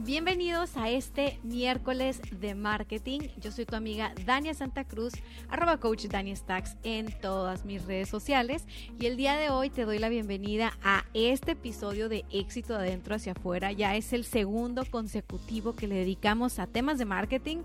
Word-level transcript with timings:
Bienvenidos 0.00 0.76
a 0.76 0.90
este 0.90 1.38
miércoles 1.44 2.20
de 2.40 2.56
marketing. 2.56 3.20
Yo 3.40 3.52
soy 3.52 3.64
tu 3.64 3.76
amiga 3.76 4.12
Dania 4.26 4.52
Santa 4.52 4.82
Cruz, 4.82 5.12
arroba 5.48 5.78
coach 5.78 6.06
Dania 6.06 6.34
Stacks 6.34 6.76
en 6.82 7.16
todas 7.20 7.64
mis 7.64 7.84
redes 7.84 8.08
sociales. 8.08 8.66
Y 8.98 9.06
el 9.06 9.16
día 9.16 9.36
de 9.36 9.50
hoy 9.50 9.70
te 9.70 9.84
doy 9.84 10.00
la 10.00 10.08
bienvenida 10.08 10.72
a 10.82 11.04
este 11.14 11.52
episodio 11.52 12.08
de 12.08 12.24
Éxito 12.32 12.72
de 12.72 12.88
Adentro 12.88 13.14
hacia 13.14 13.32
afuera. 13.32 13.70
Ya 13.70 13.94
es 13.94 14.12
el 14.12 14.24
segundo 14.24 14.84
consecutivo 14.84 15.76
que 15.76 15.86
le 15.86 15.94
dedicamos 15.94 16.58
a 16.58 16.66
temas 16.66 16.98
de 16.98 17.04
marketing 17.04 17.58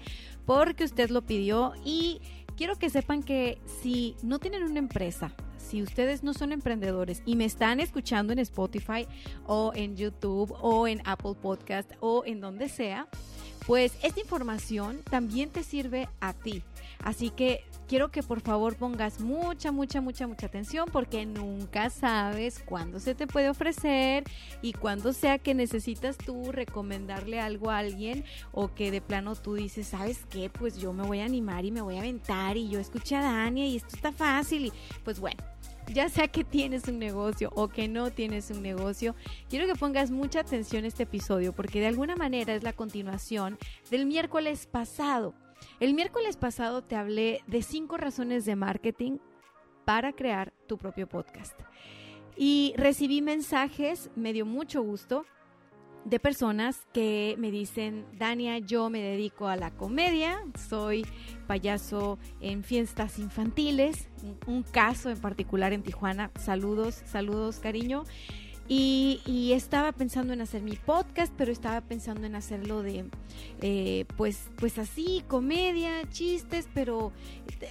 porque 0.46 0.84
usted 0.84 1.10
lo 1.10 1.24
pidió 1.24 1.74
y 1.84 2.22
quiero 2.56 2.76
que 2.76 2.92
sepan 2.92 3.24
que 3.24 3.60
si 3.82 4.16
no 4.22 4.38
tienen 4.38 4.62
una 4.62 4.78
empresa, 4.78 5.34
si 5.70 5.84
ustedes 5.84 6.24
no 6.24 6.34
son 6.34 6.52
emprendedores 6.52 7.22
y 7.26 7.36
me 7.36 7.46
están 7.46 7.80
escuchando 7.80 8.34
en 8.34 8.40
Spotify 8.40 9.08
o 9.46 9.72
en 9.76 9.96
YouTube 9.96 10.56
o 10.62 10.88
en 10.88 11.02
Apple 11.06 11.36
Podcast 11.40 11.92
o 12.00 12.24
en 12.26 12.42
donde 12.42 12.70
sea, 12.70 13.08
pues 13.68 13.94
esta 14.02 14.20
información 14.20 15.04
también 15.10 15.50
te 15.52 15.64
sirve 15.64 16.10
a 16.22 16.34
ti. 16.34 16.64
Así 17.04 17.30
que 17.30 17.64
quiero 17.90 18.12
que 18.12 18.22
por 18.22 18.40
favor 18.42 18.76
pongas 18.76 19.20
mucha, 19.20 19.72
mucha, 19.72 20.00
mucha, 20.00 20.28
mucha 20.28 20.46
atención 20.46 20.88
porque 20.92 21.26
nunca 21.26 21.90
sabes 21.90 22.62
cuándo 22.64 23.00
se 23.00 23.16
te 23.16 23.26
puede 23.26 23.50
ofrecer 23.50 24.26
y 24.62 24.74
cuándo 24.74 25.12
sea 25.12 25.40
que 25.40 25.56
necesitas 25.56 26.16
tú 26.16 26.52
recomendarle 26.52 27.40
algo 27.40 27.72
a 27.72 27.80
alguien 27.80 28.24
o 28.52 28.72
que 28.76 28.92
de 28.92 29.02
plano 29.02 29.36
tú 29.36 29.56
dices, 29.56 29.88
¿sabes 29.88 30.24
qué? 30.30 30.52
Pues 30.52 30.78
yo 30.78 30.94
me 30.94 31.04
voy 31.04 31.22
a 31.22 31.26
animar 31.26 31.66
y 31.66 31.72
me 31.72 31.82
voy 31.82 31.96
a 31.96 32.00
aventar 32.02 32.58
y 32.58 32.70
yo 32.70 32.80
escuché 32.80 33.16
a 33.16 33.24
Dania 33.24 33.66
y 33.66 33.78
esto 33.78 33.96
está 33.96 34.12
fácil 34.12 34.68
y 34.68 34.74
pues 35.04 35.20
bueno 35.20 35.44
ya 35.92 36.08
sea 36.08 36.28
que 36.28 36.44
tienes 36.44 36.88
un 36.88 37.00
negocio 37.00 37.50
o 37.56 37.70
que 37.70 37.88
no 37.88 38.12
tienes 38.12 38.52
un 38.52 38.62
negocio, 38.62 39.16
quiero 39.50 39.66
que 39.66 39.74
pongas 39.74 40.12
mucha 40.12 40.42
atención 40.42 40.84
a 40.84 40.88
este 40.88 41.04
episodio 41.04 41.54
porque 41.54 41.80
de 41.80 41.88
alguna 41.88 42.16
manera 42.16 42.54
es 42.54 42.62
la 42.62 42.74
continuación 42.74 43.58
del 43.90 44.06
miércoles 44.06 44.68
pasado. 44.68 45.34
El 45.80 45.94
miércoles 45.94 46.38
pasado 46.38 46.82
te 46.84 46.96
hablé 46.96 47.42
de 47.48 47.62
cinco 47.62 47.98
razones 47.98 48.46
de 48.46 48.56
marketing 48.56 49.18
para 49.86 50.14
crear 50.14 50.54
tu 50.68 50.78
propio 50.78 51.08
podcast. 51.08 51.60
Y 52.36 52.74
recibí 52.78 53.22
mensajes, 53.22 54.10
me 54.16 54.34
dio 54.34 54.46
mucho 54.46 54.82
gusto, 54.82 55.26
de 56.06 56.20
personas 56.20 56.88
que 56.94 57.36
me 57.38 57.52
dicen, 57.52 58.06
Dania, 58.18 58.60
yo 58.60 58.90
me 58.90 59.02
dedico 59.02 59.48
a 59.48 59.56
la 59.56 59.72
comedia, 59.72 60.40
soy 60.70 61.06
payaso 61.48 62.18
en 62.40 62.64
fiestas 62.64 63.20
infantiles, 63.20 64.10
un, 64.48 64.64
caso 64.64 65.10
en 65.10 65.20
particular 65.20 65.74
en 65.74 65.84
Tijuana, 65.84 66.32
saludos, 66.40 67.02
saludos 67.06 67.60
cariño. 67.60 68.04
Y, 68.72 69.52
estaba 69.54 69.92
pensando 69.92 70.32
en 70.32 70.42
hacer 70.42 70.62
mi 70.62 70.76
podcast, 70.76 71.34
pero 71.36 71.52
estaba 71.52 71.82
pensando 71.82 72.28
en 72.28 72.36
hacerlo 72.36 72.84
de, 72.84 73.06
eh, 73.62 74.06
pues, 74.16 74.52
pues 74.58 74.78
así, 74.78 75.24
comedia, 75.28 76.08
chistes, 76.12 76.70
pero 76.72 77.12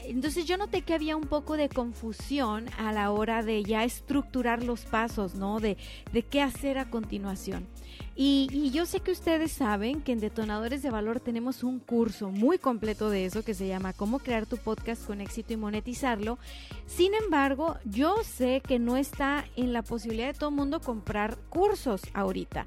entonces 0.06 0.44
yo 0.44 0.56
noté 0.56 0.82
que 0.82 0.94
había 0.94 1.16
un 1.16 1.28
poco 1.28 1.56
de 1.56 1.68
confusión 1.68 2.66
a 2.78 2.92
la 2.92 3.12
hora 3.12 3.44
de 3.44 3.62
ya 3.62 3.84
estructurar 3.84 4.64
los 4.64 4.86
pasos, 4.86 5.36
¿no? 5.36 5.60
De, 5.60 5.76
de 6.12 6.22
qué 6.22 6.42
hacer 6.42 6.78
a 6.78 6.90
continuación. 6.90 7.68
Y, 8.14 8.70
yo 8.70 8.84
sé 8.86 9.00
que 9.00 9.12
ustedes 9.12 9.52
saben 9.52 10.02
que 10.02 10.12
en 10.12 10.20
Detonadores 10.20 10.82
de 10.82 10.90
Valor 10.90 11.20
tenemos 11.20 11.62
un 11.62 11.78
curso 11.78 12.30
muy 12.30 12.58
completo 12.58 13.10
de 13.10 13.24
eso 13.24 13.44
que 13.44 13.54
se 13.54 13.68
llama 13.68 13.92
Cómo 13.92 14.18
crear 14.18 14.46
tu 14.46 14.56
podcast 14.56 15.06
con 15.06 15.20
éxito 15.20 15.52
y 15.52 15.56
monetizarlo. 15.56 16.38
Sin 16.86 17.14
embargo, 17.14 17.76
yo 17.84 18.16
sé 18.24 18.60
que 18.66 18.78
no 18.78 18.96
está 18.96 19.44
en 19.56 19.72
la 19.72 19.82
posibilidad 19.82 20.32
de 20.32 20.38
todo 20.38 20.50
el 20.50 20.56
mundo 20.56 20.80
comprar 20.80 21.38
cursos 21.48 22.02
ahorita 22.14 22.66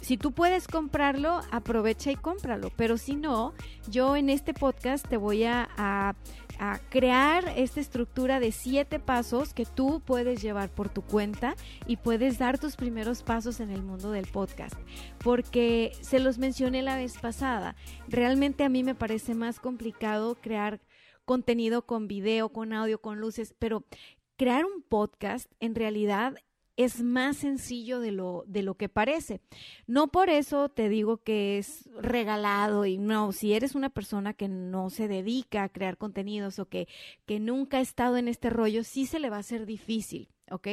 si 0.00 0.16
tú 0.16 0.32
puedes 0.32 0.66
comprarlo, 0.66 1.40
aprovecha 1.50 2.10
y 2.10 2.16
cómpralo. 2.16 2.70
Pero 2.76 2.98
si 2.98 3.14
no, 3.16 3.52
yo 3.88 4.16
en 4.16 4.30
este 4.30 4.54
podcast 4.54 5.06
te 5.06 5.16
voy 5.16 5.44
a, 5.44 6.16
crear 6.90 7.52
esta 7.56 7.80
estructura 7.80 8.38
de 8.38 8.52
siete 8.52 8.98
pasos 8.98 9.54
que 9.54 9.64
tú 9.64 10.02
puedes 10.04 10.42
llevar 10.42 10.68
por 10.68 10.90
tu 10.90 11.02
cuenta 11.02 11.56
y 11.86 11.96
puedes 11.96 12.38
dar 12.38 12.58
tus 12.58 12.76
primeros 12.76 13.22
pasos 13.22 13.60
en 13.60 13.70
el 13.70 13.82
mundo 13.82 14.10
del 14.10 14.26
podcast. 14.26 14.74
Porque 15.24 15.92
se 16.02 16.18
los 16.18 16.38
mencioné 16.38 16.82
la 16.82 16.96
vez 16.96 17.18
pasada, 17.18 17.76
realmente 18.08 18.64
a 18.64 18.68
mí 18.68 18.84
me 18.84 18.94
parece 18.94 19.34
más 19.34 19.58
complicado 19.58 20.34
crear 20.34 20.80
contenido 21.24 21.86
con 21.86 22.08
video, 22.08 22.50
con 22.50 22.72
audio, 22.72 23.00
con 23.00 23.20
luces, 23.20 23.54
pero 23.58 23.84
crear 24.36 24.64
un 24.64 24.82
podcast 24.82 25.50
en 25.60 25.74
realidad 25.74 26.34
es 26.84 27.02
más 27.02 27.36
sencillo 27.36 28.00
de 28.00 28.10
lo, 28.10 28.44
de 28.46 28.62
lo 28.62 28.74
que 28.74 28.88
parece. 28.88 29.42
No 29.86 30.08
por 30.08 30.30
eso 30.30 30.70
te 30.70 30.88
digo 30.88 31.18
que 31.18 31.58
es 31.58 31.90
regalado 32.00 32.86
y 32.86 32.96
no, 32.96 33.32
si 33.32 33.52
eres 33.52 33.74
una 33.74 33.90
persona 33.90 34.32
que 34.32 34.48
no 34.48 34.88
se 34.88 35.06
dedica 35.06 35.64
a 35.64 35.68
crear 35.68 35.98
contenidos 35.98 36.58
o 36.58 36.68
que, 36.70 36.88
que 37.26 37.38
nunca 37.38 37.78
ha 37.78 37.80
estado 37.82 38.16
en 38.16 38.28
este 38.28 38.48
rollo, 38.48 38.82
sí 38.82 39.04
se 39.04 39.20
le 39.20 39.28
va 39.28 39.36
a 39.36 39.40
hacer 39.40 39.66
difícil, 39.66 40.30
¿ok? 40.50 40.68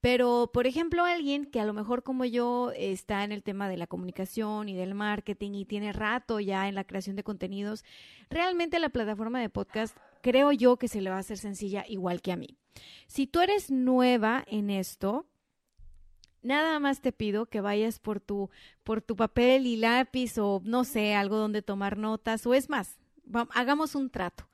Pero, 0.00 0.50
por 0.52 0.66
ejemplo, 0.66 1.04
alguien 1.04 1.44
que 1.44 1.60
a 1.60 1.64
lo 1.64 1.72
mejor 1.72 2.02
como 2.02 2.24
yo 2.24 2.72
está 2.76 3.24
en 3.24 3.32
el 3.32 3.42
tema 3.42 3.68
de 3.68 3.76
la 3.76 3.86
comunicación 3.86 4.68
y 4.68 4.76
del 4.76 4.94
marketing 4.94 5.52
y 5.54 5.64
tiene 5.64 5.92
rato 5.92 6.40
ya 6.40 6.68
en 6.68 6.74
la 6.76 6.84
creación 6.84 7.14
de 7.14 7.22
contenidos, 7.24 7.84
realmente 8.30 8.80
la 8.80 8.88
plataforma 8.90 9.40
de 9.40 9.48
podcast 9.48 9.96
creo 10.20 10.50
yo 10.52 10.76
que 10.76 10.88
se 10.88 11.00
le 11.00 11.10
va 11.10 11.16
a 11.16 11.20
hacer 11.20 11.38
sencilla 11.38 11.84
igual 11.88 12.20
que 12.20 12.32
a 12.32 12.36
mí. 12.36 12.58
Si 13.06 13.26
tú 13.26 13.40
eres 13.40 13.70
nueva 13.70 14.44
en 14.46 14.70
esto, 14.70 15.26
Nada 16.42 16.80
más 16.80 17.00
te 17.00 17.12
pido 17.12 17.46
que 17.46 17.60
vayas 17.60 17.98
por 17.98 18.20
tu, 18.20 18.50
por 18.82 19.00
tu 19.00 19.16
papel 19.16 19.66
y 19.66 19.76
lápiz 19.76 20.38
o 20.38 20.60
no 20.64 20.84
sé, 20.84 21.14
algo 21.14 21.36
donde 21.36 21.62
tomar 21.62 21.96
notas 21.96 22.44
o 22.46 22.54
es 22.54 22.68
más, 22.68 22.98
hagamos 23.54 23.94
un 23.94 24.10
trato. 24.10 24.48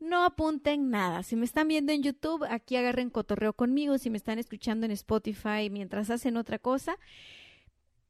No 0.00 0.24
apunten 0.24 0.90
nada. 0.90 1.22
Si 1.22 1.36
me 1.36 1.44
están 1.44 1.68
viendo 1.68 1.92
en 1.92 2.02
YouTube, 2.02 2.44
aquí 2.50 2.76
agarren 2.76 3.10
cotorreo 3.10 3.54
conmigo. 3.54 3.96
Si 3.96 4.10
me 4.10 4.18
están 4.18 4.38
escuchando 4.38 4.84
en 4.84 4.92
Spotify 4.92 5.70
mientras 5.70 6.10
hacen 6.10 6.36
otra 6.36 6.58
cosa, 6.58 6.98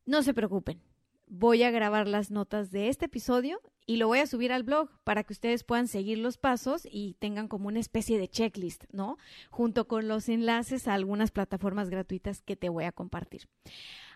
no 0.04 0.22
se 0.22 0.34
preocupen 0.34 0.80
voy 1.26 1.62
a 1.62 1.70
grabar 1.70 2.06
las 2.06 2.30
notas 2.30 2.70
de 2.70 2.88
este 2.88 3.06
episodio 3.06 3.60
y 3.86 3.96
lo 3.96 4.06
voy 4.06 4.20
a 4.20 4.26
subir 4.26 4.52
al 4.52 4.62
blog 4.62 4.88
para 5.04 5.24
que 5.24 5.32
ustedes 5.32 5.64
puedan 5.64 5.88
seguir 5.88 6.18
los 6.18 6.38
pasos 6.38 6.86
y 6.90 7.14
tengan 7.14 7.48
como 7.48 7.68
una 7.68 7.80
especie 7.80 8.18
de 8.18 8.28
checklist, 8.28 8.84
¿no? 8.92 9.18
Junto 9.50 9.86
con 9.86 10.08
los 10.08 10.28
enlaces 10.28 10.88
a 10.88 10.94
algunas 10.94 11.30
plataformas 11.30 11.90
gratuitas 11.90 12.40
que 12.42 12.56
te 12.56 12.68
voy 12.68 12.84
a 12.84 12.92
compartir. 12.92 13.48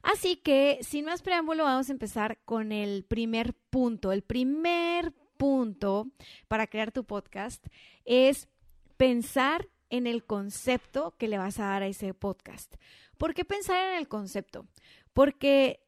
Así 0.02 0.36
que, 0.36 0.78
sin 0.82 1.04
más 1.04 1.22
preámbulo, 1.22 1.64
vamos 1.64 1.88
a 1.88 1.92
empezar 1.92 2.38
con 2.44 2.72
el 2.72 3.04
primer 3.04 3.54
punto. 3.54 4.12
El 4.12 4.22
primer 4.22 5.12
punto 5.36 6.08
para 6.48 6.66
crear 6.66 6.92
tu 6.92 7.04
podcast 7.04 7.66
es 8.04 8.48
pensar 8.96 9.69
en 9.90 10.06
el 10.06 10.25
concepto 10.25 11.14
que 11.19 11.28
le 11.28 11.38
vas 11.38 11.58
a 11.58 11.64
dar 11.64 11.82
a 11.82 11.86
ese 11.88 12.14
podcast. 12.14 12.75
¿Por 13.16 13.34
qué 13.34 13.44
pensar 13.44 13.92
en 13.92 13.98
el 13.98 14.08
concepto? 14.08 14.66
Porque 15.12 15.88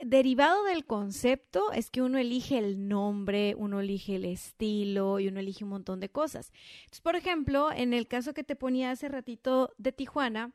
derivado 0.00 0.64
del 0.64 0.84
concepto 0.84 1.72
es 1.72 1.90
que 1.90 2.02
uno 2.02 2.18
elige 2.18 2.58
el 2.58 2.88
nombre, 2.88 3.54
uno 3.56 3.80
elige 3.80 4.16
el 4.16 4.24
estilo 4.24 5.18
y 5.18 5.28
uno 5.28 5.40
elige 5.40 5.64
un 5.64 5.70
montón 5.70 6.00
de 6.00 6.08
cosas. 6.08 6.52
Entonces, 6.80 7.00
por 7.00 7.16
ejemplo, 7.16 7.72
en 7.72 7.92
el 7.92 8.06
caso 8.06 8.34
que 8.34 8.44
te 8.44 8.56
ponía 8.56 8.90
hace 8.90 9.08
ratito 9.08 9.74
de 9.78 9.92
Tijuana, 9.92 10.52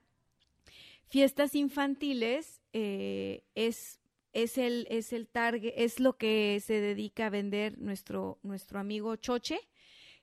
fiestas 1.08 1.56
infantiles 1.56 2.62
eh, 2.72 3.44
es, 3.56 4.00
es, 4.32 4.58
el, 4.58 4.88
es 4.90 5.14
el 5.14 5.28
target, 5.28 5.74
es 5.76 6.00
lo 6.00 6.18
que 6.18 6.62
se 6.64 6.80
dedica 6.80 7.28
a 7.28 7.30
vender 7.30 7.78
nuestro, 7.80 8.40
nuestro 8.44 8.80
amigo 8.80 9.16
Choche, 9.18 9.60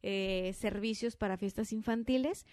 eh, 0.02 0.54
servicios 0.58 1.16
para 1.16 1.36
fiestas 1.36 1.72
infantiles. 1.72 2.46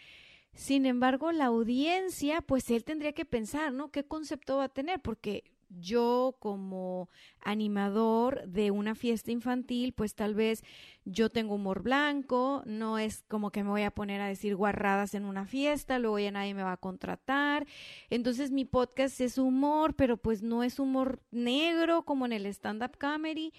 Sin 0.53 0.85
embargo, 0.85 1.31
la 1.31 1.45
audiencia, 1.45 2.41
pues 2.41 2.69
él 2.71 2.83
tendría 2.83 3.13
que 3.13 3.25
pensar, 3.25 3.71
¿no? 3.73 3.91
¿Qué 3.91 4.03
concepto 4.03 4.57
va 4.57 4.65
a 4.65 4.69
tener? 4.69 4.99
Porque 5.01 5.43
yo 5.69 6.35
como 6.39 7.09
animador 7.41 8.47
de 8.47 8.71
una 8.71 8.95
fiesta 8.95 9.31
infantil, 9.31 9.93
pues 9.93 10.15
tal 10.15 10.35
vez 10.35 10.63
yo 11.05 11.29
tengo 11.29 11.55
humor 11.55 11.83
blanco, 11.83 12.63
no 12.65 12.97
es 12.97 13.23
como 13.27 13.51
que 13.51 13.63
me 13.63 13.69
voy 13.69 13.83
a 13.83 13.91
poner 13.91 14.21
a 14.21 14.27
decir 14.27 14.55
guarradas 14.55 15.13
en 15.13 15.25
una 15.25 15.45
fiesta, 15.45 15.99
luego 15.99 16.19
ya 16.19 16.31
nadie 16.31 16.53
me 16.53 16.63
va 16.63 16.73
a 16.73 16.77
contratar. 16.77 17.65
Entonces 18.09 18.51
mi 18.51 18.65
podcast 18.65 19.19
es 19.21 19.37
humor, 19.37 19.95
pero 19.95 20.17
pues 20.17 20.41
no 20.41 20.63
es 20.63 20.79
humor 20.79 21.21
negro 21.31 22.03
como 22.03 22.25
en 22.25 22.33
el 22.33 22.45
stand-up 22.45 22.97
comedy 22.97 23.53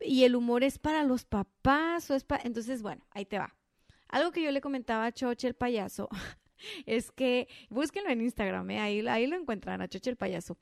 y 0.00 0.24
el 0.24 0.36
humor 0.36 0.64
es 0.64 0.78
para 0.78 1.02
los 1.04 1.24
papás 1.24 2.10
o 2.10 2.14
es 2.14 2.24
para... 2.24 2.42
Entonces, 2.44 2.82
bueno, 2.82 3.04
ahí 3.10 3.26
te 3.26 3.38
va. 3.38 3.54
Algo 4.08 4.32
que 4.32 4.42
yo 4.42 4.50
le 4.50 4.60
comentaba 4.60 5.06
a 5.06 5.12
Choche 5.12 5.46
el 5.46 5.54
payaso 5.54 6.08
es 6.86 7.10
que, 7.12 7.48
búsquenlo 7.68 8.10
en 8.10 8.20
Instagram, 8.22 8.70
¿eh? 8.70 8.80
ahí, 8.80 9.06
ahí 9.06 9.26
lo 9.26 9.36
encuentran, 9.36 9.80
a 9.80 9.88
Choche 9.88 10.10
el 10.10 10.16
payaso, 10.16 10.58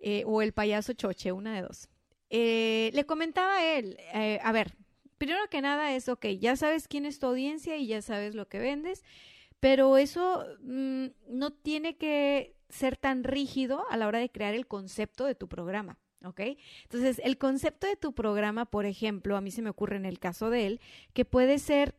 eh, 0.00 0.24
o 0.26 0.42
el 0.42 0.52
payaso 0.52 0.92
Choche, 0.92 1.32
una 1.32 1.54
de 1.54 1.62
dos. 1.62 1.88
Eh, 2.30 2.90
le 2.94 3.06
comentaba 3.06 3.56
a 3.56 3.64
él, 3.76 3.98
a 4.42 4.52
ver, 4.52 4.76
primero 5.18 5.40
que 5.50 5.60
nada 5.60 5.94
es, 5.94 6.08
ok, 6.08 6.26
ya 6.38 6.56
sabes 6.56 6.88
quién 6.88 7.04
es 7.04 7.18
tu 7.18 7.26
audiencia 7.26 7.76
y 7.76 7.86
ya 7.86 8.00
sabes 8.00 8.34
lo 8.34 8.48
que 8.48 8.58
vendes, 8.58 9.04
pero 9.60 9.98
eso 9.98 10.46
mm, 10.62 11.06
no 11.28 11.52
tiene 11.52 11.96
que 11.96 12.56
ser 12.70 12.96
tan 12.96 13.24
rígido 13.24 13.84
a 13.90 13.96
la 13.96 14.08
hora 14.08 14.18
de 14.18 14.30
crear 14.30 14.54
el 14.54 14.66
concepto 14.66 15.26
de 15.26 15.34
tu 15.34 15.48
programa. 15.48 15.98
¿Ok? 16.22 16.40
Entonces, 16.82 17.18
el 17.24 17.38
concepto 17.38 17.86
de 17.86 17.96
tu 17.96 18.12
programa, 18.12 18.66
por 18.66 18.84
ejemplo, 18.84 19.36
a 19.36 19.40
mí 19.40 19.50
se 19.50 19.62
me 19.62 19.70
ocurre 19.70 19.96
en 19.96 20.04
el 20.04 20.18
caso 20.18 20.50
de 20.50 20.66
él, 20.66 20.80
que 21.14 21.24
puede 21.24 21.58
ser 21.58 21.94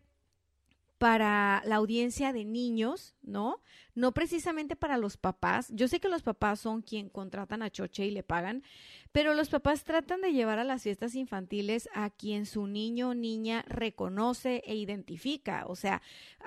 para 1.02 1.64
la 1.66 1.78
audiencia 1.78 2.32
de 2.32 2.46
niños, 2.46 3.16
¿no? 3.24 3.64
No 3.96 4.12
precisamente 4.12 4.76
para 4.76 5.00
los 5.00 5.18
papás. 5.18 5.72
Yo 5.74 5.88
sé 5.88 6.00
que 6.00 6.10
los 6.10 6.22
papás 6.22 6.60
son 6.60 6.84
quien 6.84 7.10
contratan 7.10 7.64
a 7.64 7.72
Choche 7.72 8.06
y 8.06 8.12
le 8.12 8.22
pagan, 8.22 8.62
pero 9.12 9.34
los 9.34 9.50
papás 9.50 9.84
tratan 9.84 10.22
de 10.22 10.32
llevar 10.32 10.60
a 10.60 10.64
las 10.64 10.84
fiestas 10.84 11.16
infantiles 11.16 11.90
a 11.94 12.10
quien 12.10 12.46
su 12.46 12.66
niño 12.66 13.10
o 13.10 13.14
niña 13.14 13.66
reconoce 13.68 14.64
e 14.66 14.76
identifica. 14.76 15.66
O 15.68 15.76
sea, 15.76 16.02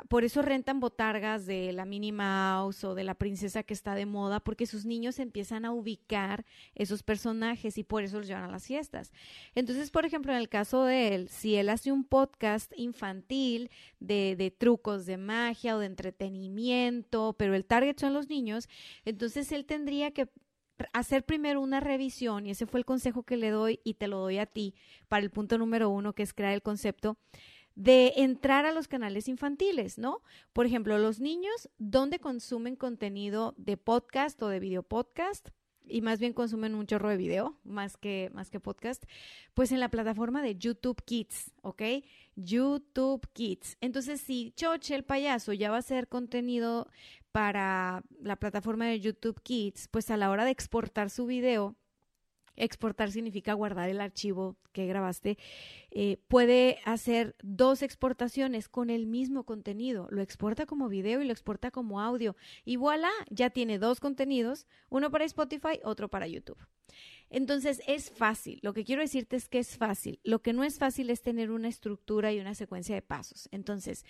por 0.08 0.25
eso 0.25 0.40
rentan 0.40 0.81
botargas 0.81 1.44
de 1.44 1.72
la 1.72 1.84
Minnie 1.84 2.12
Mouse 2.12 2.84
o 2.84 2.94
de 2.94 3.05
la 3.05 3.14
princesa 3.14 3.62
que 3.62 3.75
está 3.75 3.94
de 3.94 4.06
moda, 4.06 4.40
porque 4.40 4.66
sus 4.66 4.87
niños 4.87 5.19
empiezan 5.19 5.64
a 5.64 5.72
ubicar 5.72 6.46
esos 6.75 7.02
personajes 7.02 7.76
y 7.76 7.84
por 7.84 8.02
eso 8.02 8.19
los 8.19 8.28
llevan 8.28 8.44
a 8.44 8.50
las 8.50 8.67
fiestas. 8.67 9.12
Entonces, 9.55 9.90
por 9.90 10.06
ejemplo, 10.06 10.32
en 10.32 10.38
el 10.38 10.49
caso 10.49 10.84
de 10.84 11.14
él, 11.14 11.28
si 11.28 11.56
él 11.56 11.69
hace 11.69 11.93
un 11.93 12.05
podcast 12.05 12.72
infantil 12.76 13.70
de, 14.00 14.37
de 14.37 14.50
trucos 14.50 15.05
de 15.05 15.19
magia 15.19 15.76
o 15.76 15.81
de 15.81 15.87
entretenimiento, 15.87 17.34
pero 17.38 17.55
el 17.55 17.67
target 17.67 17.99
son 17.99 18.14
los 18.14 18.28
niños, 18.28 18.69
entonces 19.05 19.52
él 19.52 19.67
tendría 19.67 20.12
que 20.12 20.28
hacer 20.93 21.25
primero 21.25 21.61
una 21.61 21.81
revisión, 21.81 22.47
y 22.47 22.50
ese 22.50 22.67
fue 22.67 22.81
el 22.81 22.87
consejo 22.87 23.23
que 23.23 23.37
le 23.37 23.50
doy 23.50 23.81
y 23.85 23.94
te 23.94 24.09
lo 24.09 24.19
doy 24.19 24.38
a 24.38 24.47
ti 24.47 24.75
para 25.09 25.23
el 25.23 25.31
punto 25.31 25.59
número 25.59 25.88
uno, 25.88 26.15
que 26.15 26.23
es 26.23 26.32
crear 26.35 26.53
el 26.53 26.62
concepto 26.62 27.17
de 27.75 28.12
entrar 28.17 28.67
a 28.67 28.73
los 28.73 28.87
canales 28.87 29.29
infantiles, 29.29 29.99
¿no? 29.99 30.23
Por 30.53 30.67
ejemplo, 30.67 30.97
los 30.99 31.21
niños, 31.21 31.69
¿dónde 31.79 32.21
consumen 32.21 32.76
contenido 32.76 33.55
de 33.56 33.76
podcast 33.76 34.41
o 34.43 34.49
de 34.49 34.61
video 34.61 34.82
podcast? 34.82 35.49
Y 35.86 36.00
más 36.00 36.19
bien 36.19 36.32
consumen 36.32 36.75
un 36.75 36.86
chorro 36.86 37.08
de 37.08 37.16
video, 37.16 37.56
más 37.64 37.96
que, 37.96 38.31
más 38.32 38.50
que 38.50 38.60
podcast, 38.60 39.04
pues 39.54 39.72
en 39.72 39.81
la 39.81 39.88
plataforma 39.88 40.42
de 40.42 40.56
YouTube 40.56 41.02
Kids, 41.04 41.52
¿ok? 41.62 41.82
YouTube 42.36 43.26
Kids. 43.32 43.76
Entonces, 43.81 44.20
si 44.20 44.52
Choche, 44.56 44.94
el 44.94 45.04
payaso, 45.04 45.52
ya 45.52 45.70
va 45.70 45.76
a 45.76 45.81
hacer 45.81 46.08
contenido 46.08 46.88
para 47.32 48.02
la 48.20 48.36
plataforma 48.36 48.86
de 48.86 49.00
YouTube 49.00 49.40
Kids, 49.42 49.88
pues 49.88 50.10
a 50.10 50.16
la 50.16 50.31
hora 50.31 50.44
de 50.44 50.50
exportar 50.50 51.10
su 51.10 51.26
video, 51.26 51.76
Exportar 52.56 53.11
significa 53.11 53.55
guardar 53.55 53.89
el 53.89 54.01
archivo 54.01 54.56
que 54.73 54.87
grabaste. 54.87 55.39
Eh, 55.91 56.19
puede 56.29 56.79
hacer 56.85 57.37
dos 57.43 57.83
exportaciones 57.83 58.69
con 58.69 58.91
el 58.91 59.06
mismo 59.06 59.45
contenido. 59.45 60.09
Lo 60.11 60.23
exporta 60.23 60.67
como 60.67 60.89
video 60.89 61.21
y 61.21 61.25
lo 61.25 61.33
exporta 61.33 61.71
como 61.71 62.01
audio. 62.01 62.37
Y 62.65 62.77
voilà, 62.77 63.11
ya 63.31 63.51
tiene 63.51 63.79
dos 63.79 64.01
contenidos, 64.01 64.67
uno 64.89 65.11
para 65.11 65.25
Spotify, 65.25 65.81
otro 65.85 66.09
para 66.09 66.27
YouTube. 66.27 66.59
Entonces 67.31 67.83
es 67.87 68.11
fácil. 68.11 68.61
Lo 68.62 68.75
que 68.75 68.85
quiero 68.85 69.03
decirte 69.03 69.37
es 69.37 69.49
que 69.49 69.59
es 69.59 69.77
fácil. 69.77 70.21
Lo 70.23 70.41
que 70.41 70.53
no 70.53 70.62
es 70.62 70.79
fácil 70.79 71.11
es 71.11 71.23
tener 71.23 71.51
una 71.51 71.69
estructura 71.69 72.33
y 72.33 72.39
una 72.39 72.55
secuencia 72.55 72.95
de 72.95 73.03
pasos. 73.03 73.49
Entonces, 73.51 74.05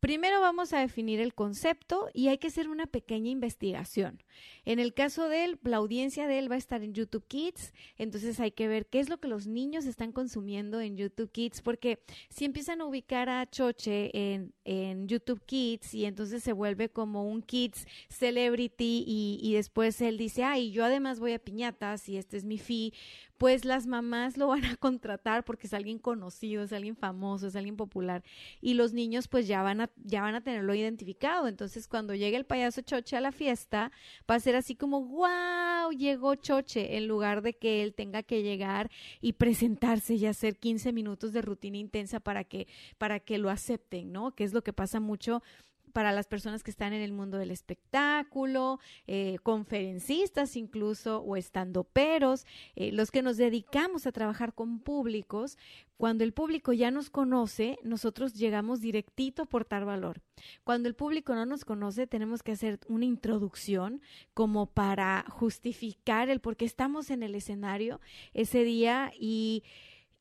Primero 0.00 0.40
vamos 0.40 0.72
a 0.72 0.80
definir 0.80 1.20
el 1.20 1.34
concepto 1.34 2.08
y 2.14 2.28
hay 2.28 2.38
que 2.38 2.46
hacer 2.46 2.70
una 2.70 2.86
pequeña 2.86 3.28
investigación. 3.28 4.22
En 4.64 4.78
el 4.78 4.94
caso 4.94 5.28
de 5.28 5.44
él, 5.44 5.58
la 5.62 5.76
audiencia 5.76 6.26
de 6.26 6.38
él 6.38 6.50
va 6.50 6.54
a 6.54 6.58
estar 6.58 6.82
en 6.82 6.94
YouTube 6.94 7.26
Kids, 7.28 7.74
entonces 7.98 8.40
hay 8.40 8.50
que 8.50 8.66
ver 8.66 8.86
qué 8.86 9.00
es 9.00 9.10
lo 9.10 9.18
que 9.18 9.28
los 9.28 9.46
niños 9.46 9.84
están 9.84 10.12
consumiendo 10.12 10.80
en 10.80 10.96
YouTube 10.96 11.30
Kids, 11.30 11.60
porque 11.60 12.02
si 12.30 12.46
empiezan 12.46 12.80
a 12.80 12.86
ubicar 12.86 13.28
a 13.28 13.48
Choche 13.48 14.10
en, 14.14 14.54
en 14.64 15.06
YouTube 15.06 15.44
Kids 15.44 15.92
y 15.92 16.06
entonces 16.06 16.42
se 16.42 16.54
vuelve 16.54 16.88
como 16.88 17.28
un 17.28 17.42
Kids 17.42 17.86
Celebrity 18.08 19.04
y, 19.06 19.38
y 19.42 19.52
después 19.52 20.00
él 20.00 20.16
dice, 20.16 20.44
ay, 20.44 20.70
yo 20.70 20.82
además 20.82 21.20
voy 21.20 21.34
a 21.34 21.38
piñatas 21.38 22.08
y 22.08 22.16
este 22.16 22.38
es 22.38 22.44
mi 22.44 22.56
fee, 22.56 22.94
pues 23.40 23.64
las 23.64 23.86
mamás 23.86 24.36
lo 24.36 24.48
van 24.48 24.66
a 24.66 24.76
contratar 24.76 25.46
porque 25.46 25.66
es 25.66 25.72
alguien 25.72 25.98
conocido, 25.98 26.62
es 26.62 26.74
alguien 26.74 26.94
famoso, 26.94 27.46
es 27.46 27.56
alguien 27.56 27.74
popular 27.74 28.22
y 28.60 28.74
los 28.74 28.92
niños 28.92 29.28
pues 29.28 29.46
ya 29.46 29.62
van 29.62 29.80
a 29.80 29.90
ya 30.04 30.20
van 30.20 30.34
a 30.34 30.42
tenerlo 30.42 30.74
identificado. 30.74 31.48
Entonces, 31.48 31.88
cuando 31.88 32.14
llegue 32.14 32.36
el 32.36 32.44
payaso 32.44 32.82
Choche 32.82 33.16
a 33.16 33.22
la 33.22 33.32
fiesta, 33.32 33.92
va 34.30 34.34
a 34.34 34.40
ser 34.40 34.56
así 34.56 34.76
como, 34.76 35.06
"Wow, 35.06 35.90
llegó 35.96 36.34
Choche", 36.34 36.98
en 36.98 37.08
lugar 37.08 37.40
de 37.40 37.54
que 37.54 37.82
él 37.82 37.94
tenga 37.94 38.22
que 38.22 38.42
llegar 38.42 38.90
y 39.22 39.32
presentarse 39.32 40.16
y 40.16 40.26
hacer 40.26 40.58
15 40.58 40.92
minutos 40.92 41.32
de 41.32 41.40
rutina 41.40 41.78
intensa 41.78 42.20
para 42.20 42.44
que 42.44 42.68
para 42.98 43.20
que 43.20 43.38
lo 43.38 43.48
acepten, 43.48 44.12
¿no? 44.12 44.34
Que 44.34 44.44
es 44.44 44.52
lo 44.52 44.62
que 44.62 44.74
pasa 44.74 45.00
mucho 45.00 45.42
para 45.90 46.12
las 46.12 46.26
personas 46.26 46.62
que 46.62 46.70
están 46.70 46.92
en 46.92 47.02
el 47.02 47.12
mundo 47.12 47.38
del 47.38 47.50
espectáculo, 47.50 48.78
eh, 49.06 49.38
conferencistas 49.42 50.56
incluso 50.56 51.20
o 51.20 51.36
estandoperos, 51.36 52.46
eh, 52.76 52.92
los 52.92 53.10
que 53.10 53.22
nos 53.22 53.36
dedicamos 53.36 54.06
a 54.06 54.12
trabajar 54.12 54.54
con 54.54 54.80
públicos, 54.80 55.58
cuando 55.96 56.24
el 56.24 56.32
público 56.32 56.72
ya 56.72 56.90
nos 56.90 57.10
conoce, 57.10 57.78
nosotros 57.82 58.32
llegamos 58.32 58.80
directito 58.80 59.42
a 59.42 59.44
aportar 59.44 59.84
valor. 59.84 60.22
Cuando 60.64 60.88
el 60.88 60.94
público 60.94 61.34
no 61.34 61.44
nos 61.44 61.66
conoce, 61.66 62.06
tenemos 62.06 62.42
que 62.42 62.52
hacer 62.52 62.80
una 62.88 63.04
introducción 63.04 64.00
como 64.32 64.64
para 64.66 65.26
justificar 65.28 66.30
el 66.30 66.40
por 66.40 66.56
qué 66.56 66.64
estamos 66.64 67.10
en 67.10 67.22
el 67.22 67.34
escenario 67.34 68.00
ese 68.32 68.64
día 68.64 69.12
y... 69.18 69.62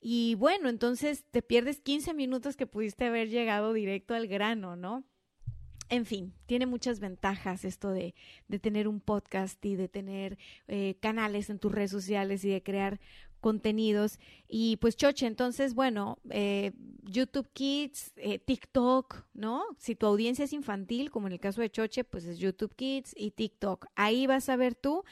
Y 0.02 0.36
bueno, 0.36 0.70
entonces 0.70 1.26
te 1.30 1.42
pierdes 1.42 1.82
15 1.82 2.14
minutos 2.14 2.56
que 2.56 2.66
pudiste 2.66 3.06
haber 3.06 3.28
llegado 3.28 3.74
directo 3.74 4.14
al 4.14 4.28
grano, 4.28 4.78
¿no? 4.78 5.04
En 5.90 6.06
fin, 6.06 6.34
tiene 6.46 6.68
muchas 6.68 7.00
ventajas 7.00 7.66
esto 7.66 7.90
de, 7.90 8.14
de 8.48 8.60
tener 8.60 8.88
un 8.88 9.00
podcast 9.00 9.64
y 9.66 9.76
de 9.76 9.88
tener 9.88 10.38
eh, 10.68 10.98
canales 11.02 11.50
en 11.50 11.58
tus 11.58 11.72
redes 11.72 11.90
sociales 11.90 12.46
y 12.46 12.50
de 12.50 12.62
crear 12.62 13.00
contenidos. 13.40 14.20
Y 14.48 14.78
pues 14.78 14.96
Choche, 14.96 15.26
entonces, 15.28 15.74
bueno, 15.74 16.18
eh, 16.30 16.72
YouTube 17.04 17.48
Kids, 17.54 18.14
eh, 18.18 18.40
TikTok, 18.40 19.24
¿no? 19.34 19.64
Si 19.78 19.96
tu 19.96 20.06
audiencia 20.06 20.46
es 20.46 20.54
infantil, 20.54 21.12
como 21.12 21.28
en 21.28 21.34
el 21.34 21.40
caso 21.40 21.62
de 21.62 21.70
Choche, 21.70 22.04
pues 22.04 22.26
es 22.26 22.40
YouTube 22.40 22.76
Kids 22.76 23.14
y 23.16 23.32
TikTok. 23.32 23.88
Ahí 23.96 24.28
vas 24.28 24.50
a 24.50 24.56
ver 24.56 24.76
tú 24.76 25.04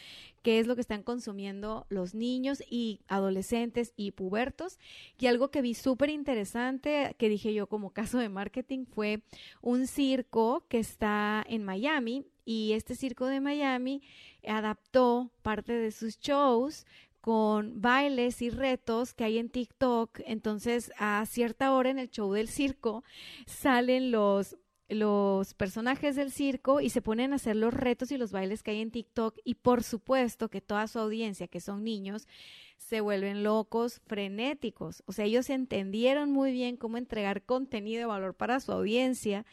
qué 0.42 0.60
es 0.60 0.68
lo 0.68 0.76
que 0.76 0.82
están 0.82 1.04
consumiendo 1.04 1.86
los 1.90 2.16
niños 2.16 2.64
y 2.70 3.02
adolescentes 3.08 3.94
y 3.96 4.12
pubertos. 4.12 4.80
Y 5.20 5.28
algo 5.28 5.52
que 5.52 5.62
vi 5.62 5.74
súper 5.74 6.10
interesante, 6.10 7.16
que 7.18 7.30
dije 7.30 7.54
yo 7.54 7.68
como 7.68 7.92
caso 7.92 8.18
de 8.18 8.30
marketing, 8.30 8.86
fue 8.86 9.24
un 9.62 9.88
circo 9.88 10.66
que 10.70 10.80
está 10.80 11.44
en 11.48 11.64
Miami 11.64 12.26
y 12.46 12.72
este 12.72 12.96
circo 12.96 13.26
de 13.26 13.42
Miami 13.42 14.02
adaptó 14.48 15.32
parte 15.42 15.74
de 15.74 15.92
sus 15.92 16.18
shows 16.18 16.86
con 17.28 17.82
bailes 17.82 18.42
y 18.42 18.50
retos 18.50 19.14
que 19.14 19.26
hay 19.26 19.38
en 19.38 19.50
TikTok. 19.50 20.22
Entonces, 20.26 20.94
a 20.98 21.26
cierta 21.26 21.74
hora 21.74 21.90
en 21.90 22.00
el 22.00 22.10
show 22.10 22.32
del 22.32 22.48
circo 22.48 23.04
salen 23.46 24.12
los 24.12 24.56
los 24.88 25.54
personajes 25.54 26.16
del 26.16 26.32
circo 26.32 26.80
y 26.80 26.90
se 26.90 27.02
ponen 27.02 27.34
a 27.34 27.36
hacer 27.36 27.58
los 27.58 27.74
retos 27.74 28.14
y 28.14 28.18
los 28.18 28.32
bailes 28.32 28.64
que 28.64 28.72
hay 28.72 28.80
en 28.80 28.92
TikTok 28.92 29.38
y 29.44 29.56
por 29.56 29.84
supuesto 29.84 30.48
que 30.48 30.62
toda 30.62 30.88
su 30.88 31.00
audiencia, 31.00 31.50
que 31.50 31.60
son 31.60 31.84
niños, 31.84 32.30
se 32.78 33.02
vuelven 33.02 33.44
locos, 33.44 34.00
frenéticos. 34.06 35.04
O 35.06 35.12
sea, 35.12 35.26
ellos 35.26 35.50
entendieron 35.50 36.32
muy 36.32 36.54
bien 36.54 36.78
cómo 36.78 36.98
entregar 36.98 37.44
contenido 37.44 38.00
de 38.00 38.06
valor 38.06 38.36
para 38.36 38.62
su 38.62 38.72
audiencia, 38.72 39.46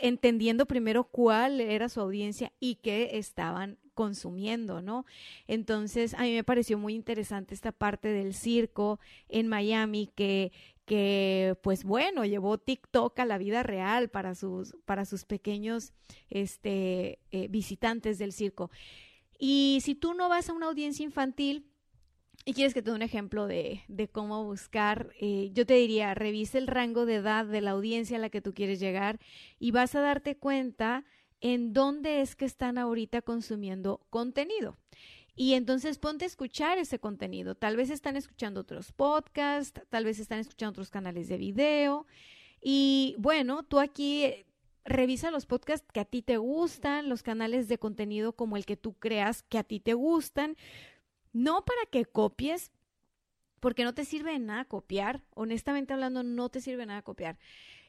entendiendo 0.00 0.66
primero 0.66 1.04
cuál 1.04 1.60
era 1.60 1.88
su 1.88 2.00
audiencia 2.00 2.52
y 2.60 2.76
qué 2.76 3.10
estaban 3.14 3.78
consumiendo, 3.94 4.82
¿no? 4.82 5.06
Entonces, 5.46 6.14
a 6.14 6.22
mí 6.22 6.34
me 6.34 6.44
pareció 6.44 6.78
muy 6.78 6.94
interesante 6.94 7.54
esta 7.54 7.72
parte 7.72 8.08
del 8.08 8.34
circo 8.34 9.00
en 9.28 9.48
Miami 9.48 10.10
que 10.14 10.52
que 10.86 11.56
pues 11.62 11.82
bueno, 11.84 12.24
llevó 12.24 12.58
TikTok 12.58 13.18
a 13.18 13.24
la 13.24 13.38
vida 13.38 13.64
real 13.64 14.08
para 14.08 14.36
sus, 14.36 14.76
para 14.84 15.04
sus 15.04 15.24
pequeños 15.24 15.92
este, 16.30 17.18
eh, 17.32 17.48
visitantes 17.48 18.18
del 18.18 18.32
circo. 18.32 18.70
Y 19.38 19.80
si 19.82 19.94
tú 19.94 20.14
no 20.14 20.28
vas 20.28 20.48
a 20.48 20.52
una 20.52 20.66
audiencia 20.66 21.04
infantil, 21.04 21.66
y 22.48 22.54
quieres 22.54 22.74
que 22.74 22.80
te 22.80 22.90
dé 22.90 22.96
un 22.96 23.02
ejemplo 23.02 23.48
de, 23.48 23.82
cómo 24.12 24.44
buscar, 24.44 25.10
eh, 25.20 25.50
yo 25.52 25.66
te 25.66 25.74
diría, 25.74 26.14
revise 26.14 26.58
el 26.58 26.68
rango 26.68 27.04
de 27.04 27.16
edad 27.16 27.44
de 27.44 27.60
la 27.60 27.72
audiencia 27.72 28.18
a 28.18 28.20
la 28.20 28.30
que 28.30 28.40
tú 28.40 28.54
quieres 28.54 28.78
llegar 28.78 29.18
y 29.58 29.72
vas 29.72 29.96
a 29.96 30.00
darte 30.00 30.36
cuenta 30.36 31.04
en 31.40 31.72
dónde 31.72 32.20
es 32.20 32.36
que 32.36 32.44
están 32.44 32.78
ahorita 32.78 33.20
consumiendo 33.20 34.06
contenido. 34.10 34.78
Y 35.34 35.54
entonces 35.54 35.98
ponte 35.98 36.24
a 36.24 36.28
escuchar 36.28 36.78
ese 36.78 37.00
contenido. 37.00 37.56
Tal 37.56 37.76
vez 37.76 37.90
están 37.90 38.16
escuchando 38.16 38.60
otros 38.60 38.92
podcasts, 38.92 39.82
tal 39.90 40.04
vez 40.04 40.20
están 40.20 40.38
escuchando 40.38 40.70
otros 40.70 40.90
canales 40.90 41.28
de 41.28 41.38
video. 41.38 42.06
Y 42.62 43.16
bueno, 43.18 43.64
tú 43.64 43.80
aquí 43.80 44.24
eh, 44.24 44.46
revisa 44.84 45.32
los 45.32 45.46
podcasts 45.46 45.86
que 45.92 45.98
a 45.98 46.04
ti 46.04 46.22
te 46.22 46.36
gustan, 46.36 47.08
los 47.08 47.24
canales 47.24 47.66
de 47.66 47.78
contenido 47.78 48.34
como 48.34 48.56
el 48.56 48.64
que 48.64 48.76
tú 48.76 48.94
creas 48.94 49.42
que 49.42 49.58
a 49.58 49.64
ti 49.64 49.80
te 49.80 49.94
gustan. 49.94 50.56
No 51.36 51.66
para 51.66 51.84
que 51.90 52.06
copies, 52.06 52.72
porque 53.60 53.84
no 53.84 53.92
te 53.92 54.06
sirve 54.06 54.32
de 54.32 54.38
nada 54.38 54.64
copiar. 54.64 55.22
Honestamente 55.34 55.92
hablando, 55.92 56.22
no 56.22 56.48
te 56.48 56.62
sirve 56.62 56.78
de 56.78 56.86
nada 56.86 57.02
copiar. 57.02 57.36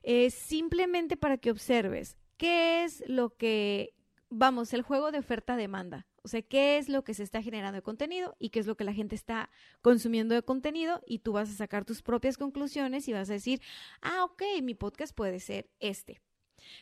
Es 0.03 0.33
simplemente 0.33 1.15
para 1.15 1.37
que 1.37 1.49
observes 1.49 2.17
qué 2.35 2.83
es 2.83 3.05
lo 3.07 3.37
que, 3.37 3.93
vamos, 4.29 4.73
el 4.73 4.81
juego 4.81 5.13
de 5.13 5.19
oferta-demanda. 5.19 6.07
O 6.23 6.27
sea, 6.27 6.41
qué 6.41 6.77
es 6.77 6.89
lo 6.89 7.05
que 7.05 7.13
se 7.13 7.23
está 7.23 7.41
generando 7.41 7.77
de 7.77 7.81
contenido 7.81 8.35
y 8.37 8.49
qué 8.49 8.59
es 8.59 8.67
lo 8.67 8.75
que 8.75 8.83
la 8.83 8.91
gente 8.91 9.15
está 9.15 9.49
consumiendo 9.81 10.35
de 10.35 10.43
contenido 10.43 11.01
y 11.07 11.19
tú 11.19 11.31
vas 11.31 11.49
a 11.49 11.53
sacar 11.53 11.85
tus 11.85 12.01
propias 12.01 12.37
conclusiones 12.37 13.07
y 13.07 13.13
vas 13.13 13.29
a 13.29 13.33
decir, 13.33 13.61
ah, 14.01 14.25
ok, 14.25 14.43
mi 14.61 14.75
podcast 14.75 15.15
puede 15.15 15.39
ser 15.39 15.69
este. 15.79 16.19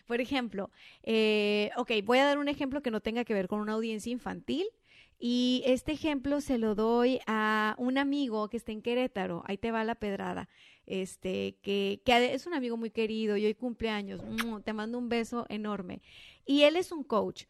Por 0.08 0.20
ejemplo, 0.20 0.72
eh, 1.04 1.70
ok, 1.78 1.92
voy 2.04 2.18
a 2.18 2.26
dar 2.26 2.40
un 2.40 2.48
ejemplo 2.48 2.82
que 2.82 2.90
no 2.90 3.02
tenga 3.02 3.24
que 3.24 3.36
ver 3.36 3.48
con 3.48 3.60
una 3.60 3.74
audiencia 3.74 4.12
infantil, 4.12 4.66
y 5.20 5.64
este 5.66 5.94
ejemplo 5.94 6.42
se 6.42 6.58
lo 6.58 6.76
doy 6.76 7.20
a 7.28 7.76
un 7.78 7.98
amigo 7.98 8.50
que 8.50 8.58
está 8.58 8.72
en 8.72 8.82
Querétaro, 8.82 9.44
ahí 9.46 9.58
te 9.58 9.72
va 9.72 9.84
la 9.84 9.96
pedrada, 9.96 10.50
este, 10.86 11.58
que, 11.62 12.02
que 12.06 12.34
es 12.34 12.46
un 12.46 12.54
amigo 12.54 12.78
muy 12.78 12.92
querido 12.92 13.38
y 13.38 13.46
hoy 13.46 13.56
cumpleaños, 13.56 14.22
te 14.64 14.74
mando 14.74 14.98
un 14.98 15.10
beso 15.10 15.46
enorme. 15.50 16.02
Y 16.46 16.64
él 16.64 16.76
es 16.76 16.92
un 16.92 17.04
coach 17.04 17.46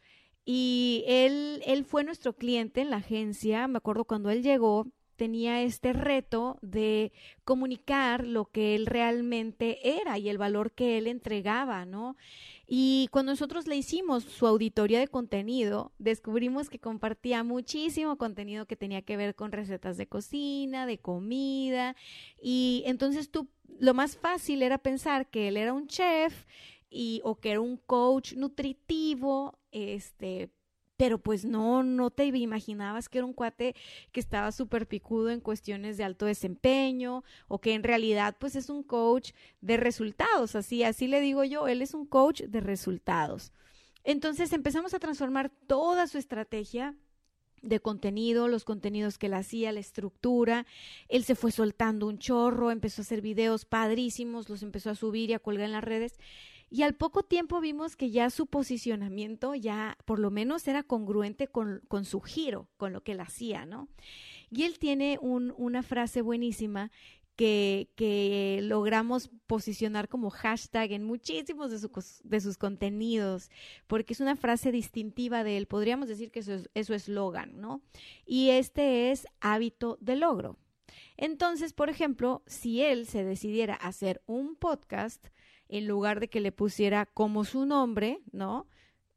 y 0.45 1.03
él, 1.07 1.61
él 1.65 1.85
fue 1.85 2.03
nuestro 2.03 2.33
cliente 2.33 2.81
en 2.81 2.91
la 2.91 2.97
agencia, 2.97 3.67
me 3.67 3.77
acuerdo 3.77 4.05
cuando 4.05 4.29
él 4.29 4.43
llegó, 4.43 4.87
tenía 5.15 5.61
este 5.61 5.93
reto 5.93 6.57
de 6.61 7.11
comunicar 7.43 8.25
lo 8.25 8.45
que 8.45 8.75
él 8.75 8.85
realmente 8.85 9.97
era 9.99 10.17
y 10.17 10.29
el 10.29 10.37
valor 10.37 10.71
que 10.71 10.97
él 10.97 11.07
entregaba, 11.07 11.85
¿no? 11.85 12.15
Y 12.67 13.07
cuando 13.11 13.31
nosotros 13.31 13.67
le 13.67 13.75
hicimos 13.75 14.23
su 14.23 14.47
auditoría 14.47 14.99
de 14.99 15.07
contenido, 15.07 15.91
descubrimos 15.99 16.69
que 16.69 16.79
compartía 16.79 17.43
muchísimo 17.43 18.17
contenido 18.17 18.65
que 18.65 18.75
tenía 18.75 19.01
que 19.03 19.17
ver 19.17 19.35
con 19.35 19.51
recetas 19.51 19.97
de 19.97 20.07
cocina, 20.07 20.85
de 20.85 20.97
comida, 20.97 21.95
y 22.41 22.83
entonces 22.85 23.29
tú, 23.29 23.47
lo 23.79 23.93
más 23.93 24.17
fácil 24.17 24.63
era 24.63 24.77
pensar 24.77 25.27
que 25.29 25.47
él 25.47 25.57
era 25.57 25.73
un 25.73 25.87
chef 25.87 26.45
y, 26.89 27.21
o 27.23 27.35
que 27.35 27.51
era 27.51 27.61
un 27.61 27.77
coach 27.77 28.33
nutritivo, 28.33 29.59
este, 29.71 30.49
pero 30.97 31.17
pues 31.17 31.45
no, 31.45 31.83
no 31.83 32.09
te 32.09 32.25
imaginabas 32.25 33.09
que 33.09 33.19
era 33.19 33.25
un 33.25 33.33
cuate 33.33 33.75
que 34.11 34.19
estaba 34.19 34.51
súper 34.51 34.87
picudo 34.87 35.29
en 35.29 35.41
cuestiones 35.41 35.97
de 35.97 36.03
alto 36.03 36.25
desempeño 36.25 37.23
o 37.47 37.59
que 37.59 37.73
en 37.73 37.83
realidad 37.83 38.35
pues 38.39 38.55
es 38.55 38.69
un 38.69 38.83
coach 38.83 39.31
de 39.61 39.77
resultados, 39.77 40.55
así, 40.55 40.83
así 40.83 41.07
le 41.07 41.21
digo 41.21 41.43
yo, 41.43 41.67
él 41.67 41.81
es 41.81 41.93
un 41.93 42.05
coach 42.05 42.43
de 42.43 42.61
resultados. 42.61 43.51
Entonces 44.03 44.53
empezamos 44.53 44.93
a 44.93 44.99
transformar 44.99 45.49
toda 45.67 46.07
su 46.07 46.17
estrategia 46.17 46.95
de 47.65 47.79
contenido, 47.79 48.47
los 48.47 48.63
contenidos 48.63 49.17
que 49.17 49.25
él 49.25 49.33
hacía, 49.33 49.71
la 49.71 49.79
estructura. 49.79 50.65
Él 51.09 51.23
se 51.23 51.35
fue 51.35 51.51
soltando 51.51 52.07
un 52.07 52.19
chorro, 52.19 52.71
empezó 52.71 53.01
a 53.01 53.03
hacer 53.03 53.21
videos 53.21 53.65
padrísimos, 53.65 54.47
los 54.47 54.61
empezó 54.61 54.91
a 54.91 54.95
subir 54.95 55.31
y 55.31 55.33
a 55.33 55.39
colgar 55.39 55.65
en 55.65 55.71
las 55.71 55.83
redes. 55.83 56.19
Y 56.69 56.81
al 56.81 56.95
poco 56.95 57.23
tiempo 57.23 57.61
vimos 57.61 57.95
que 57.95 58.11
ya 58.11 58.29
su 58.29 58.47
posicionamiento 58.47 59.55
ya 59.55 59.97
por 60.05 60.19
lo 60.19 60.31
menos 60.31 60.67
era 60.67 60.83
congruente 60.83 61.47
con, 61.47 61.81
su 62.03 62.21
giro, 62.21 62.67
con 62.77 62.91
lo 62.91 63.01
que 63.01 63.13
él 63.13 63.19
hacía, 63.19 63.65
¿no? 63.65 63.87
Y 64.49 64.63
él 64.63 64.79
tiene 64.79 65.17
una 65.21 65.83
frase 65.83 66.21
buenísima 66.21 66.91
que, 67.35 67.89
que, 67.95 68.59
logramos 68.63 69.29
posicionar 69.45 70.07
como 70.07 70.29
hashtag 70.29 70.93
en 70.93 71.03
muchísimos 71.03 71.69
de, 71.69 71.89
de 72.23 72.41
sus 72.41 72.57
contenidos, 72.57 73.49
porque 73.87 74.13
es 74.13 74.21
una 74.21 74.35
frase 74.35 74.71
distintiva 74.71 75.43
de 75.43 75.57
él. 75.57 75.67
Podríamos 75.67 76.07
decir 76.07 76.31
que 76.31 76.39
eso 76.39 76.53
es 76.73 76.87
su 76.87 76.93
eslogan, 76.93 77.59
¿no? 77.59 77.81
Y 78.25 78.49
este 78.51 79.11
es 79.11 79.27
hábito 79.41 79.97
de 79.99 80.15
logro. 80.15 80.57
Entonces, 81.17 81.73
por 81.73 81.89
ejemplo, 81.89 82.43
si 82.47 82.81
él 82.81 83.07
se 83.07 83.23
decidiera 83.23 83.75
hacer 83.75 84.21
un 84.25 84.55
podcast, 84.55 85.27
en 85.69 85.87
lugar 85.87 86.19
de 86.19 86.29
que 86.29 86.39
le 86.39 86.51
pusiera 86.51 87.05
como 87.05 87.43
su 87.45 87.65
nombre, 87.65 88.21
¿no? 88.31 88.67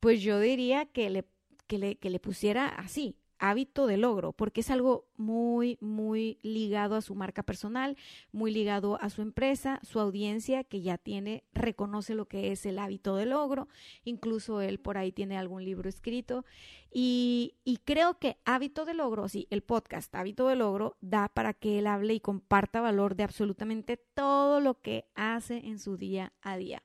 Pues 0.01 0.23
yo 0.23 0.41
diría 0.41 0.87
que 0.87 1.11
le, 1.11 1.25
que 1.67 1.79
le, 1.79 1.97
que 1.97 2.11
le 2.11 2.21
pusiera 2.21 2.69
así, 2.69 3.17
hábito 3.39 3.87
de 3.87 3.97
logro, 3.97 4.33
porque 4.33 4.61
es 4.61 4.71
algo 4.71 5.07
muy, 5.17 5.79
muy 5.81 6.39
ligado 6.43 6.97
a 6.97 7.01
su 7.01 7.15
marca 7.15 7.43
personal, 7.43 7.97
muy 8.33 8.53
ligado 8.53 9.01
a 9.01 9.11
su 9.11 9.23
empresa, 9.23 9.81
su 9.83 10.01
audiencia 10.01 10.65
que 10.65 10.81
ya 10.81 10.99
tiene, 10.99 11.45
reconoce 11.53 12.15
lo 12.15 12.27
que 12.27 12.53
es 12.53 12.67
el 12.67 12.79
hábito 12.79 13.17
de 13.17 13.27
logro, 13.27 13.69
incluso 14.05 14.61
él 14.61 14.79
por 14.79 14.99
ahí 14.99 15.13
tiene 15.13 15.37
algún 15.37 15.65
libro 15.65 15.89
escrito. 15.89 16.45
Y, 16.91 17.57
y 17.65 17.79
creo 17.79 18.19
que 18.19 18.39
hábito 18.45 18.85
de 18.85 18.95
logro, 18.95 19.29
sí, 19.29 19.47
el 19.51 19.63
podcast 19.63 20.15
hábito 20.15 20.49
de 20.49 20.57
logro 20.57 20.97
da 21.01 21.29
para 21.29 21.53
que 21.53 21.79
él 21.79 21.87
hable 21.87 22.15
y 22.15 22.21
comparta 22.21 22.81
valor 22.81 23.15
de 23.15 23.25
absolutamente 23.25 23.97
todo 23.97 24.61
lo 24.61 24.81
que 24.81 25.07
hace 25.15 25.59
en 25.59 25.79
su 25.79 25.97
día 25.97 26.33
a 26.41 26.57
día 26.57 26.83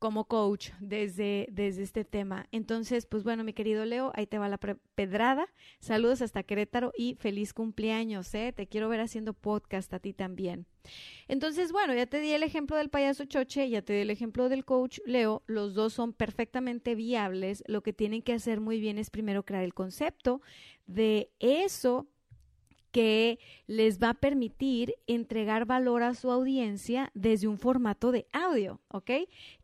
como 0.00 0.24
coach 0.24 0.70
desde, 0.80 1.46
desde 1.52 1.82
este 1.82 2.04
tema. 2.04 2.48
Entonces, 2.50 3.04
pues 3.06 3.22
bueno, 3.22 3.44
mi 3.44 3.52
querido 3.52 3.84
Leo, 3.84 4.10
ahí 4.14 4.26
te 4.26 4.38
va 4.38 4.48
la 4.48 4.58
pedrada. 4.58 5.46
Saludos 5.78 6.22
hasta 6.22 6.42
Querétaro 6.42 6.90
y 6.96 7.16
feliz 7.16 7.52
cumpleaños, 7.52 8.34
¿eh? 8.34 8.52
Te 8.56 8.66
quiero 8.66 8.88
ver 8.88 9.00
haciendo 9.00 9.34
podcast 9.34 9.92
a 9.92 10.00
ti 10.00 10.14
también. 10.14 10.66
Entonces, 11.28 11.70
bueno, 11.70 11.94
ya 11.94 12.06
te 12.06 12.18
di 12.18 12.32
el 12.32 12.42
ejemplo 12.42 12.78
del 12.78 12.88
payaso 12.88 13.26
Choche, 13.26 13.68
ya 13.68 13.82
te 13.82 13.92
di 13.92 14.00
el 14.00 14.10
ejemplo 14.10 14.48
del 14.48 14.64
coach 14.64 15.00
Leo, 15.04 15.42
los 15.46 15.74
dos 15.74 15.92
son 15.92 16.14
perfectamente 16.14 16.94
viables. 16.94 17.62
Lo 17.66 17.82
que 17.82 17.92
tienen 17.92 18.22
que 18.22 18.32
hacer 18.32 18.58
muy 18.58 18.80
bien 18.80 18.96
es 18.96 19.10
primero 19.10 19.44
crear 19.44 19.62
el 19.62 19.74
concepto 19.74 20.40
de 20.86 21.30
eso 21.40 22.08
que 22.90 23.38
les 23.66 24.02
va 24.02 24.10
a 24.10 24.14
permitir 24.14 24.94
entregar 25.06 25.64
valor 25.64 26.02
a 26.02 26.14
su 26.14 26.30
audiencia 26.30 27.10
desde 27.14 27.46
un 27.46 27.58
formato 27.58 28.10
de 28.12 28.26
audio, 28.32 28.80
¿ok? 28.88 29.10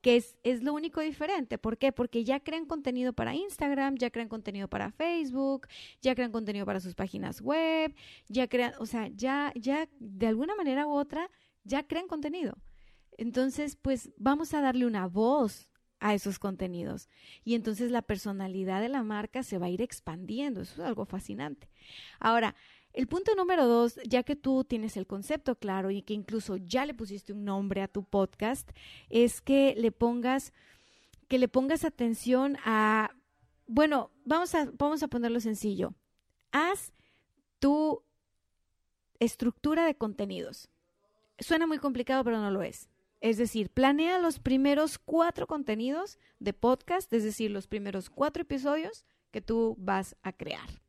Que 0.00 0.16
es, 0.16 0.37
es, 0.45 0.62
lo 0.62 0.75
único 0.75 1.00
diferente. 1.00 1.59
¿Por 1.59 1.78
qué? 1.78 1.92
Porque 1.92 2.25
ya 2.25 2.40
crean 2.40 2.66
contenido 2.66 3.12
para 3.12 3.35
Instagram, 3.35 3.97
ya 3.97 4.11
crean 4.11 4.28
contenido 4.28 4.68
para 4.68 4.92
Facebook, 4.92 5.66
ya 6.00 6.14
crean 6.14 6.33
contenido 6.33 6.66
para 6.66 6.80
sus 6.80 6.95
páginas 6.95 7.40
web, 7.40 7.95
ya 8.28 8.49
crean, 8.49 8.75
o 8.78 8.87
sea, 8.87 9.09
ya, 9.09 9.52
ya 9.56 9.88
de 9.99 10.26
alguna 10.26 10.54
manera 10.54 10.87
u 10.87 10.92
otra, 10.92 11.30
ya 11.64 11.87
crean 11.87 12.06
contenido. 12.06 12.56
Entonces, 13.18 13.76
pues 13.76 14.11
vamos 14.16 14.54
a 14.54 14.61
darle 14.61 14.87
una 14.87 15.09
voz 15.09 15.68
a 16.00 16.14
esos 16.14 16.38
contenidos. 16.38 17.09
Y 17.45 17.54
entonces 17.54 17.90
la 17.90 18.02
personalidad 18.02 18.80
de 18.80 18.88
la 18.88 19.02
marca 19.02 19.42
se 19.42 19.59
va 19.59 19.66
a 19.66 19.71
ir 19.71 19.83
expandiendo. 19.83 20.61
Eso 20.61 20.75
es 20.75 20.80
algo 20.80 21.06
fascinante. 21.06 21.68
Ahora, 22.21 22.54
el 22.97 23.09
punto 23.09 23.35
número 23.35 23.67
dos, 23.67 24.00
ya 24.07 24.23
que 24.23 24.37
tú 24.37 24.65
tienes 24.65 24.97
el 24.97 25.07
concepto 25.07 25.55
claro 25.57 25.91
y 25.91 26.00
que 26.00 26.15
incluso 26.15 26.57
ya 26.57 26.87
le 26.87 26.95
pusiste 26.95 27.35
un 27.35 27.45
nombre 27.45 27.83
a 27.83 27.88
tu 27.88 28.05
podcast, 28.05 28.71
es 29.11 29.43
que 29.43 29.75
le 29.76 29.93
pongas, 29.93 30.55
que 31.29 31.38
le 31.38 31.47
pongas 31.47 31.85
atención 31.85 32.57
a, 32.65 33.11
bueno, 33.67 34.11
vamos 34.25 34.55
a, 34.55 34.71
vamos 34.79 35.03
a 35.03 35.09
ponerlo 35.09 35.41
sencillo. 35.41 35.93
Haz 36.53 36.95
tu 37.59 38.03
estructura 39.21 39.85
de 39.85 39.95
contenidos. 39.95 40.71
Suena 41.38 41.67
muy 41.67 41.79
complicado, 41.79 42.25
pero 42.25 42.38
no 42.38 42.50
lo 42.50 42.62
es. 42.62 42.88
Es 43.21 43.37
decir, 43.37 43.69
planea 43.69 44.19
los 44.19 44.38
primeros 44.38 44.99
cuatro 44.99 45.47
contenidos 45.47 46.19
de 46.38 46.55
podcast, 46.55 47.12
es 47.12 47.25
decir, 47.25 47.50
los 47.50 47.67
primeros 47.67 48.09
cuatro 48.09 48.43
episodios 48.43 49.05
que 49.33 49.43
tú 49.43 49.76
vas 49.79 50.17
a 50.23 50.33
crear. 50.33 50.86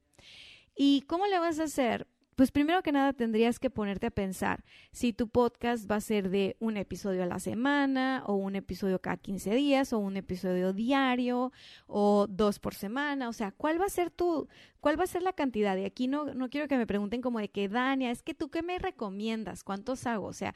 ¿Y 0.77 1.01
cómo 1.07 1.25
le 1.25 1.39
vas 1.39 1.59
a 1.59 1.63
hacer? 1.63 2.07
Pues 2.35 2.51
primero 2.51 2.83
que 2.83 2.91
nada 2.91 3.13
tendrías 3.13 3.57
que 3.57 3.71
ponerte 3.71 4.05
a 4.05 4.11
pensar 4.11 4.63
si 4.91 5.11
tu 5.11 5.27
podcast 5.27 5.89
va 5.89 5.95
a 5.95 6.01
ser 6.01 6.29
de 6.29 6.55
un 6.59 6.77
episodio 6.77 7.23
a 7.23 7.25
la 7.25 7.39
semana 7.39 8.21
o 8.27 8.35
un 8.35 8.55
episodio 8.55 9.01
cada 9.01 9.17
15 9.17 9.55
días 9.55 9.91
o 9.91 9.97
un 9.97 10.17
episodio 10.17 10.71
diario 10.71 11.51
o 11.87 12.27
dos 12.29 12.59
por 12.59 12.75
semana, 12.75 13.27
o 13.27 13.33
sea, 13.33 13.51
¿cuál 13.51 13.81
va 13.81 13.85
a 13.85 13.89
ser 13.89 14.11
tu 14.11 14.47
cuál 14.79 14.99
va 14.99 15.05
a 15.05 15.07
ser 15.07 15.23
la 15.23 15.33
cantidad? 15.33 15.75
Y 15.77 15.85
aquí 15.85 16.07
no 16.07 16.31
no 16.35 16.47
quiero 16.51 16.67
que 16.67 16.77
me 16.77 16.85
pregunten 16.85 17.21
como 17.23 17.39
de 17.39 17.49
que 17.49 17.69
Dania, 17.69 18.11
es 18.11 18.21
que 18.21 18.35
tú 18.35 18.49
qué 18.49 18.61
me 18.61 18.77
recomiendas, 18.77 19.63
¿cuántos 19.63 20.05
hago? 20.05 20.27
O 20.27 20.33
sea, 20.33 20.53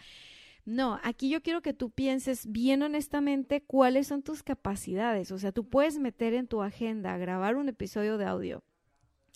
no, 0.65 0.99
aquí 1.03 1.29
yo 1.29 1.41
quiero 1.41 1.63
que 1.63 1.73
tú 1.73 1.89
pienses 1.89 2.51
bien 2.51 2.83
honestamente 2.83 3.63
cuáles 3.63 4.05
son 4.05 4.21
tus 4.21 4.43
capacidades. 4.43 5.31
O 5.31 5.39
sea, 5.39 5.51
tú 5.51 5.67
puedes 5.67 5.97
meter 5.97 6.35
en 6.35 6.47
tu 6.47 6.61
agenda 6.61 7.17
grabar 7.17 7.55
un 7.55 7.69
episodio 7.69 8.19
de 8.19 8.25
audio 8.25 8.63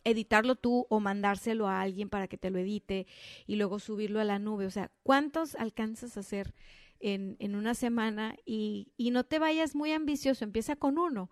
editarlo 0.06 0.56
tú 0.56 0.88
o 0.90 1.00
mandárselo 1.02 1.68
a 1.68 1.82
alguien 1.82 2.10
para 2.10 2.28
que 2.28 2.38
te 2.38 2.50
lo 2.50 2.60
edite 2.60 3.08
y 3.46 3.58
luego 3.58 3.80
subirlo 3.80 4.22
a 4.22 4.24
la 4.24 4.40
nube. 4.40 4.66
O 4.66 4.72
sea, 4.72 4.92
¿cuántos 5.04 5.56
alcanzas 5.56 6.16
a 6.16 6.22
hacer 6.22 6.54
en, 7.00 7.36
en 7.40 7.56
una 7.56 7.74
semana? 7.74 8.36
Y, 8.46 8.94
y 8.96 9.12
no 9.12 9.26
te 9.26 9.40
vayas 9.40 9.76
muy 9.76 9.92
ambicioso, 9.92 10.46
empieza 10.46 10.76
con 10.78 10.98
uno. 10.98 11.30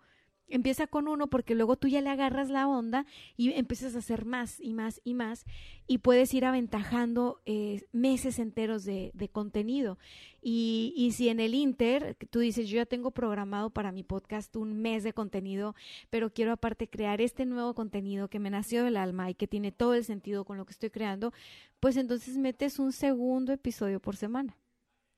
Empieza 0.48 0.86
con 0.86 1.08
uno 1.08 1.28
porque 1.28 1.54
luego 1.54 1.76
tú 1.76 1.88
ya 1.88 2.02
le 2.02 2.10
agarras 2.10 2.50
la 2.50 2.68
onda 2.68 3.06
y 3.36 3.52
empiezas 3.52 3.94
a 3.94 3.98
hacer 3.98 4.26
más 4.26 4.60
y 4.60 4.74
más 4.74 5.00
y 5.02 5.14
más 5.14 5.46
y 5.86 5.98
puedes 5.98 6.34
ir 6.34 6.44
aventajando 6.44 7.40
eh, 7.46 7.86
meses 7.92 8.38
enteros 8.38 8.84
de, 8.84 9.10
de 9.14 9.28
contenido. 9.30 9.98
Y, 10.42 10.92
y, 10.96 11.12
si 11.12 11.30
en 11.30 11.40
el 11.40 11.54
Inter 11.54 12.16
tú 12.28 12.40
dices, 12.40 12.68
yo 12.68 12.76
ya 12.76 12.86
tengo 12.86 13.10
programado 13.10 13.70
para 13.70 13.92
mi 13.92 14.02
podcast 14.02 14.54
un 14.56 14.82
mes 14.82 15.02
de 15.02 15.14
contenido, 15.14 15.74
pero 16.10 16.30
quiero 16.32 16.52
aparte 16.52 16.88
crear 16.88 17.22
este 17.22 17.46
nuevo 17.46 17.74
contenido 17.74 18.28
que 18.28 18.38
me 18.38 18.50
nació 18.50 18.84
del 18.84 18.98
alma 18.98 19.30
y 19.30 19.34
que 19.34 19.48
tiene 19.48 19.72
todo 19.72 19.94
el 19.94 20.04
sentido 20.04 20.44
con 20.44 20.58
lo 20.58 20.66
que 20.66 20.72
estoy 20.72 20.90
creando, 20.90 21.32
pues 21.80 21.96
entonces 21.96 22.36
metes 22.36 22.78
un 22.78 22.92
segundo 22.92 23.52
episodio 23.54 24.00
por 24.00 24.16
semana 24.16 24.58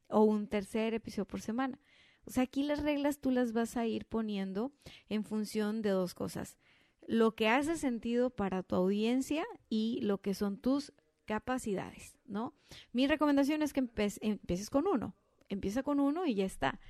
o 0.08 0.22
un 0.22 0.46
tercer 0.46 0.94
episodio 0.94 1.24
por 1.24 1.40
semana. 1.40 1.80
O 2.26 2.30
sea, 2.30 2.42
aquí 2.42 2.62
las 2.64 2.82
reglas 2.82 3.20
tú 3.20 3.30
las 3.30 3.52
vas 3.52 3.76
a 3.76 3.86
ir 3.86 4.04
poniendo 4.04 4.72
en 5.08 5.24
función 5.24 5.80
de 5.80 5.90
dos 5.90 6.14
cosas. 6.14 6.58
Lo 7.06 7.34
que 7.36 7.48
hace 7.48 7.76
sentido 7.76 8.30
para 8.30 8.62
tu 8.62 8.74
audiencia 8.74 9.44
y 9.68 10.00
lo 10.02 10.20
que 10.20 10.34
son 10.34 10.58
tus 10.58 10.92
capacidades, 11.24 12.16
¿no? 12.26 12.54
Mi 12.92 13.06
recomendación 13.06 13.62
es 13.62 13.72
que 13.72 13.80
empieces 13.80 14.70
con 14.70 14.86
uno. 14.86 15.14
Empieza 15.48 15.84
con 15.84 16.00
uno 16.00 16.26
y 16.26 16.34
ya 16.34 16.44
está. 16.44 16.80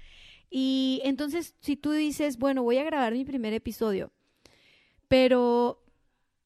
Y 0.49 1.01
entonces, 1.05 1.55
si 1.61 1.77
tú 1.77 1.93
dices, 1.93 2.39
bueno, 2.39 2.63
voy 2.63 2.79
a 2.79 2.85
grabar 2.85 3.13
mi 3.13 3.25
primer 3.25 3.53
episodio, 3.53 4.13
pero 5.09 5.83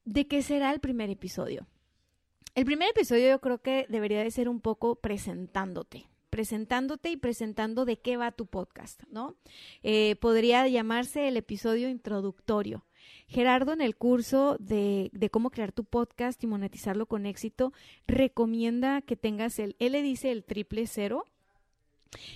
¿de 0.03 0.27
qué 0.27 0.41
será 0.41 0.71
el 0.73 0.79
primer 0.79 1.09
episodio? 1.09 1.67
El 2.55 2.65
primer 2.65 2.89
episodio 2.89 3.29
yo 3.29 3.39
creo 3.39 3.61
que 3.61 3.85
debería 3.87 4.23
de 4.23 4.31
ser 4.31 4.49
un 4.49 4.59
poco 4.59 4.95
presentándote, 4.95 6.07
presentándote 6.31 7.11
y 7.11 7.17
presentando 7.17 7.85
de 7.85 7.99
qué 7.99 8.17
va 8.17 8.31
tu 8.31 8.47
podcast, 8.47 9.03
¿no? 9.11 9.35
Eh, 9.83 10.15
podría 10.15 10.67
llamarse 10.67 11.27
el 11.27 11.37
episodio 11.37 11.89
introductorio. 11.89 12.85
Gerardo 13.27 13.73
en 13.73 13.81
el 13.81 13.95
curso 13.95 14.55
de, 14.59 15.09
de, 15.13 15.29
cómo 15.29 15.51
crear 15.51 15.73
tu 15.73 15.83
podcast 15.83 16.41
y 16.43 16.47
monetizarlo 16.47 17.05
con 17.05 17.25
éxito 17.25 17.73
recomienda 18.07 19.01
que 19.01 19.17
tengas 19.17 19.59
el, 19.59 19.75
él 19.79 19.91
le 19.91 20.01
dice 20.01 20.31
el 20.31 20.43
triple 20.43 20.87
cero 20.87 21.25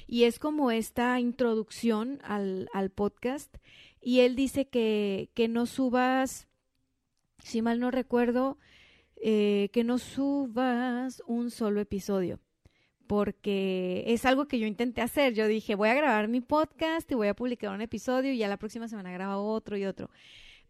y 0.08 0.24
es 0.24 0.40
como 0.40 0.72
esta 0.72 1.20
introducción 1.20 2.20
al, 2.24 2.70
podcast 2.96 3.56
y 4.02 4.22
él 4.22 4.36
dice 4.36 4.68
que, 4.68 5.30
que 5.34 5.48
no 5.48 5.66
subas, 5.66 6.48
si 7.44 7.62
mal 7.62 7.80
no 7.80 7.92
recuerdo, 7.92 8.58
eh, 9.18 9.70
que 9.72 9.84
no 9.84 9.98
subas 10.00 11.24
un 11.28 11.52
solo 11.52 11.80
episodio 11.80 12.40
porque 13.08 14.04
es 14.08 14.26
algo 14.26 14.48
que 14.48 14.60
yo 14.60 14.68
intenté 14.68 15.02
hacer. 15.02 15.34
Yo 15.34 15.48
dije, 15.48 15.76
voy 15.76 15.90
a 15.90 15.94
grabar 15.94 16.28
mi 16.28 16.42
podcast 16.42 17.10
y 17.12 17.16
voy 17.16 17.28
a 17.28 17.34
publicar 17.34 17.74
un 17.74 17.82
episodio 17.82 18.32
y 18.32 18.38
ya 18.38 18.48
la 18.48 18.58
próxima 18.58 18.88
semana 18.88 19.12
grabo 19.12 19.52
otro 19.52 19.78
y 19.78 19.86
otro. 19.86 20.10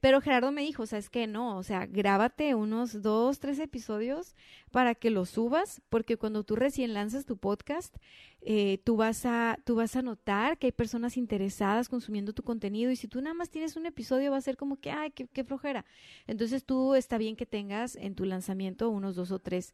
Pero 0.06 0.22
Gerardo 0.22 0.52
me 0.52 0.62
dijo, 0.62 0.86
¿sabes 0.86 1.10
qué? 1.10 1.26
No, 1.26 1.58
o 1.58 1.64
sea, 1.64 1.88
grábate 1.88 2.54
unos 2.54 3.02
dos, 3.02 3.40
tres 3.40 3.58
episodios 3.58 4.36
para 4.70 4.94
que 4.94 5.10
los 5.10 5.32
subas, 5.32 5.82
porque 5.90 6.16
cuando 6.16 6.44
tú 6.44 6.56
recién 6.56 6.94
lanzas 6.94 7.26
tu 7.26 7.38
podcast, 7.38 7.96
eh, 8.42 8.80
tú, 8.84 8.98
vas 8.98 9.26
a, 9.26 9.58
tú 9.64 9.74
vas 9.74 9.96
a 9.96 10.04
notar 10.04 10.60
que 10.60 10.68
hay 10.68 10.72
personas 10.72 11.18
interesadas 11.18 11.90
consumiendo 11.90 12.34
tu 12.34 12.44
contenido 12.44 12.92
y 12.92 12.96
si 12.96 13.08
tú 13.08 13.20
nada 13.20 13.34
más 13.34 13.50
tienes 13.50 13.78
un 13.78 13.88
episodio 13.88 14.30
va 14.30 14.38
a 14.38 14.42
ser 14.42 14.58
como 14.58 14.80
que, 14.80 14.92
ay, 14.92 15.10
qué, 15.10 15.26
qué 15.26 15.44
flojera. 15.44 15.86
Entonces 16.28 16.66
tú 16.66 16.94
está 16.94 17.18
bien 17.18 17.36
que 17.36 17.48
tengas 17.48 17.96
en 17.96 18.14
tu 18.14 18.26
lanzamiento 18.26 18.92
unos 18.92 19.16
dos 19.16 19.32
o 19.32 19.40
tres 19.40 19.74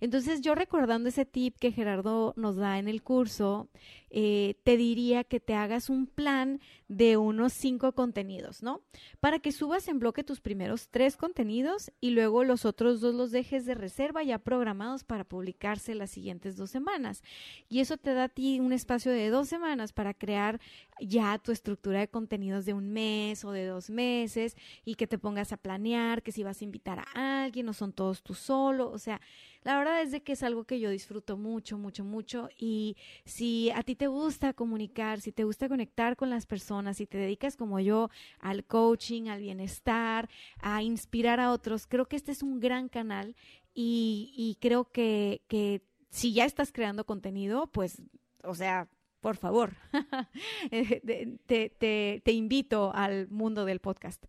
entonces 0.00 0.40
yo 0.40 0.54
recordando 0.54 1.08
ese 1.08 1.24
tip 1.24 1.56
que 1.58 1.72
Gerardo 1.72 2.34
nos 2.36 2.56
da 2.56 2.78
en 2.78 2.88
el 2.88 3.02
curso, 3.02 3.68
eh, 4.10 4.54
te 4.62 4.76
diría 4.76 5.24
que 5.24 5.38
te 5.38 5.54
hagas 5.54 5.90
un 5.90 6.06
plan 6.06 6.60
de 6.88 7.18
unos 7.18 7.52
cinco 7.52 7.92
contenidos, 7.92 8.62
¿no? 8.62 8.80
Para 9.20 9.38
que 9.38 9.52
subas 9.52 9.86
en 9.88 9.98
bloque 9.98 10.24
tus 10.24 10.40
primeros 10.40 10.88
tres 10.88 11.16
contenidos 11.16 11.92
y 12.00 12.10
luego 12.10 12.44
los 12.44 12.64
otros 12.64 13.00
dos 13.00 13.14
los 13.14 13.32
dejes 13.32 13.66
de 13.66 13.74
reserva 13.74 14.22
ya 14.22 14.38
programados 14.38 15.04
para 15.04 15.24
publicarse 15.24 15.94
las 15.94 16.10
siguientes 16.10 16.56
dos 16.56 16.70
semanas. 16.70 17.22
Y 17.68 17.80
eso 17.80 17.98
te 17.98 18.14
da 18.14 18.24
a 18.24 18.28
ti 18.28 18.60
un 18.60 18.72
espacio 18.72 19.12
de 19.12 19.28
dos 19.28 19.48
semanas 19.48 19.92
para 19.92 20.14
crear 20.14 20.58
ya 21.00 21.38
tu 21.38 21.52
estructura 21.52 22.00
de 22.00 22.08
contenidos 22.08 22.64
de 22.64 22.72
un 22.72 22.90
mes 22.90 23.44
o 23.44 23.52
de 23.52 23.66
dos 23.66 23.90
meses 23.90 24.56
y 24.84 24.94
que 24.94 25.06
te 25.06 25.18
pongas 25.18 25.52
a 25.52 25.58
planear 25.58 26.22
que 26.22 26.32
si 26.32 26.42
vas 26.42 26.62
a 26.62 26.64
invitar 26.64 27.00
a 27.00 27.42
alguien 27.44 27.68
o 27.68 27.74
son 27.74 27.92
todos 27.92 28.22
tú 28.22 28.32
solo, 28.32 28.90
o 28.90 28.98
sea, 28.98 29.20
la 29.62 29.78
verdad 29.78 30.02
es 30.02 30.12
de 30.12 30.22
que 30.22 30.32
es 30.32 30.42
algo 30.42 30.64
que 30.64 30.80
yo 30.80 30.90
disfruto 30.90 31.36
mucho, 31.36 31.78
mucho, 31.78 32.04
mucho. 32.04 32.48
Y 32.56 32.96
si 33.24 33.70
a 33.70 33.82
ti 33.82 33.96
te 33.96 34.06
gusta 34.06 34.52
comunicar, 34.52 35.20
si 35.20 35.32
te 35.32 35.44
gusta 35.44 35.68
conectar 35.68 36.16
con 36.16 36.30
las 36.30 36.46
personas, 36.46 36.98
si 36.98 37.06
te 37.06 37.18
dedicas 37.18 37.56
como 37.56 37.80
yo 37.80 38.10
al 38.38 38.64
coaching, 38.64 39.28
al 39.28 39.40
bienestar, 39.40 40.28
a 40.60 40.82
inspirar 40.82 41.40
a 41.40 41.52
otros, 41.52 41.86
creo 41.86 42.06
que 42.06 42.16
este 42.16 42.32
es 42.32 42.42
un 42.42 42.60
gran 42.60 42.88
canal 42.88 43.34
y, 43.74 44.32
y 44.36 44.56
creo 44.60 44.90
que, 44.90 45.42
que 45.48 45.82
si 46.10 46.32
ya 46.32 46.44
estás 46.44 46.72
creando 46.72 47.04
contenido, 47.04 47.66
pues, 47.66 48.00
o 48.44 48.54
sea, 48.54 48.88
por 49.20 49.36
favor, 49.36 49.74
te, 50.70 51.70
te, 51.78 52.22
te 52.24 52.32
invito 52.32 52.92
al 52.94 53.28
mundo 53.28 53.64
del 53.64 53.80
podcast. 53.80 54.24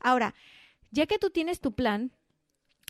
Ahora, 0.00 0.34
ya 0.90 1.06
que 1.06 1.18
tú 1.18 1.30
tienes 1.30 1.60
tu 1.60 1.72
plan, 1.72 2.12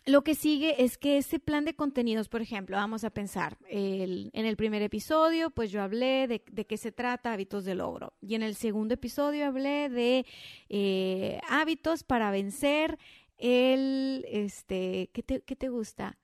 lo 0.07 0.23
que 0.23 0.35
sigue 0.35 0.85
es 0.85 0.99
que 0.99 1.17
ese 1.17 1.39
plan 1.39 1.65
de 1.65 1.75
contenidos, 1.75 2.29
por 2.29 2.43
ejemplo, 2.43 2.77
vamos 2.77 3.05
a 3.05 3.11
pensar, 3.11 3.57
el, 3.69 4.31
en 4.35 4.45
el 4.45 4.57
primer 4.57 4.83
episodio, 4.83 5.51
pues 5.51 5.71
yo 5.71 5.83
hablé 5.83 6.29
de, 6.29 6.41
qué 6.67 6.77
se 6.77 6.93
trata 6.93 7.33
hábitos 7.33 7.65
de 7.65 7.75
logro. 7.75 8.13
Y 8.21 8.35
en 8.35 8.43
el 8.43 8.55
segundo 8.55 8.95
episodio 8.95 9.47
hablé 9.47 9.89
de 9.89 10.27
eh, 10.69 11.41
hábitos 11.49 12.05
para 12.05 12.31
vencer 12.31 12.99
el, 13.39 14.27
este, 14.29 15.11
¿qué 15.15 15.23
te, 15.23 15.41
qué 15.43 15.57
te 15.57 15.71
gusta? 15.71 16.19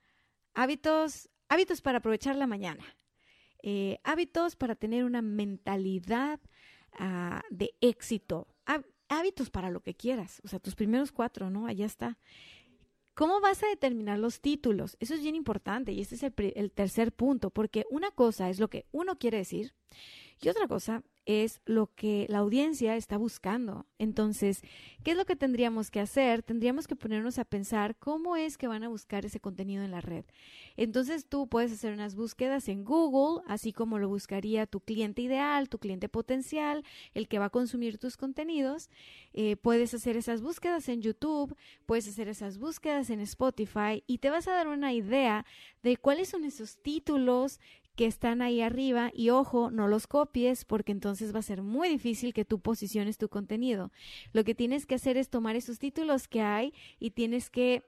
Hábitos, 0.53 1.29
hábitos 1.49 1.81
para 1.81 1.97
aprovechar 1.97 2.35
la 2.35 2.47
mañana. 2.47 2.83
Eh, 3.63 3.99
hábitos 4.03 4.55
para 4.55 4.75
tener 4.75 5.05
una 5.05 5.23
mentalidad 5.23 6.39
uh, 6.99 7.39
de 7.49 7.73
éxito. 7.81 8.47
Hábitos 9.07 9.49
para 9.49 9.69
lo 9.69 9.81
que 9.81 9.93
quieras. 9.93 10.41
O 10.45 10.47
sea, 10.47 10.59
tus 10.59 10.75
primeros 10.75 11.11
cuatro, 11.11 11.49
¿no? 11.49 11.67
Allá 11.67 11.85
está. 11.85 12.17
¿Cómo 13.13 13.41
vas 13.41 13.61
a 13.63 13.67
determinar 13.67 14.19
los 14.19 14.41
títulos? 14.41 14.97
Eso 14.99 15.13
es 15.13 15.21
bien 15.21 15.35
importante 15.35 15.91
y 15.91 16.01
este 16.01 16.15
es 16.15 16.23
el, 16.23 16.33
el, 16.55 16.71
tercer 16.71 17.11
punto, 17.11 17.49
porque 17.49 17.85
una 17.89 18.11
cosa 18.11 18.49
es 18.49 18.59
lo 18.59 18.69
que 18.69 18.85
uno 18.91 19.17
quiere 19.17 19.37
decir 19.37 19.73
y 20.41 20.49
otra 20.49 20.67
cosa 20.67 21.03
es 21.25 21.61
lo 21.65 21.93
que 21.93 22.25
la 22.29 22.39
audiencia 22.39 22.95
está 22.95 23.17
buscando. 23.17 23.85
Entonces, 23.99 24.61
¿qué 25.03 25.11
es 25.11 25.17
lo 25.17 25.25
que 25.25 25.35
tendríamos 25.35 25.91
que 25.91 25.99
hacer? 25.99 26.41
Tendríamos 26.41 26.87
que 26.87 26.95
ponernos 26.95 27.37
a 27.37 27.45
pensar 27.45 27.95
cómo 27.97 28.35
es 28.35 28.57
que 28.57 28.67
van 28.67 28.83
a 28.83 28.89
buscar 28.89 29.25
ese 29.25 29.39
contenido 29.39 29.83
en 29.83 29.91
la 29.91 30.01
red. 30.01 30.25
Entonces, 30.77 31.27
tú 31.27 31.47
puedes 31.47 31.71
hacer 31.71 31.93
unas 31.93 32.15
búsquedas 32.15 32.67
en 32.67 32.83
Google, 32.83 33.43
así 33.47 33.71
como 33.73 33.99
lo 33.99 34.09
buscaría 34.09 34.65
tu 34.65 34.79
cliente 34.79 35.21
ideal, 35.21 35.69
tu 35.69 35.77
cliente 35.77 36.09
potencial, 36.09 36.83
el 37.13 37.27
que 37.27 37.39
va 37.39 37.45
a 37.45 37.49
consumir 37.49 37.97
tus 37.97 38.17
contenidos. 38.17 38.89
Eh, 39.33 39.57
puedes 39.57 39.93
hacer 39.93 40.17
esas 40.17 40.41
búsquedas 40.41 40.89
en 40.89 41.01
YouTube, 41.01 41.55
puedes 41.85 42.07
hacer 42.07 42.27
esas 42.27 42.57
búsquedas 42.57 43.09
en 43.09 43.19
Spotify 43.21 44.03
y 44.07 44.17
te 44.17 44.29
vas 44.29 44.47
a 44.47 44.53
dar 44.53 44.67
una 44.67 44.93
idea 44.93 45.45
de 45.83 45.97
cuáles 45.97 46.29
son 46.29 46.45
esos 46.45 46.77
títulos 46.81 47.59
que 48.01 48.07
están 48.07 48.41
ahí 48.41 48.61
arriba 48.61 49.11
y 49.13 49.29
ojo, 49.29 49.69
no 49.69 49.87
los 49.87 50.07
copies 50.07 50.65
porque 50.65 50.91
entonces 50.91 51.35
va 51.35 51.37
a 51.37 51.43
ser 51.43 51.61
muy 51.61 51.87
difícil 51.87 52.33
que 52.33 52.45
tú 52.45 52.57
posiciones 52.57 53.19
tu 53.19 53.29
contenido. 53.29 53.91
Lo 54.33 54.43
que 54.43 54.55
tienes 54.55 54.87
que 54.87 54.95
hacer 54.95 55.17
es 55.17 55.29
tomar 55.29 55.55
esos 55.55 55.77
títulos 55.77 56.27
que 56.27 56.41
hay 56.41 56.73
y 56.99 57.11
tienes 57.11 57.51
que 57.51 57.83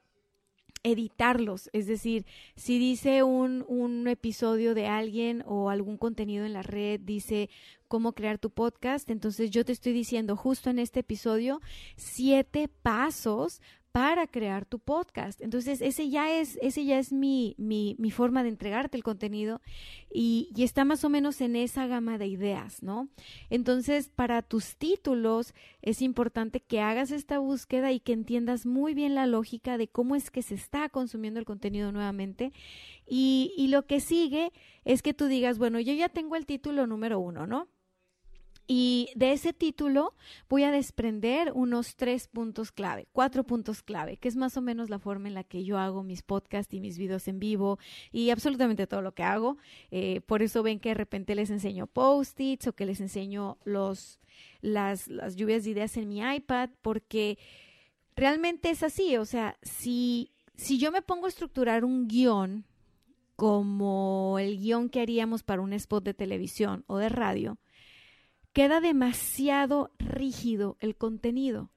editarlos. 0.84 1.72
Es 1.74 1.88
decir, 1.88 2.28
si 2.56 2.78
dice 2.78 3.24
un, 3.24 3.66
un 3.68 4.08
episodio 4.08 4.76
de 4.76 4.86
alguien 4.86 5.44
o 5.48 5.72
algún 5.72 5.98
contenido 5.98 6.46
en 6.46 6.54
la 6.54 6.62
red, 6.62 7.00
dice 7.00 7.50
cómo 7.88 8.14
crear 8.14 8.38
tu 8.38 8.52
podcast, 8.52 9.10
entonces 9.10 9.50
yo 9.50 9.66
te 9.66 9.72
estoy 9.72 9.94
diciendo 9.94 10.36
justo 10.36 10.70
en 10.70 10.78
este 10.78 11.00
episodio 11.00 11.60
siete 11.96 12.68
pasos 12.68 13.64
para 13.94 14.26
crear 14.26 14.66
tu 14.66 14.80
podcast. 14.80 15.40
Entonces, 15.40 15.80
ese 15.80 16.10
ya 16.10 16.36
es, 16.36 16.58
ese 16.64 16.84
ya 16.84 16.98
es 16.98 17.14
mi, 17.14 17.54
mi, 17.60 17.96
mi 18.00 18.10
forma 18.10 18.42
de 18.42 18.50
entregarte 18.50 18.98
el 18.98 19.04
contenido 19.04 19.62
y, 20.12 20.50
y, 20.56 20.64
está 20.64 20.84
más 20.84 21.04
o 21.04 21.10
menos 21.10 21.40
en 21.42 21.56
esa 21.56 21.86
gama 21.86 22.18
de 22.18 22.26
ideas, 22.26 22.82
¿no? 22.82 23.08
Entonces, 23.52 24.10
para 24.10 24.42
tus 24.42 24.78
títulos 24.78 25.54
es 25.84 26.02
importante 26.02 26.60
que 26.60 26.82
hagas 26.82 27.12
esta 27.12 27.38
búsqueda 27.38 27.92
y 27.92 28.00
que 28.00 28.14
entiendas 28.14 28.66
muy 28.66 28.96
bien 28.96 29.14
la 29.14 29.28
lógica 29.28 29.78
de 29.78 29.88
cómo 29.88 30.16
es 30.16 30.32
que 30.32 30.42
se 30.42 30.56
está 30.56 30.90
consumiendo 30.90 31.40
el 31.40 31.46
contenido 31.46 31.92
nuevamente. 31.92 32.52
Y, 33.06 33.54
y 33.56 33.68
lo 33.68 33.86
que 33.86 34.00
sigue 34.00 34.52
es 34.86 35.04
que 35.04 35.14
tú 35.14 35.28
digas, 35.28 35.60
bueno, 35.60 35.80
yo 35.80 35.94
ya 35.94 36.10
tengo 36.10 36.36
el 36.36 36.48
título 36.48 36.88
número 36.88 37.20
uno, 37.20 37.46
¿no? 37.46 37.68
Y 38.66 39.10
de 39.16 39.34
ese 39.34 39.52
título 39.52 40.16
voy 40.48 40.64
a 40.64 40.72
desprender 40.72 41.52
unos 41.54 41.96
tres 41.96 42.28
puntos 42.28 42.72
clave, 42.72 43.08
cuatro 43.12 43.44
puntos 43.44 43.84
clave, 43.84 44.18
que 44.18 44.30
es 44.30 44.38
más 44.38 44.56
o 44.56 44.62
menos 44.62 44.90
la 44.90 45.00
forma 45.00 45.28
en 45.28 45.34
la 45.34 45.44
que 45.44 45.66
yo 45.66 45.78
hago 45.78 46.02
mis 46.04 46.22
podcasts 46.22 46.74
y 46.74 46.80
mis 46.80 46.98
videos 46.98 47.28
en 47.28 47.40
vivo 47.40 47.78
y 48.14 48.30
absolutamente 48.30 48.88
todo 48.88 49.02
lo 49.02 49.14
que 49.14 49.24
hago. 49.24 49.58
Eh, 49.92 50.22
por 50.22 50.42
eso 50.42 50.64
ven 50.64 50.80
que 50.80 50.90
de 50.90 50.96
repente 50.96 51.36
les 51.36 51.50
enseño 51.50 51.88
post-its 51.88 52.68
o 52.68 52.74
que 52.74 52.86
les 52.86 53.02
enseño 53.02 53.58
los, 53.66 54.20
las, 54.62 55.10
las 55.10 55.36
lluvias 55.36 55.66
de 55.66 55.72
ideas 55.72 55.98
en 55.98 56.08
mi 56.08 56.22
iPad, 56.22 56.70
porque 56.82 57.38
realmente 58.16 58.70
es 58.70 58.82
así. 58.82 59.18
O 59.18 59.26
sea, 59.26 59.58
si, 59.62 60.32
si 60.56 60.78
yo 60.78 60.92
me 60.92 61.02
pongo 61.02 61.26
a 61.26 61.30
estructurar 61.30 61.84
un 61.84 62.08
guion 62.08 62.66
como 63.36 64.38
el 64.40 64.58
guion 64.58 64.88
que 64.88 65.02
haríamos 65.02 65.44
para 65.44 65.62
un 65.62 65.74
spot 65.74 66.04
de 66.06 66.14
televisión 66.14 66.86
o 66.88 66.98
de 66.98 67.10
radio, 67.10 67.58
queda 68.54 68.80
demasiado 68.80 69.92
rígido 70.00 70.78
el 70.80 70.96
contenido. 70.96 71.72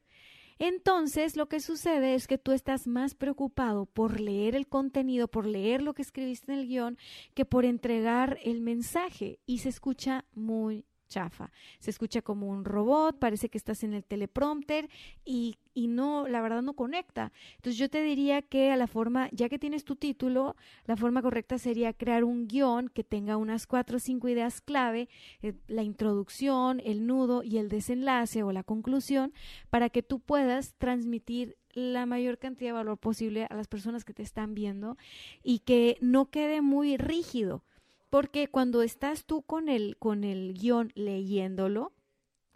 Entonces, 0.59 1.37
lo 1.37 1.49
que 1.49 1.61
sucede 1.61 2.15
es 2.15 2.27
que 2.27 2.39
tú 2.39 2.53
estás 2.53 2.87
más 2.87 3.15
preocupado 3.15 3.85
por 3.85 4.21
leer 4.21 4.55
el 4.55 4.67
contenido, 4.67 5.29
por 5.29 5.45
leer 5.45 5.83
lo 5.83 5.93
que 5.93 6.03
escribiste 6.03 6.53
en 6.53 6.59
el 6.61 6.67
guion, 6.67 6.99
que 7.35 7.45
por 7.45 7.67
entregar 7.67 8.39
el 8.43 8.62
mensaje 8.62 9.39
y 9.45 9.59
se 9.59 9.69
escucha 9.69 10.25
muy 10.35 10.87
chafa. 11.09 11.51
Se 11.79 11.90
escucha 11.90 12.23
como 12.23 12.49
un 12.49 12.64
robot, 12.64 13.19
parece 13.19 13.49
que 13.49 13.59
estás 13.59 13.83
en 13.83 13.95
el 13.95 14.05
teleprompter 14.05 14.88
y, 15.25 15.57
y, 15.75 15.88
no, 15.88 16.27
la 16.29 16.40
verdad 16.40 16.62
no 16.62 16.75
conecta. 16.75 17.33
Entonces 17.57 17.79
yo 17.79 17.88
te 17.88 18.03
diría 18.03 18.42
que 18.42 18.71
a 18.71 18.77
la 18.77 18.87
forma, 18.87 19.29
ya 19.33 19.49
que 19.49 19.59
tienes 19.59 19.85
tu 19.85 19.97
título, 19.97 20.57
la 20.85 20.97
forma 20.97 21.23
correcta 21.23 21.59
sería 21.59 21.92
crear 21.92 22.25
un 22.25 22.49
guion 22.49 22.88
que 22.88 23.05
tenga 23.05 23.37
unas 23.37 23.66
cuatro 23.66 23.97
o 23.97 24.01
cinco 24.01 24.29
ideas 24.29 24.61
clave, 24.61 25.09
eh, 25.42 25.55
la 25.69 25.83
introducción, 25.83 26.81
el 26.85 27.07
nudo 27.07 27.42
y 27.42 27.59
el 27.59 27.69
desenlace 27.69 28.42
o 28.42 28.53
la 28.53 28.62
conclusión, 28.62 29.33
para 29.71 29.90
que 29.90 30.03
tú 30.03 30.21
puedas 30.21 30.75
transmitir 30.79 31.57
la 31.73 32.07
mayor 32.07 32.38
cantidad 32.38 32.71
de 32.71 32.73
valor 32.73 32.99
posible 32.99 33.47
a 33.51 33.55
las 33.55 33.69
personas 33.69 34.05
que 34.05 34.14
te 34.14 34.23
están 34.23 34.55
viendo 34.55 34.97
y 35.42 35.59
que 35.61 35.99
no 36.01 36.31
quede 36.31 36.62
muy 36.62 36.97
rígido 36.97 37.62
porque 38.11 38.49
cuando 38.49 38.83
estás 38.83 39.25
tú 39.25 39.42
con 39.42 39.69
el, 39.69 39.97
con 39.99 40.25
el 40.25 40.55
guion 40.55 40.92
leyéndolo, 40.95 41.92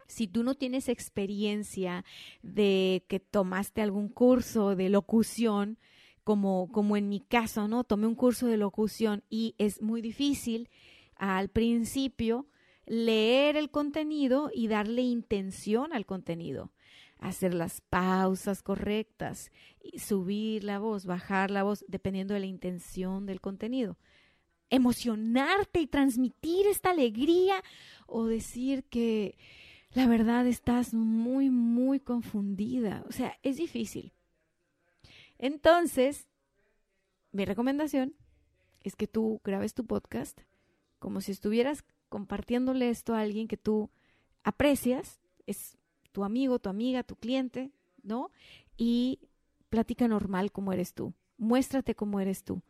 si 0.06 0.26
tú 0.26 0.42
no 0.42 0.54
tienes 0.54 0.88
experiencia 0.88 2.04
de 2.42 3.04
que 3.08 3.20
tomaste 3.20 3.80
algún 3.80 4.08
curso 4.08 4.74
de 4.74 4.88
locución, 4.88 5.78
como, 6.24 6.70
como 6.70 6.96
en 6.96 7.08
mi 7.08 7.20
caso, 7.20 7.68
¿no? 7.68 7.84
Tomé 7.84 8.06
un 8.06 8.14
curso 8.14 8.46
de 8.46 8.56
locución 8.56 9.24
y 9.30 9.54
es 9.58 9.80
muy 9.80 10.02
difícil 10.02 10.68
al 11.16 11.48
principio 11.48 12.46
leer 12.86 13.56
el 13.56 13.70
contenido 13.70 14.50
y 14.52 14.68
darle 14.68 15.02
intención 15.02 15.92
al 15.92 16.06
contenido, 16.06 16.72
hacer 17.18 17.54
las 17.54 17.80
pausas 17.80 18.62
correctas, 18.62 19.50
subir 19.96 20.64
la 20.64 20.78
voz, 20.78 21.06
bajar 21.06 21.50
la 21.50 21.62
voz, 21.62 21.84
dependiendo 21.88 22.34
de 22.34 22.40
la 22.40 22.46
intención 22.46 23.26
del 23.26 23.40
contenido 23.40 23.96
emocionarte 24.70 25.80
y 25.80 25.86
transmitir 25.86 26.66
esta 26.66 26.90
alegría 26.90 27.62
o 28.06 28.26
decir 28.26 28.84
que 28.84 29.36
la 29.92 30.06
verdad 30.06 30.46
estás 30.46 30.94
muy, 30.94 31.50
muy 31.50 32.00
confundida. 32.00 33.04
O 33.08 33.12
sea, 33.12 33.38
es 33.42 33.56
difícil. 33.56 34.12
Entonces, 35.38 36.28
mi 37.32 37.44
recomendación 37.44 38.14
es 38.82 38.96
que 38.96 39.06
tú 39.06 39.40
grabes 39.44 39.74
tu 39.74 39.86
podcast 39.86 40.40
como 40.98 41.20
si 41.20 41.32
estuvieras 41.32 41.84
compartiéndole 42.08 42.90
esto 42.90 43.14
a 43.14 43.20
alguien 43.20 43.48
que 43.48 43.56
tú 43.56 43.90
aprecias, 44.42 45.20
es 45.46 45.78
tu 46.12 46.24
amigo, 46.24 46.58
tu 46.58 46.68
amiga, 46.68 47.02
tu 47.02 47.16
cliente, 47.16 47.72
¿no? 48.02 48.30
Y 48.76 49.20
platica 49.68 50.08
normal 50.08 50.52
como 50.52 50.72
eres 50.72 50.92
tú, 50.92 51.14
muéstrate 51.38 51.94
como 51.94 52.20
eres 52.20 52.44
tú. 52.44 52.62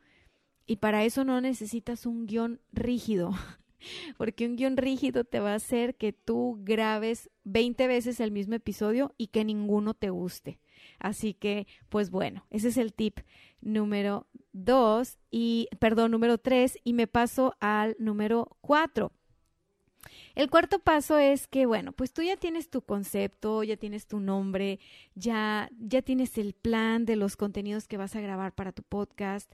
Y 0.71 0.77
para 0.77 1.03
eso 1.03 1.25
no 1.25 1.41
necesitas 1.41 2.07
un 2.07 2.29
guion 2.29 2.61
rígido, 2.73 3.33
porque 4.17 4.47
un 4.47 4.55
guion 4.55 4.77
rígido 4.77 5.25
te 5.25 5.41
va 5.41 5.51
a 5.51 5.57
hacer 5.57 5.97
que 5.97 6.13
tú 6.13 6.61
grabes 6.63 7.29
20 7.43 7.89
veces 7.89 8.21
el 8.21 8.31
mismo 8.31 8.55
episodio 8.55 9.13
y 9.19 9.27
que 9.27 9.45
ninguno 9.45 9.95
te 9.95 10.11
guste. 10.11 10.61
Así 11.01 11.35
que, 11.35 11.67
pues 11.89 12.11
bueno, 12.11 12.47
ese 12.51 12.69
es 12.69 12.77
el 12.77 12.93
tip 12.93 13.19
número 13.61 14.29
dos 14.53 15.19
y, 15.29 15.67
perdón, 15.81 16.13
número 16.13 16.39
tres 16.39 16.79
y 16.85 16.93
me 16.93 17.09
paso 17.09 17.57
al 17.59 17.97
número 17.99 18.57
cuatro. 18.61 19.11
El 20.35 20.49
cuarto 20.49 20.79
paso 20.79 21.19
es 21.19 21.49
que, 21.49 21.67
bueno, 21.67 21.93
pues 21.93 22.13
tú 22.13 22.23
ya 22.23 22.37
tienes 22.37 22.71
tu 22.71 22.83
concepto, 22.83 23.63
ya 23.65 23.77
tienes 23.77 24.07
tu 24.07 24.21
nombre, 24.21 24.79
ya, 25.15 25.69
ya 25.79 26.03
tienes 26.03 26.39
el 26.39 26.55
plan 26.55 27.05
de 27.05 27.17
los 27.17 27.37
contenidos 27.37 27.89
que 27.89 27.97
vas 27.97 28.15
a 28.15 28.21
grabar 28.21 28.55
para 28.55 28.73
tu 28.73 28.83
podcast, 28.83 29.53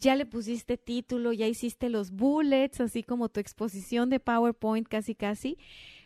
ya 0.00 0.16
le 0.16 0.26
pusiste 0.26 0.76
título, 0.76 1.32
ya 1.32 1.46
hiciste 1.46 1.88
los 1.88 2.10
bullets, 2.10 2.80
así 2.80 3.02
como 3.02 3.28
tu 3.28 3.40
exposición 3.40 4.10
de 4.10 4.20
PowerPoint 4.20 4.88
casi 4.88 5.14
casi. 5.14 5.58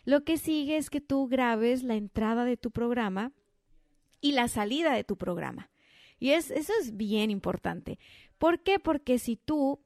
Lo 0.05 0.23
que 0.23 0.37
sigue 0.37 0.77
es 0.77 0.89
que 0.89 1.01
tú 1.01 1.27
grabes 1.27 1.83
la 1.83 1.95
entrada 1.95 2.45
de 2.45 2.57
tu 2.57 2.71
programa 2.71 3.31
y 4.21 4.31
la 4.33 4.47
salida 4.47 4.93
de 4.93 5.03
tu 5.03 5.17
programa. 5.17 5.69
Y 6.19 6.31
es, 6.31 6.51
eso 6.51 6.73
es 6.81 6.97
bien 6.97 7.31
importante. 7.31 7.99
¿Por 8.37 8.61
qué? 8.61 8.79
Porque 8.79 9.19
si 9.19 9.37
tú 9.37 9.79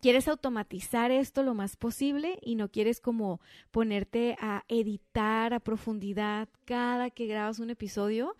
quieres 0.00 0.26
automatizar 0.26 1.12
esto 1.12 1.44
lo 1.44 1.54
más 1.54 1.76
posible 1.76 2.38
y 2.42 2.56
no 2.56 2.68
quieres 2.68 3.00
como 3.00 3.40
ponerte 3.70 4.36
a 4.40 4.64
editar 4.66 5.54
a 5.54 5.60
profundidad 5.60 6.48
cada 6.64 7.10
que 7.10 7.26
grabas 7.26 7.60
un 7.60 7.70
episodio, 7.70 8.36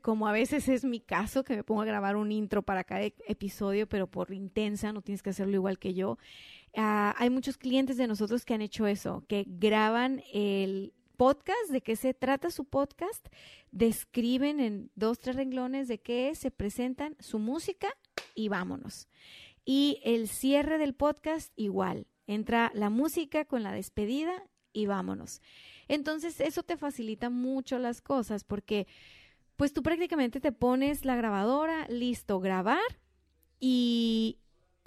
como 0.00 0.28
a 0.28 0.32
veces 0.32 0.68
es 0.68 0.84
mi 0.84 1.00
caso, 1.00 1.44
que 1.44 1.56
me 1.56 1.64
pongo 1.64 1.82
a 1.82 1.86
grabar 1.86 2.16
un 2.16 2.32
intro 2.32 2.62
para 2.62 2.84
cada 2.84 3.02
episodio, 3.02 3.88
pero 3.88 4.06
por 4.06 4.32
intensa, 4.32 4.92
no 4.92 5.02
tienes 5.02 5.22
que 5.22 5.30
hacerlo 5.30 5.54
igual 5.54 5.78
que 5.78 5.94
yo. 5.94 6.18
Ah, 6.76 7.14
hay 7.18 7.30
muchos 7.30 7.56
clientes 7.56 7.96
de 7.96 8.06
nosotros 8.06 8.44
que 8.44 8.54
han 8.54 8.62
hecho 8.62 8.86
eso, 8.86 9.24
que 9.28 9.44
graban 9.46 10.22
el 10.32 10.92
podcast, 11.16 11.70
de 11.70 11.82
qué 11.82 11.96
se 11.96 12.14
trata 12.14 12.50
su 12.50 12.64
podcast, 12.64 13.26
describen 13.72 14.58
en 14.58 14.90
dos, 14.94 15.18
tres 15.18 15.36
renglones 15.36 15.86
de 15.86 16.00
qué 16.00 16.30
es, 16.30 16.38
se 16.38 16.50
presentan 16.50 17.16
su 17.20 17.38
música 17.38 17.88
y 18.34 18.48
vámonos. 18.48 19.08
Y 19.64 20.00
el 20.02 20.28
cierre 20.28 20.78
del 20.78 20.94
podcast 20.94 21.52
igual, 21.56 22.06
entra 22.26 22.70
la 22.74 22.88
música 22.88 23.44
con 23.44 23.62
la 23.62 23.72
despedida 23.72 24.32
y 24.72 24.86
vámonos. 24.86 25.42
Entonces 25.88 26.40
eso 26.40 26.62
te 26.62 26.76
facilita 26.76 27.30
mucho 27.30 27.78
las 27.78 28.00
cosas 28.00 28.44
porque 28.44 28.86
pues 29.60 29.74
tú 29.74 29.82
prácticamente 29.82 30.40
te 30.40 30.52
pones 30.52 31.04
la 31.04 31.16
grabadora, 31.16 31.86
listo, 31.90 32.40
grabar 32.40 32.80
y 33.58 34.38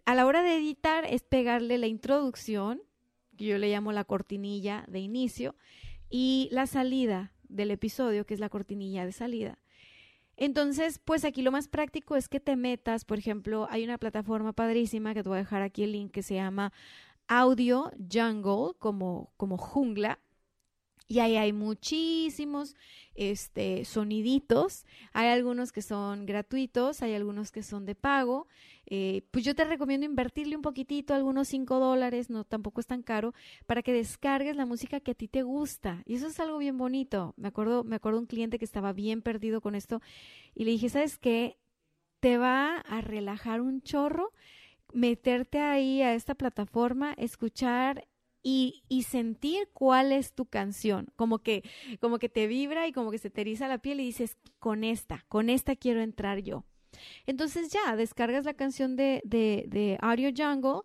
a 0.04 0.16
la 0.16 0.26
hora 0.26 0.42
de 0.42 0.58
editar 0.58 1.06
es 1.08 1.22
pegarle 1.22 1.78
la 1.78 1.86
introducción, 1.86 2.82
que 3.38 3.46
yo 3.46 3.60
le 3.60 3.70
llamo 3.70 3.92
la 3.92 4.04
cortinilla 4.04 4.84
de 4.88 4.98
inicio, 4.98 5.56
y 6.10 6.50
la 6.52 6.66
salida 6.66 7.34
del 7.44 7.70
episodio, 7.70 8.26
que 8.26 8.34
es 8.34 8.40
la 8.40 8.50
cortinilla 8.50 9.06
de 9.06 9.12
salida. 9.12 9.60
Entonces, 10.38 10.98
pues 10.98 11.24
aquí 11.24 11.44
lo 11.44 11.52
más 11.52 11.68
práctico 11.68 12.16
es 12.16 12.28
que 12.28 12.40
te 12.40 12.56
metas, 12.56 13.06
por 13.06 13.20
ejemplo, 13.20 13.68
hay 13.70 13.84
una 13.84 14.00
plataforma 14.00 14.54
padrísima 14.54 15.14
que 15.14 15.22
te 15.22 15.30
voy 15.30 15.36
a 15.36 15.42
dejar 15.42 15.62
aquí 15.62 15.84
el 15.84 15.92
link 15.92 16.12
que 16.12 16.24
se 16.24 16.34
llama 16.34 16.74
Audio 17.28 17.92
Jungle, 18.12 18.74
como, 18.80 19.34
como 19.38 19.60
jungla, 19.60 20.20
y 21.08 21.20
ahí 21.20 21.36
hay 21.38 21.54
muchísimos 21.54 22.76
este, 23.16 23.86
soniditos. 23.86 24.86
Hay 25.12 25.28
algunos 25.28 25.72
que 25.72 25.82
son 25.82 26.26
gratuitos, 26.26 27.02
hay 27.02 27.14
algunos 27.14 27.52
que 27.52 27.64
son 27.64 27.86
de 27.86 27.96
pago. 27.96 28.48
Eh, 28.86 29.24
pues 29.32 29.46
yo 29.46 29.56
te 29.56 29.64
recomiendo 29.64 30.06
invertirle 30.06 30.56
un 30.56 30.62
poquitito, 30.62 31.14
algunos 31.14 31.48
5 31.48 31.80
dólares, 31.80 32.30
no 32.30 32.44
tampoco 32.44 32.82
es 32.82 32.88
tan 32.88 33.02
caro, 33.02 33.34
para 33.66 33.82
que 33.82 33.94
descargues 33.94 34.56
la 34.56 34.66
música 34.66 35.00
que 35.00 35.12
a 35.12 35.16
ti 35.16 35.28
te 35.28 35.44
gusta. 35.44 36.04
Y 36.06 36.16
eso 36.16 36.28
es 36.28 36.40
algo 36.40 36.58
bien 36.58 36.78
bonito. 36.78 37.34
Me 37.38 37.48
acuerdo, 37.48 37.84
me 37.84 37.96
acuerdo 37.96 38.20
un 38.20 38.26
cliente 38.26 38.60
que 38.60 38.66
estaba 38.66 38.94
bien 38.94 39.22
perdido 39.22 39.62
con 39.62 39.76
esto 39.76 40.02
y 40.56 40.66
le 40.66 40.72
dije, 40.72 40.90
¿sabes 40.90 41.18
qué? 41.18 41.58
Te 42.20 42.38
va 42.38 42.78
a 42.78 43.02
relajar 43.02 43.62
un 43.62 43.82
chorro 43.82 44.32
meterte 44.94 45.60
ahí 45.60 46.02
a 46.02 46.14
esta 46.14 46.36
plataforma, 46.36 47.14
escuchar 47.18 48.08
y, 48.44 48.84
sentir 49.08 49.70
cuál 49.74 50.12
es 50.12 50.34
tu 50.34 50.46
canción, 50.46 51.08
como 51.16 51.40
que, 51.40 51.64
como 52.02 52.20
que 52.20 52.30
te 52.30 52.48
vibra 52.48 52.88
y 52.88 52.92
como 52.92 53.10
que 53.10 53.18
se 53.18 53.30
te 53.30 53.42
eriza 53.42 53.68
la 53.68 53.78
piel 53.78 54.02
y 54.02 54.06
dices, 54.06 54.38
con 54.60 54.84
esta, 54.84 55.26
con 55.30 55.50
esta 55.50 55.76
quiero 55.76 56.02
entrar 56.02 56.40
yo. 56.40 56.66
Entonces 57.26 57.70
ya, 57.70 57.96
descargas 57.96 58.46
la 58.46 58.54
canción 58.54 58.96
de, 58.96 59.22
de, 59.24 59.66
de 59.68 59.98
Audio 60.02 60.30
Jungle 60.36 60.82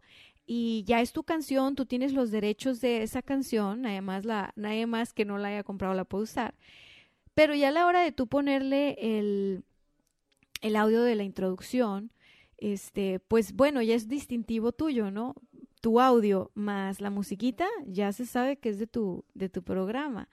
y 0.46 0.84
ya 0.86 1.00
es 1.00 1.12
tu 1.12 1.24
canción, 1.24 1.74
tú 1.74 1.84
tienes 1.84 2.12
los 2.12 2.30
derechos 2.30 2.80
de 2.80 3.02
esa 3.02 3.22
canción, 3.22 3.82
nadie 3.82 4.00
más, 4.00 4.24
la, 4.24 4.52
nadie 4.56 4.86
más 4.86 5.12
que 5.12 5.24
no 5.24 5.36
la 5.36 5.48
haya 5.48 5.64
comprado 5.64 5.94
la 5.94 6.04
puede 6.04 6.24
usar. 6.24 6.54
Pero 7.34 7.54
ya 7.54 7.68
a 7.68 7.72
la 7.72 7.86
hora 7.86 8.00
de 8.00 8.12
tú 8.12 8.28
ponerle 8.28 8.96
el, 8.98 9.64
el 10.62 10.76
audio 10.76 11.02
de 11.02 11.16
la 11.16 11.24
introducción, 11.24 12.12
este, 12.56 13.20
pues 13.20 13.52
bueno, 13.52 13.82
ya 13.82 13.94
es 13.94 14.08
distintivo 14.08 14.72
tuyo, 14.72 15.10
¿no? 15.10 15.34
Tu 15.80 16.00
audio 16.00 16.50
más 16.54 17.00
la 17.00 17.10
musiquita, 17.10 17.66
ya 17.86 18.12
se 18.12 18.26
sabe 18.26 18.56
que 18.56 18.68
es 18.68 18.78
de 18.78 18.86
tu, 18.86 19.24
de 19.34 19.48
tu 19.48 19.62
programa. 19.62 20.28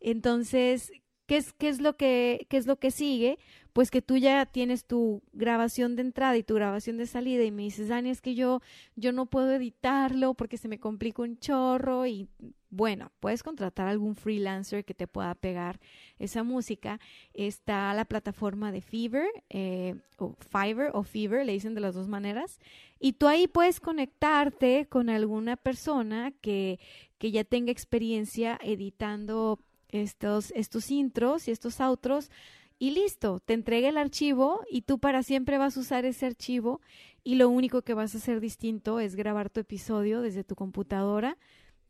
Entonces, 0.00 0.92
¿qué 1.26 1.36
es, 1.38 1.52
qué 1.52 1.68
es, 1.68 1.80
lo 1.80 1.96
que, 1.96 2.46
qué 2.48 2.56
es 2.56 2.66
lo 2.66 2.78
que 2.78 2.90
sigue? 2.90 3.38
Pues 3.72 3.90
que 3.90 4.02
tú 4.02 4.16
ya 4.16 4.46
tienes 4.46 4.86
tu 4.86 5.22
grabación 5.32 5.96
de 5.96 6.02
entrada 6.02 6.36
y 6.36 6.42
tu 6.42 6.54
grabación 6.54 6.96
de 6.96 7.06
salida 7.06 7.44
y 7.44 7.50
me 7.50 7.62
dices, 7.62 7.88
Dani, 7.88 8.10
es 8.10 8.20
que 8.20 8.34
yo, 8.34 8.60
yo 8.94 9.12
no 9.12 9.26
puedo 9.26 9.52
editarlo 9.52 10.34
porque 10.34 10.56
se 10.56 10.68
me 10.68 10.80
complica 10.80 11.22
un 11.22 11.38
chorro 11.38 12.06
y 12.06 12.28
bueno, 12.76 13.10
puedes 13.20 13.42
contratar 13.42 13.88
algún 13.88 14.14
freelancer 14.14 14.84
que 14.84 14.94
te 14.94 15.06
pueda 15.06 15.34
pegar 15.34 15.80
esa 16.18 16.42
música. 16.42 17.00
Está 17.34 17.92
la 17.94 18.04
plataforma 18.04 18.70
de 18.72 18.80
Fever, 18.80 19.26
eh, 19.48 19.96
o 20.18 20.34
Fiverr 20.38 20.90
o 20.94 21.02
Fever, 21.02 21.44
le 21.44 21.52
dicen 21.52 21.74
de 21.74 21.80
las 21.80 21.94
dos 21.94 22.08
maneras. 22.08 22.60
Y 23.00 23.14
tú 23.14 23.26
ahí 23.26 23.48
puedes 23.48 23.80
conectarte 23.80 24.86
con 24.88 25.10
alguna 25.10 25.56
persona 25.56 26.32
que, 26.40 26.78
que 27.18 27.30
ya 27.30 27.44
tenga 27.44 27.72
experiencia 27.72 28.58
editando 28.62 29.58
estos, 29.88 30.52
estos 30.52 30.90
intros 30.90 31.48
y 31.48 31.52
estos 31.52 31.80
outros 31.80 32.30
y 32.78 32.90
listo, 32.90 33.40
te 33.40 33.54
entrega 33.54 33.88
el 33.88 33.96
archivo 33.96 34.60
y 34.70 34.82
tú 34.82 34.98
para 34.98 35.22
siempre 35.22 35.56
vas 35.56 35.76
a 35.76 35.80
usar 35.80 36.04
ese 36.04 36.26
archivo 36.26 36.82
y 37.24 37.36
lo 37.36 37.48
único 37.48 37.80
que 37.82 37.94
vas 37.94 38.14
a 38.14 38.18
hacer 38.18 38.38
distinto 38.40 39.00
es 39.00 39.16
grabar 39.16 39.48
tu 39.48 39.60
episodio 39.60 40.20
desde 40.20 40.44
tu 40.44 40.56
computadora, 40.56 41.38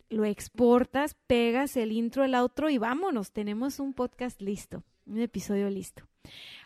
lo 0.08 0.24
exportas, 0.24 1.14
pegas 1.26 1.76
el 1.76 1.92
intro, 1.92 2.24
el 2.24 2.34
outro 2.34 2.70
y 2.70 2.78
vámonos, 2.78 3.32
tenemos 3.32 3.80
un 3.80 3.94
podcast 3.94 4.40
listo, 4.40 4.82
un 5.06 5.20
episodio 5.20 5.68
listo. 5.70 6.04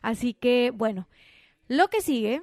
Así 0.03 0.35
que 0.35 0.73
bueno, 0.75 1.09
lo 1.69 1.89
que 1.89 2.01
sigue 2.01 2.43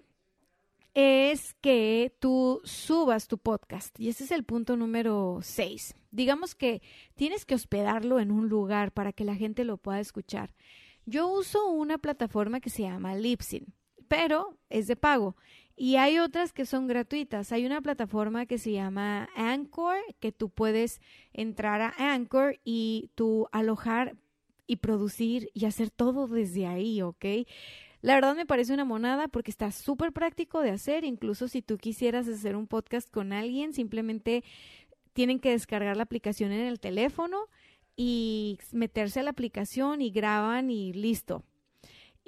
es 0.99 1.53
que 1.61 2.11
tú 2.19 2.59
subas 2.63 3.27
tu 3.27 3.37
podcast. 3.37 3.99
Y 3.99 4.09
ese 4.09 4.23
es 4.23 4.31
el 4.31 4.43
punto 4.43 4.75
número 4.77 5.37
6. 5.43 5.93
Digamos 6.09 6.55
que 6.55 6.81
tienes 7.13 7.45
que 7.45 7.53
hospedarlo 7.53 8.19
en 8.19 8.31
un 8.31 8.49
lugar 8.49 8.91
para 8.91 9.13
que 9.13 9.23
la 9.23 9.35
gente 9.35 9.63
lo 9.63 9.77
pueda 9.77 9.99
escuchar. 9.99 10.55
Yo 11.05 11.27
uso 11.27 11.67
una 11.67 11.99
plataforma 11.99 12.59
que 12.59 12.71
se 12.71 12.81
llama 12.81 13.15
Libsyn, 13.15 13.75
pero 14.07 14.57
es 14.69 14.87
de 14.87 14.95
pago. 14.95 15.35
Y 15.79 15.97
hay 15.97 16.17
otras 16.17 16.53
que 16.53 16.65
son 16.65 16.87
gratuitas. 16.87 17.51
Hay 17.51 17.67
una 17.67 17.81
plataforma 17.81 18.47
que 18.47 18.57
se 18.57 18.71
llama 18.71 19.29
Anchor, 19.35 19.97
que 20.19 20.31
tú 20.31 20.49
puedes 20.49 20.99
entrar 21.33 21.81
a 21.81 21.93
Anchor 22.13 22.59
y 22.65 23.11
tú 23.13 23.47
alojar 23.51 24.15
y 24.65 24.77
producir 24.77 25.51
y 25.53 25.65
hacer 25.65 25.91
todo 25.91 26.27
desde 26.27 26.65
ahí, 26.65 27.03
¿ok? 27.03 27.25
La 28.01 28.15
verdad 28.15 28.35
me 28.35 28.47
parece 28.47 28.73
una 28.73 28.85
monada 28.85 29.27
porque 29.27 29.51
está 29.51 29.71
súper 29.71 30.11
práctico 30.13 30.61
de 30.61 30.71
hacer, 30.71 31.03
incluso 31.03 31.47
si 31.47 31.61
tú 31.61 31.77
quisieras 31.77 32.27
hacer 32.27 32.55
un 32.55 32.65
podcast 32.65 33.11
con 33.11 33.31
alguien, 33.31 33.71
simplemente 33.71 34.43
tienen 35.13 35.39
que 35.39 35.51
descargar 35.51 35.95
la 35.95 36.03
aplicación 36.03 36.51
en 36.51 36.65
el 36.65 36.79
teléfono 36.79 37.37
y 37.95 38.57
meterse 38.71 39.19
a 39.19 39.23
la 39.23 39.31
aplicación 39.31 40.01
y 40.01 40.09
graban 40.09 40.71
y 40.71 40.91
listo. 40.93 41.43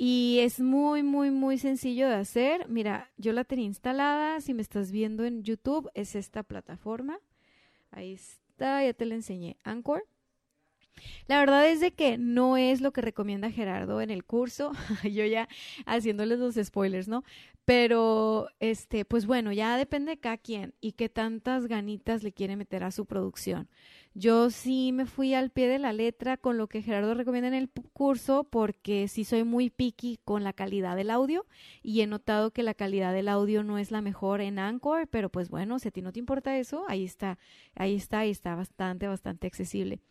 Y 0.01 0.39
es 0.39 0.61
muy, 0.61 1.03
muy, 1.03 1.29
muy 1.29 1.57
sencillo 1.57 2.07
de 2.07 2.15
hacer. 2.15 2.69
Mira, 2.69 3.11
yo 3.17 3.33
la 3.33 3.43
tenía 3.43 3.65
instalada. 3.65 4.39
Si 4.39 4.53
me 4.53 4.61
estás 4.61 4.93
viendo 4.93 5.25
en 5.25 5.43
YouTube, 5.43 5.91
es 5.93 6.15
esta 6.15 6.41
plataforma. 6.41 7.19
Ahí 7.91 8.13
está, 8.13 8.81
ya 8.81 8.93
te 8.93 9.05
la 9.05 9.15
enseñé. 9.15 9.57
Anchor. 9.65 10.05
La 11.27 11.39
verdad 11.39 11.67
es 11.67 11.81
de 11.81 11.91
que 11.91 12.17
no 12.17 12.55
es 12.55 12.79
lo 12.79 12.93
que 12.93 13.01
recomienda 13.01 13.51
Gerardo 13.51 13.99
en 13.99 14.09
el 14.09 14.23
curso, 14.23 14.71
yo 15.03 15.25
ya 15.25 15.49
haciéndoles 15.85 16.39
los 16.39 16.55
spoilers, 16.55 17.09
¿no? 17.09 17.25
Pero, 17.65 18.47
este, 18.61 19.03
pues 19.03 19.25
bueno, 19.25 19.51
ya 19.51 19.75
depende 19.75 20.11
de 20.11 20.19
cada 20.19 20.37
quien 20.37 20.73
y 20.79 20.93
qué 20.93 21.09
tantas 21.09 21.67
ganitas 21.67 22.23
le 22.23 22.31
quiere 22.31 22.55
meter 22.55 22.85
a 22.85 22.91
su 22.91 23.05
producción. 23.05 23.67
Yo 24.19 24.49
sí 24.49 24.91
me 24.91 25.05
fui 25.05 25.33
al 25.33 25.49
pie 25.49 25.69
de 25.69 25.79
la 25.79 25.93
letra 25.93 26.35
con 26.35 26.57
lo 26.57 26.67
que 26.67 26.81
Gerardo 26.81 27.13
recomienda 27.13 27.47
en 27.47 27.53
el 27.53 27.69
curso 27.93 28.43
porque 28.43 29.07
sí 29.07 29.23
soy 29.23 29.45
muy 29.45 29.69
picky 29.69 30.19
con 30.25 30.43
la 30.43 30.51
calidad 30.51 30.97
del 30.97 31.09
audio 31.09 31.45
y 31.83 32.01
he 32.01 32.07
notado 32.07 32.51
que 32.51 32.61
la 32.61 32.73
calidad 32.73 33.13
del 33.13 33.29
audio 33.29 33.63
no 33.63 33.77
es 33.77 33.91
la 33.91 34.01
mejor 34.01 34.41
en 34.41 34.59
Anchor, 34.59 35.07
pero 35.07 35.29
pues 35.29 35.49
bueno, 35.49 35.79
si 35.79 35.87
a 35.87 35.91
ti 35.91 36.01
no 36.01 36.11
te 36.11 36.19
importa 36.19 36.57
eso, 36.57 36.83
ahí 36.89 37.05
está, 37.05 37.39
ahí 37.75 37.95
está, 37.95 38.19
ahí 38.19 38.31
está 38.31 38.55
bastante, 38.55 39.07
bastante 39.07 39.47
accesible. 39.47 40.01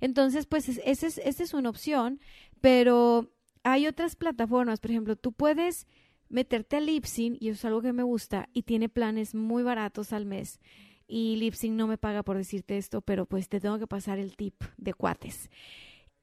Entonces, 0.00 0.46
pues 0.46 0.68
esa 0.68 1.06
es, 1.08 1.18
es 1.18 1.52
una 1.52 1.68
opción, 1.68 2.20
pero 2.60 3.32
hay 3.64 3.88
otras 3.88 4.14
plataformas, 4.14 4.78
por 4.78 4.92
ejemplo, 4.92 5.16
tú 5.16 5.32
puedes 5.32 5.88
meterte 6.28 6.76
a 6.76 6.80
Libsyn 6.80 7.36
y 7.40 7.48
eso 7.48 7.54
es 7.54 7.64
algo 7.64 7.82
que 7.82 7.92
me 7.92 8.04
gusta 8.04 8.48
y 8.52 8.62
tiene 8.62 8.88
planes 8.88 9.34
muy 9.34 9.64
baratos 9.64 10.12
al 10.12 10.24
mes 10.24 10.60
y 11.06 11.36
Lipsync 11.36 11.74
no 11.74 11.86
me 11.86 11.98
paga 11.98 12.22
por 12.22 12.36
decirte 12.36 12.76
esto, 12.76 13.00
pero 13.00 13.26
pues 13.26 13.48
te 13.48 13.60
tengo 13.60 13.78
que 13.78 13.86
pasar 13.86 14.18
el 14.18 14.36
tip 14.36 14.62
de 14.76 14.94
cuates. 14.94 15.50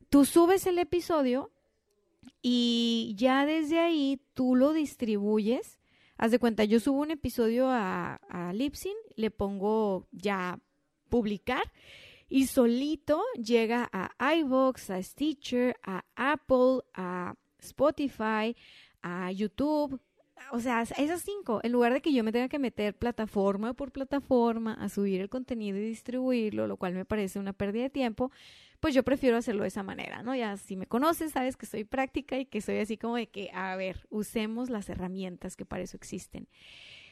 Tú 0.09 0.25
subes 0.25 0.67
el 0.67 0.79
episodio 0.79 1.51
y 2.41 3.15
ya 3.17 3.45
desde 3.45 3.79
ahí 3.79 4.21
tú 4.33 4.55
lo 4.55 4.73
distribuyes. 4.73 5.79
Haz 6.17 6.31
de 6.31 6.39
cuenta, 6.39 6.63
yo 6.63 6.79
subo 6.79 7.01
un 7.01 7.11
episodio 7.11 7.67
a, 7.69 8.15
a 8.29 8.53
le 8.53 9.31
pongo 9.31 10.07
ya 10.11 10.59
publicar 11.09 11.63
y 12.29 12.47
solito 12.47 13.21
llega 13.35 13.89
a 13.91 14.35
iVoox, 14.35 14.89
a 14.89 15.03
Stitcher, 15.03 15.75
a 15.83 16.03
Apple, 16.15 16.81
a 16.93 17.35
Spotify, 17.59 18.55
a 19.01 19.31
YouTube, 19.31 19.99
o 20.51 20.59
sea, 20.59 20.81
esas 20.81 21.21
cinco, 21.21 21.59
en 21.63 21.71
lugar 21.71 21.93
de 21.93 22.01
que 22.01 22.13
yo 22.13 22.23
me 22.23 22.31
tenga 22.31 22.49
que 22.49 22.59
meter 22.59 22.95
plataforma 22.95 23.73
por 23.73 23.91
plataforma 23.91 24.73
a 24.73 24.89
subir 24.89 25.21
el 25.21 25.29
contenido 25.29 25.77
y 25.77 25.81
distribuirlo, 25.81 26.67
lo 26.67 26.77
cual 26.77 26.93
me 26.93 27.05
parece 27.05 27.39
una 27.39 27.53
pérdida 27.53 27.83
de 27.83 27.89
tiempo, 27.89 28.31
pues 28.79 28.93
yo 28.93 29.03
prefiero 29.03 29.37
hacerlo 29.37 29.63
de 29.63 29.69
esa 29.69 29.83
manera, 29.83 30.23
¿no? 30.23 30.35
Ya 30.35 30.57
si 30.57 30.75
me 30.75 30.87
conoces, 30.87 31.31
sabes 31.31 31.55
que 31.55 31.65
soy 31.65 31.85
práctica 31.85 32.37
y 32.37 32.45
que 32.45 32.61
soy 32.61 32.79
así 32.79 32.97
como 32.97 33.15
de 33.15 33.27
que, 33.27 33.49
a 33.53 33.75
ver, 33.75 34.05
usemos 34.09 34.69
las 34.69 34.89
herramientas 34.89 35.55
que 35.55 35.65
para 35.65 35.83
eso 35.83 35.95
existen. 35.95 36.47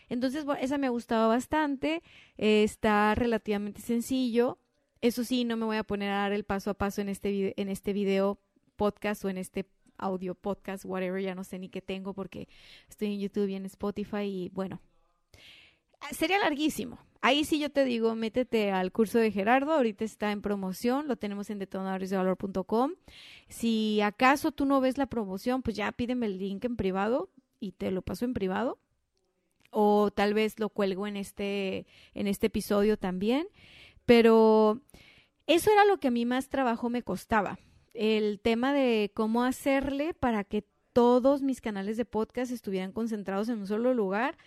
Entonces, 0.09 0.43
bueno, 0.43 0.61
esa 0.61 0.77
me 0.77 0.87
ha 0.87 0.89
gustado 0.89 1.29
bastante, 1.29 2.03
está 2.35 3.15
relativamente 3.15 3.81
sencillo. 3.81 4.59
Eso 4.99 5.23
sí, 5.23 5.45
no 5.45 5.55
me 5.55 5.65
voy 5.65 5.77
a 5.77 5.83
poner 5.83 6.11
a 6.11 6.17
dar 6.17 6.33
el 6.33 6.43
paso 6.43 6.69
a 6.69 6.73
paso 6.73 6.99
en 6.99 7.07
este, 7.07 7.59
en 7.59 7.69
este 7.69 7.93
video 7.93 8.37
podcast 8.75 9.23
o 9.23 9.29
en 9.29 9.37
este 9.37 9.65
audio, 10.01 10.35
podcast, 10.35 10.83
whatever, 10.85 11.21
ya 11.21 11.35
no 11.35 11.43
sé 11.43 11.59
ni 11.59 11.69
qué 11.69 11.81
tengo 11.81 12.13
porque 12.13 12.49
estoy 12.89 13.13
en 13.13 13.19
YouTube 13.19 13.47
y 13.47 13.55
en 13.55 13.65
Spotify 13.65 14.23
y 14.23 14.49
bueno, 14.49 14.81
sería 16.11 16.39
larguísimo. 16.39 16.99
Ahí 17.23 17.45
sí 17.45 17.59
yo 17.59 17.69
te 17.69 17.85
digo, 17.85 18.15
métete 18.15 18.71
al 18.71 18.91
curso 18.91 19.19
de 19.19 19.31
Gerardo, 19.31 19.73
ahorita 19.73 20.03
está 20.03 20.31
en 20.31 20.41
promoción, 20.41 21.07
lo 21.07 21.17
tenemos 21.17 21.51
en 21.51 21.59
detonadoresdevalor.com. 21.59 22.93
Si 23.47 24.01
acaso 24.01 24.51
tú 24.51 24.65
no 24.65 24.81
ves 24.81 24.97
la 24.97 25.05
promoción, 25.05 25.61
pues 25.61 25.75
ya 25.75 25.91
pídeme 25.91 26.25
el 26.25 26.39
link 26.39 26.65
en 26.65 26.75
privado 26.75 27.29
y 27.59 27.73
te 27.73 27.91
lo 27.91 28.01
paso 28.01 28.25
en 28.25 28.33
privado. 28.33 28.79
O 29.69 30.09
tal 30.11 30.33
vez 30.33 30.59
lo 30.59 30.69
cuelgo 30.69 31.05
en 31.05 31.15
este, 31.15 31.85
en 32.15 32.25
este 32.25 32.47
episodio 32.47 32.97
también. 32.97 33.47
Pero 34.05 34.81
eso 35.45 35.71
era 35.71 35.85
lo 35.85 35.99
que 35.99 36.07
a 36.07 36.11
mí 36.11 36.25
más 36.25 36.49
trabajo 36.49 36.89
me 36.89 37.03
costaba 37.03 37.59
el 37.93 38.39
tema 38.39 38.73
de 38.73 39.11
cómo 39.13 39.43
hacerle 39.43 40.13
para 40.13 40.43
que 40.43 40.65
todos 40.93 41.41
mis 41.41 41.61
canales 41.61 41.97
de 41.97 42.05
podcast 42.05 42.51
estuvieran 42.51 42.91
concentrados 42.91 43.49
en 43.49 43.59
un 43.59 43.67
solo 43.67 43.93
lugar 43.93 44.37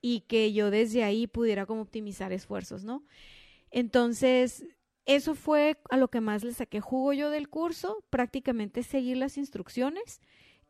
y 0.00 0.20
que 0.20 0.52
yo 0.52 0.70
desde 0.70 1.02
ahí 1.02 1.26
pudiera 1.26 1.66
como 1.66 1.82
optimizar 1.82 2.32
esfuerzos, 2.32 2.84
¿no? 2.84 3.04
Entonces, 3.70 4.64
eso 5.06 5.34
fue 5.34 5.78
a 5.90 5.96
lo 5.96 6.08
que 6.08 6.20
más 6.20 6.44
le 6.44 6.52
saqué 6.52 6.80
jugo 6.80 7.12
yo 7.12 7.30
del 7.30 7.48
curso, 7.48 8.04
prácticamente 8.10 8.82
seguir 8.82 9.16
las 9.16 9.38
instrucciones 9.38 10.20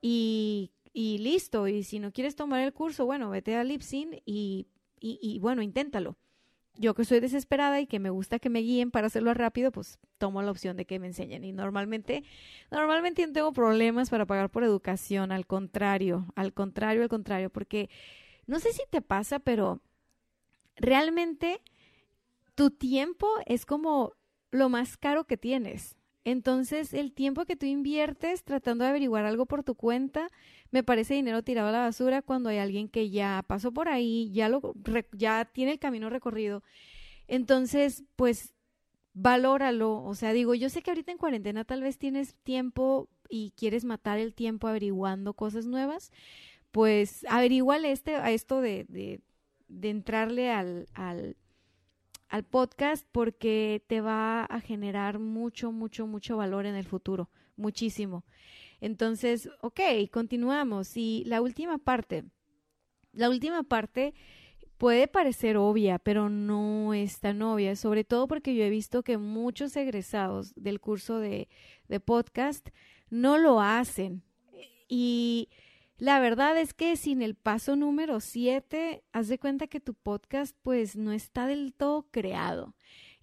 y, 0.01 0.71
listo. 0.95 1.67
Y 1.67 1.83
si 1.83 1.99
no 1.99 2.13
quieres 2.13 2.37
tomar 2.37 2.61
el 2.61 2.73
curso, 2.73 3.07
bueno, 3.07 3.31
vete 3.31 3.57
a 3.57 3.65
y, 3.65 4.69
y 5.01 5.39
bueno, 5.41 5.63
inténtalo 5.63 6.17
yo 6.77 6.95
que 6.95 7.05
soy 7.05 7.21
desesperada 7.21 7.81
y 7.81 7.87
que 7.87 8.01
me 8.01 8.11
gusta 8.11 8.39
que 8.39 8.51
me 8.51 8.61
guíen 8.61 8.91
para 8.91 9.07
hacerlo 9.07 9.33
rápido, 9.35 9.71
pues 9.71 9.99
tomo 10.19 10.43
la 10.43 10.51
opción 10.51 10.77
de 10.77 10.87
que 10.87 10.99
me 10.99 11.07
enseñen. 11.07 11.45
Y 11.45 11.53
normalmente, 11.53 12.25
normalmente 12.71 13.27
no 13.27 13.33
tengo 13.33 13.53
problemas 13.53 14.11
para 14.11 14.27
pagar 14.27 14.51
por 14.51 14.65
educación, 14.65 15.33
al 15.33 15.47
contrario, 15.47 16.27
al 16.35 16.53
contrario, 16.53 17.03
al 17.03 17.09
contrario, 17.09 17.51
porque 17.51 17.89
no 18.47 18.59
sé 18.59 18.73
si 18.73 18.83
te 18.91 19.03
pasa, 19.03 19.39
pero 19.39 19.81
realmente 20.77 21.63
tu 22.55 22.71
tiempo 22.71 23.29
es 23.47 23.67
como 23.67 24.15
lo 24.51 24.69
más 24.69 24.97
caro 24.97 25.25
que 25.25 25.37
tienes. 25.37 25.97
Entonces, 26.25 26.95
el 26.95 27.13
tiempo 27.13 27.45
que 27.45 27.57
tú 27.57 27.67
inviertes 27.67 28.45
tratando 28.45 28.85
de 28.85 28.91
averiguar 28.91 29.27
algo 29.27 29.45
por 29.47 29.63
tu 29.63 29.75
cuenta, 29.75 30.29
me 30.71 30.83
parece 30.83 31.15
dinero 31.15 31.43
tirado 31.43 31.69
a 31.69 31.73
la 31.73 31.81
basura 31.81 32.23
cuando 32.23 32.49
hay 32.49 32.59
alguien 32.59 32.89
que 32.89 33.11
ya 33.11 33.45
pasó 33.47 33.73
por 33.73 33.89
ahí, 33.89 34.31
ya 34.33 34.49
lo 34.49 34.75
ya 35.13 35.45
tiene 35.45 35.73
el 35.73 35.79
camino 35.79 36.09
recorrido. 36.11 36.63
Entonces, 37.29 38.05
pues 38.17 38.55
valóralo, 39.15 40.03
o 40.03 40.15
sea, 40.15 40.33
digo, 40.33 40.55
yo 40.55 40.69
sé 40.71 40.83
que 40.83 40.91
ahorita 40.91 41.13
en 41.13 41.19
cuarentena 41.19 41.65
tal 41.65 41.83
vez 41.83 41.99
tienes 41.99 42.35
tiempo 42.43 43.09
y 43.29 43.53
quieres 43.57 43.85
matar 43.85 44.19
el 44.19 44.35
tiempo 44.35 44.67
averiguando 44.69 45.35
cosas 45.35 45.67
nuevas, 45.67 46.11
pues 46.73 47.25
averiguale 47.29 47.93
este 47.93 48.17
a 48.17 48.31
esto 48.33 48.61
de, 48.61 48.85
de, 48.89 49.21
de 49.69 49.91
entrarle 49.91 50.51
al, 50.51 50.89
al 50.95 51.37
al 52.35 52.43
podcast 52.43 53.07
porque 53.13 53.85
te 53.87 54.01
va 54.01 54.43
a 54.47 54.61
generar 54.61 55.21
mucho, 55.21 55.71
mucho, 55.71 56.09
mucho 56.09 56.37
valor 56.37 56.67
en 56.67 56.75
el 56.75 56.85
futuro, 56.85 57.31
muchísimo. 57.57 58.25
Entonces, 58.81 59.49
ok, 59.61 59.81
continuamos. 60.11 60.97
Y 60.97 61.23
la 61.27 61.41
última 61.41 61.79
parte, 61.79 62.25
la 63.13 63.31
última 63.31 63.63
parte 63.63 64.15
puede 64.79 65.07
parecer 65.07 65.57
obvia, 65.57 66.01
pero 66.01 66.29
no 66.29 66.93
es 66.93 67.21
tan 67.21 67.41
obvia, 67.41 67.77
sobre 67.77 68.03
todo 68.03 68.27
porque 68.27 68.57
yo 68.57 68.65
he 68.65 68.71
visto 68.71 69.05
que 69.05 69.17
muchos 69.17 69.77
egresados 69.77 70.55
del 70.57 70.81
curso 70.81 71.21
de, 71.21 71.49
de 71.87 72.01
podcast 72.01 72.71
no 73.11 73.39
lo 73.39 73.61
hacen. 73.61 74.25
Y 74.89 75.51
la 75.99 76.19
verdad 76.21 76.59
es 76.59 76.75
que 76.75 76.97
sin 76.97 77.23
el 77.23 77.35
paso 77.35 77.77
número 77.77 78.21
7, 78.21 79.05
haz 79.13 79.29
de 79.29 79.39
cuenta 79.39 79.67
que 79.67 79.81
tu 79.81 79.95
podcast 79.95 80.57
pues 80.63 80.97
no 80.97 81.13
está 81.13 81.47
del 81.47 81.73
todo 81.73 82.09
creado. 82.11 82.75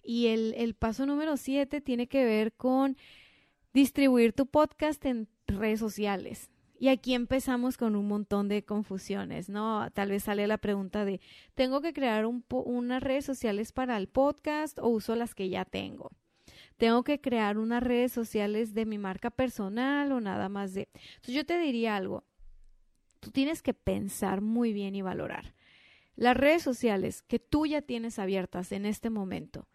Y 0.02 0.28
el, 0.28 0.54
el 0.56 0.74
paso 0.74 1.06
número 1.06 1.36
7 1.36 1.80
tiene 1.80 2.08
que 2.08 2.24
ver 2.24 2.52
con 2.54 2.96
distribuir 3.72 4.32
tu 4.32 4.46
podcast 4.46 5.04
en 5.04 5.28
redes 5.46 5.80
sociales. 5.80 6.50
Y 6.78 6.88
aquí 6.88 7.14
empezamos 7.14 7.76
con 7.76 7.94
un 7.94 8.08
montón 8.08 8.48
de 8.48 8.64
confusiones, 8.64 9.48
¿no? 9.48 9.88
Tal 9.92 10.10
vez 10.10 10.24
sale 10.24 10.48
la 10.48 10.58
pregunta 10.58 11.04
de, 11.04 11.20
¿tengo 11.54 11.80
que 11.80 11.92
crear 11.92 12.26
un 12.26 12.44
unas 12.48 13.02
redes 13.02 13.24
sociales 13.24 13.70
para 13.70 13.96
el 13.96 14.08
podcast 14.08 14.80
o 14.80 14.88
uso 14.88 15.14
las 15.14 15.36
que 15.36 15.48
ya 15.48 15.64
tengo? 15.64 16.10
¿Tengo 16.78 17.04
que 17.04 17.20
crear 17.20 17.58
unas 17.58 17.84
redes 17.84 18.10
sociales 18.10 18.74
de 18.74 18.86
mi 18.86 18.98
marca 18.98 19.30
personal 19.30 20.10
o 20.10 20.20
nada 20.20 20.48
más 20.48 20.74
de... 20.74 20.88
Entonces 20.94 21.34
yo 21.36 21.46
te 21.46 21.56
diría 21.58 21.94
algo, 21.94 22.24
tú 23.22 23.30
tienes 23.30 23.62
que 23.62 23.72
pensar 23.72 24.40
muy 24.40 24.72
bien 24.72 24.96
y 24.96 25.02
valorar. 25.02 25.54
Las 26.16 26.36
redes 26.36 26.62
sociales 26.62 27.22
que 27.22 27.38
tú 27.38 27.66
ya 27.66 27.80
tienes 27.80 28.18
abiertas 28.18 28.72
en 28.72 28.84
este 28.84 29.10
momento, 29.10 29.68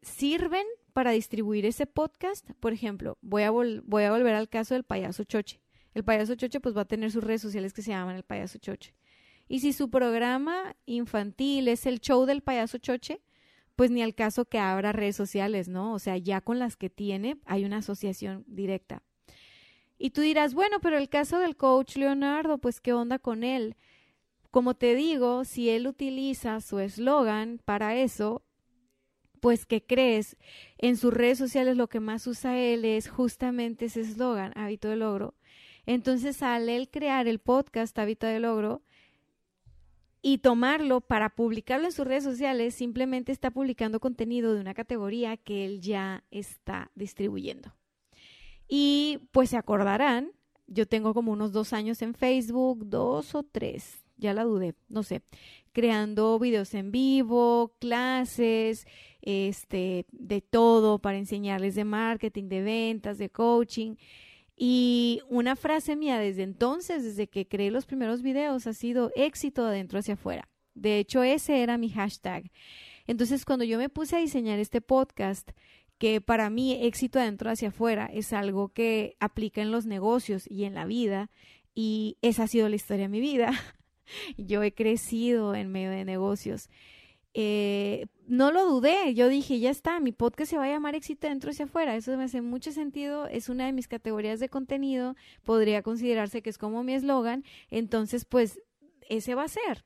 ¿sirven 0.00 0.64
para 0.94 1.10
distribuir 1.10 1.66
ese 1.66 1.86
podcast? 1.86 2.50
Por 2.60 2.72
ejemplo, 2.72 3.18
voy 3.20 3.42
a, 3.42 3.50
volver 3.50 4.34
al 4.34 4.48
caso 4.48 4.72
del 4.72 4.84
payaso 4.84 5.24
Choche. 5.24 5.60
El 5.92 6.02
payaso 6.02 6.34
Choche 6.34 6.60
pues 6.60 6.74
va 6.74 6.80
a 6.80 6.88
tener 6.88 7.10
sus 7.10 7.22
redes 7.22 7.42
sociales 7.42 7.74
que 7.74 7.82
se 7.82 7.90
llaman 7.90 8.16
el 8.16 8.22
payaso 8.22 8.58
Choche. 8.58 8.94
Y 9.46 9.60
si 9.60 9.74
su 9.74 9.90
programa 9.90 10.76
infantil 10.86 11.68
es 11.68 11.84
el 11.84 12.00
show 12.00 12.24
del 12.24 12.40
payaso 12.40 12.78
Choche, 12.78 13.20
pues 13.76 13.90
ni 13.90 14.02
al 14.02 14.14
caso 14.14 14.46
que 14.46 14.58
abra 14.58 14.92
redes 14.92 15.16
sociales, 15.16 15.68
¿no? 15.68 15.92
O 15.92 15.98
sea, 15.98 16.16
ya 16.16 16.40
con 16.40 16.58
las 16.58 16.76
que 16.76 16.88
tiene 16.88 17.36
hay 17.44 17.66
una 17.66 17.78
asociación 17.78 18.44
directa. 18.46 19.02
Y 19.98 20.10
tú 20.10 20.20
dirás, 20.20 20.54
bueno, 20.54 20.78
pero 20.80 20.96
el 20.96 21.08
caso 21.08 21.38
del 21.38 21.56
coach 21.56 21.96
Leonardo, 21.96 22.58
pues 22.58 22.80
qué 22.80 22.92
onda 22.92 23.18
con 23.18 23.42
él. 23.42 23.76
Como 24.50 24.74
te 24.74 24.94
digo, 24.94 25.44
si 25.44 25.68
él 25.70 25.86
utiliza 25.86 26.60
su 26.60 26.78
eslogan 26.78 27.60
para 27.64 27.96
eso, 27.96 28.42
pues 29.40 29.66
¿qué 29.66 29.84
crees? 29.84 30.36
En 30.78 30.96
sus 30.96 31.12
redes 31.12 31.38
sociales 31.38 31.76
lo 31.76 31.88
que 31.88 32.00
más 32.00 32.26
usa 32.26 32.58
él 32.58 32.84
es 32.84 33.08
justamente 33.08 33.86
ese 33.86 34.00
eslogan, 34.00 34.52
hábito 34.56 34.88
de 34.88 34.96
logro. 34.96 35.34
Entonces, 35.86 36.42
al 36.42 36.68
él 36.68 36.90
crear 36.90 37.26
el 37.28 37.38
podcast 37.38 37.98
hábito 37.98 38.26
de 38.26 38.40
logro 38.40 38.82
y 40.20 40.38
tomarlo 40.38 41.00
para 41.00 41.30
publicarlo 41.30 41.86
en 41.86 41.92
sus 41.92 42.06
redes 42.06 42.24
sociales, 42.24 42.74
simplemente 42.74 43.32
está 43.32 43.50
publicando 43.50 44.00
contenido 44.00 44.54
de 44.54 44.60
una 44.60 44.74
categoría 44.74 45.36
que 45.36 45.64
él 45.64 45.80
ya 45.80 46.24
está 46.30 46.90
distribuyendo. 46.94 47.77
Y 48.68 49.20
pues 49.32 49.50
se 49.50 49.56
acordarán, 49.56 50.32
yo 50.66 50.86
tengo 50.86 51.14
como 51.14 51.32
unos 51.32 51.52
dos 51.52 51.72
años 51.72 52.02
en 52.02 52.14
Facebook, 52.14 52.84
dos 52.86 53.34
o 53.34 53.42
tres, 53.42 54.04
ya 54.18 54.34
la 54.34 54.44
dudé, 54.44 54.74
no 54.88 55.02
sé, 55.02 55.22
creando 55.72 56.38
videos 56.38 56.74
en 56.74 56.92
vivo, 56.92 57.74
clases, 57.78 58.86
este, 59.22 60.06
de 60.10 60.40
todo 60.42 60.98
para 60.98 61.18
enseñarles 61.18 61.74
de 61.74 61.84
marketing, 61.84 62.48
de 62.48 62.62
ventas, 62.62 63.18
de 63.18 63.30
coaching. 63.30 63.94
Y 64.56 65.20
una 65.28 65.54
frase 65.54 65.94
mía 65.94 66.18
desde 66.18 66.42
entonces, 66.42 67.04
desde 67.04 67.28
que 67.28 67.46
creé 67.46 67.70
los 67.70 67.86
primeros 67.86 68.22
videos, 68.22 68.66
ha 68.66 68.72
sido 68.72 69.12
éxito 69.14 69.62
de 69.64 69.70
adentro 69.70 70.00
hacia 70.00 70.14
afuera. 70.14 70.48
De 70.74 70.98
hecho, 70.98 71.22
ese 71.22 71.62
era 71.62 71.78
mi 71.78 71.90
hashtag. 71.90 72.50
Entonces, 73.06 73.44
cuando 73.44 73.64
yo 73.64 73.78
me 73.78 73.88
puse 73.88 74.16
a 74.16 74.20
diseñar 74.20 74.58
este 74.58 74.80
podcast, 74.80 75.50
que 75.98 76.20
para 76.20 76.48
mí 76.50 76.78
éxito 76.86 77.18
adentro 77.18 77.50
hacia 77.50 77.68
afuera 77.68 78.08
es 78.12 78.32
algo 78.32 78.68
que 78.68 79.16
aplica 79.20 79.60
en 79.60 79.70
los 79.70 79.86
negocios 79.86 80.48
y 80.48 80.64
en 80.64 80.74
la 80.74 80.86
vida 80.86 81.30
y 81.74 82.16
esa 82.22 82.44
ha 82.44 82.48
sido 82.48 82.68
la 82.68 82.76
historia 82.76 83.04
de 83.04 83.08
mi 83.08 83.20
vida. 83.20 83.52
yo 84.36 84.62
he 84.62 84.72
crecido 84.72 85.54
en 85.54 85.70
medio 85.70 85.90
de 85.90 86.04
negocios. 86.04 86.70
Eh, 87.34 88.06
no 88.26 88.50
lo 88.50 88.64
dudé, 88.64 89.14
yo 89.14 89.28
dije, 89.28 89.60
ya 89.60 89.70
está, 89.70 90.00
mi 90.00 90.12
podcast 90.12 90.50
se 90.50 90.56
va 90.56 90.64
a 90.64 90.70
llamar 90.70 90.94
éxito 90.94 91.26
adentro 91.26 91.50
hacia 91.50 91.66
afuera, 91.66 91.94
eso 91.94 92.16
me 92.16 92.24
hace 92.24 92.40
mucho 92.40 92.72
sentido, 92.72 93.28
es 93.28 93.48
una 93.48 93.66
de 93.66 93.72
mis 93.72 93.86
categorías 93.86 94.40
de 94.40 94.48
contenido, 94.48 95.14
podría 95.44 95.82
considerarse 95.82 96.42
que 96.42 96.50
es 96.50 96.58
como 96.58 96.82
mi 96.82 96.94
eslogan, 96.94 97.44
entonces 97.70 98.24
pues 98.24 98.58
ese 99.08 99.34
va 99.34 99.44
a 99.44 99.48
ser. 99.48 99.84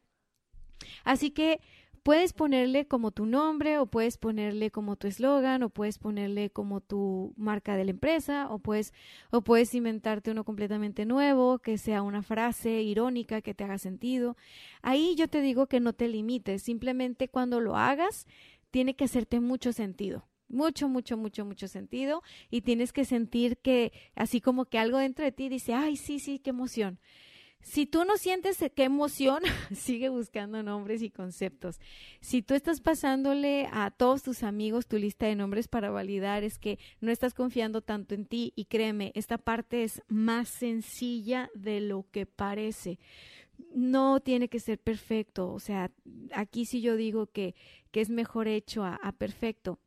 Así 1.05 1.31
que 1.31 1.61
puedes 2.03 2.33
ponerle 2.33 2.87
como 2.87 3.11
tu 3.11 3.27
nombre 3.27 3.79
o 3.79 3.87
puedes 3.87 4.17
ponerle 4.19 4.71
como 4.71 4.97
tu 4.97 5.07
eslogan 5.07 5.63
o 5.63 5.71
puedes 5.71 5.99
ponerle 5.99 6.51
como 6.51 6.81
tu 6.81 7.33
marca 7.37 7.77
de 7.77 7.85
la 7.85 7.93
empresa 7.93 8.49
o 8.51 8.59
puedes 8.59 8.93
o 9.31 9.43
puedes 9.43 9.75
inventarte 9.75 10.31
uno 10.31 10.45
completamente 10.45 11.05
nuevo 11.07 11.59
que 11.59 11.79
sea 11.79 12.03
una 12.03 12.23
frase 12.23 12.83
irónica 12.83 13.43
que 13.43 13.55
te 13.55 13.65
haga 13.65 13.79
sentido. 13.79 14.37
Ahí 14.83 15.15
yo 15.17 15.29
te 15.29 15.41
digo 15.41 15.67
que 15.67 15.81
no 15.81 15.93
te 15.93 16.09
limites, 16.09 16.63
simplemente 16.63 17.29
cuando 17.29 17.61
lo 17.61 17.77
hagas 17.77 18.27
tiene 18.71 18.95
que 18.97 19.05
hacerte 19.05 19.41
mucho 19.41 19.73
sentido 19.73 20.27
mucho, 20.53 20.89
mucho, 20.89 21.17
mucho, 21.17 21.45
mucho 21.45 21.67
sentido 21.67 22.23
y 22.51 22.61
tienes 22.61 22.93
que 22.93 23.05
sentir 23.05 23.57
que 23.57 23.93
así 24.15 24.41
como 24.41 24.67
que 24.67 24.79
algo 24.79 24.99
dentro 24.99 25.25
de 25.25 25.33
ti 25.33 25.49
dice, 25.49 25.73
ay, 25.73 25.97
sí, 25.97 26.19
sí, 26.21 26.39
qué 26.39 26.51
emoción. 26.51 27.01
Si 27.63 27.87
tú 27.87 28.05
no 28.05 28.17
sientes 28.17 28.59
qué 28.75 28.85
emoción, 28.85 29.41
sigue 29.75 30.09
buscando 30.09 30.63
nombres 30.63 31.03
y 31.03 31.11
conceptos. 31.11 31.81
Si 32.21 32.43
tú 32.43 32.55
estás 32.55 32.81
pasándole 32.81 33.69
a 33.73 33.91
todos 33.91 34.23
tus 34.23 34.43
amigos 34.43 34.87
tu 34.87 34.99
lista 34.99 35.27
de 35.27 35.37
nombres 35.37 35.69
para 35.69 35.91
validar, 35.91 36.43
es 36.45 36.59
que 36.59 36.79
no 37.01 37.11
estás 37.11 37.35
confiando 37.35 37.81
tanto 37.81 38.15
en 38.15 38.27
ti 38.27 38.53
y 38.57 38.65
créeme, 38.67 39.13
esta 39.15 39.39
parte 39.39 39.85
es 39.85 40.03
más 40.09 40.49
sencilla 40.49 41.51
de 41.55 41.81
lo 41.81 42.07
que 42.11 42.27
parece. 42.27 42.99
No 43.75 44.21
tiene 44.21 44.49
que 44.49 44.59
ser 44.59 44.79
perfecto, 44.79 45.53
o 45.53 45.61
sea, 45.61 45.93
aquí 46.35 46.67
sí 46.67 46.81
yo 46.81 46.97
digo 46.97 47.27
que, 47.27 47.55
que 47.93 48.01
es 48.01 48.11
mejor 48.11 48.49
hecho 48.49 48.83
a, 48.85 48.97
a 48.97 49.13
perfecto. 49.13 49.79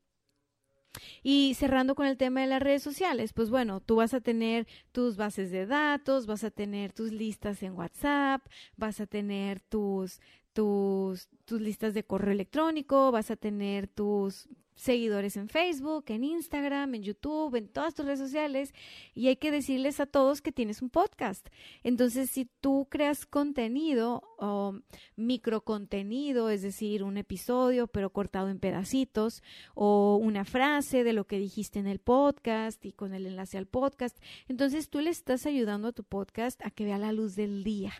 Y 1.24 1.54
cerrando 1.56 1.96
con 1.96 2.08
el 2.08 2.18
tema 2.18 2.42
de 2.42 2.48
las 2.48 2.62
redes 2.62 2.84
sociales, 2.84 3.34
pues 3.34 3.50
bueno, 3.50 3.80
tú 3.80 3.98
vas 3.98 4.14
a 4.14 4.22
tener 4.22 4.68
tus 4.92 5.18
bases 5.18 5.52
de 5.52 5.66
datos, 5.66 6.26
vas 6.26 6.44
a 6.44 6.52
tener 6.52 6.94
tus 6.94 7.12
listas 7.12 7.64
en 7.64 7.74
WhatsApp, 7.74 8.46
vas 8.78 9.00
a 9.00 9.08
tener 9.08 9.60
tus, 9.60 10.20
tus, 10.54 11.30
tus 11.46 11.62
listas 11.62 11.94
de 11.94 12.06
correo 12.06 12.32
electrónico, 12.32 13.12
vas 13.12 13.32
a 13.32 13.36
tener 13.36 13.88
tus 13.88 14.48
seguidores 14.76 15.38
en 15.38 15.50
Facebook, 15.50 16.06
en 16.08 16.24
Instagram, 16.24 16.96
en 16.96 17.04
YouTube, 17.04 17.56
en 17.56 17.68
todas 17.68 17.94
tus 17.94 18.06
redes 18.06 18.20
sociales 18.20 18.74
y 19.14 19.28
hay 19.28 19.38
que 19.38 19.52
decirles 19.52 20.00
a 20.00 20.06
todos 20.06 20.42
que 20.42 20.52
tienes 20.52 20.82
un 20.82 20.90
podcast. 20.90 21.48
Entonces, 21.84 22.30
si 22.30 22.46
tú 22.46 22.88
creas 22.90 23.26
contenido 23.26 24.24
o 24.38 24.80
microcontenido, 25.16 26.50
es 26.50 26.62
decir, 26.62 27.04
un 27.04 27.18
episodio 27.18 27.88
pero 27.88 28.12
cortado 28.12 28.50
en 28.50 28.60
pedacitos 28.60 29.44
o 29.74 30.18
una 30.18 30.46
frase 30.46 31.04
de 31.04 31.14
lo 31.14 31.26
que 31.26 31.40
dijiste 31.40 31.80
en 31.80 31.88
el 31.88 32.00
podcast 32.00 32.86
y 32.86 32.92
con 32.92 33.14
el 33.14 33.26
enlace 33.26 33.58
al 33.58 33.68
podcast, 33.68 34.18
entonces 34.48 34.90
tú 34.90 35.00
le 35.00 35.10
estás 35.10 35.46
ayudando 35.46 35.88
a 35.88 35.94
tu 35.94 36.04
podcast 36.04 36.62
a 36.66 36.72
que 36.72 36.86
vea 36.86 36.98
la 36.98 37.14
luz 37.14 37.36
del 37.36 37.64
día. 37.64 37.94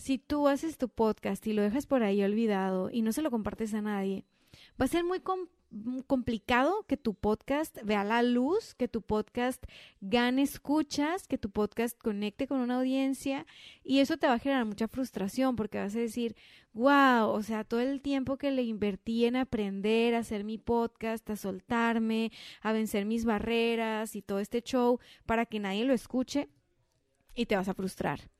Si 0.00 0.16
tú 0.16 0.48
haces 0.48 0.78
tu 0.78 0.88
podcast 0.88 1.46
y 1.46 1.52
lo 1.52 1.60
dejas 1.60 1.84
por 1.84 2.02
ahí 2.02 2.22
olvidado 2.22 2.88
y 2.90 3.02
no 3.02 3.12
se 3.12 3.20
lo 3.20 3.30
compartes 3.30 3.74
a 3.74 3.82
nadie, 3.82 4.24
va 4.80 4.86
a 4.86 4.88
ser 4.88 5.04
muy 5.04 5.20
complicado 6.06 6.86
que 6.88 6.96
tu 6.96 7.12
podcast 7.12 7.76
vea 7.84 8.02
la 8.02 8.22
luz, 8.22 8.74
que 8.74 8.88
tu 8.88 9.02
podcast 9.02 9.62
gane 10.00 10.40
escuchas, 10.40 11.28
que 11.28 11.36
tu 11.36 11.50
podcast 11.50 11.98
conecte 11.98 12.46
con 12.46 12.60
una 12.60 12.78
audiencia 12.78 13.44
y 13.84 13.98
eso 13.98 14.16
te 14.16 14.26
va 14.26 14.32
a 14.32 14.38
generar 14.38 14.64
mucha 14.64 14.88
frustración 14.88 15.54
porque 15.54 15.76
vas 15.76 15.94
a 15.94 15.98
decir, 16.00 16.34
wow, 16.72 17.28
o 17.28 17.42
sea, 17.42 17.64
todo 17.64 17.80
el 17.80 18.00
tiempo 18.00 18.38
que 18.38 18.52
le 18.52 18.62
invertí 18.62 19.26
en 19.26 19.36
aprender 19.36 20.14
a 20.14 20.20
hacer 20.20 20.44
mi 20.44 20.56
podcast, 20.56 21.28
a 21.28 21.36
soltarme, 21.36 22.32
a 22.62 22.72
vencer 22.72 23.04
mis 23.04 23.26
barreras 23.26 24.16
y 24.16 24.22
todo 24.22 24.38
este 24.38 24.62
show 24.62 24.98
para 25.26 25.44
que 25.44 25.60
nadie 25.60 25.84
lo 25.84 25.92
escuche 25.92 26.48
y 27.34 27.44
te 27.44 27.56
vas 27.56 27.68
a 27.68 27.74
frustrar. 27.74 28.30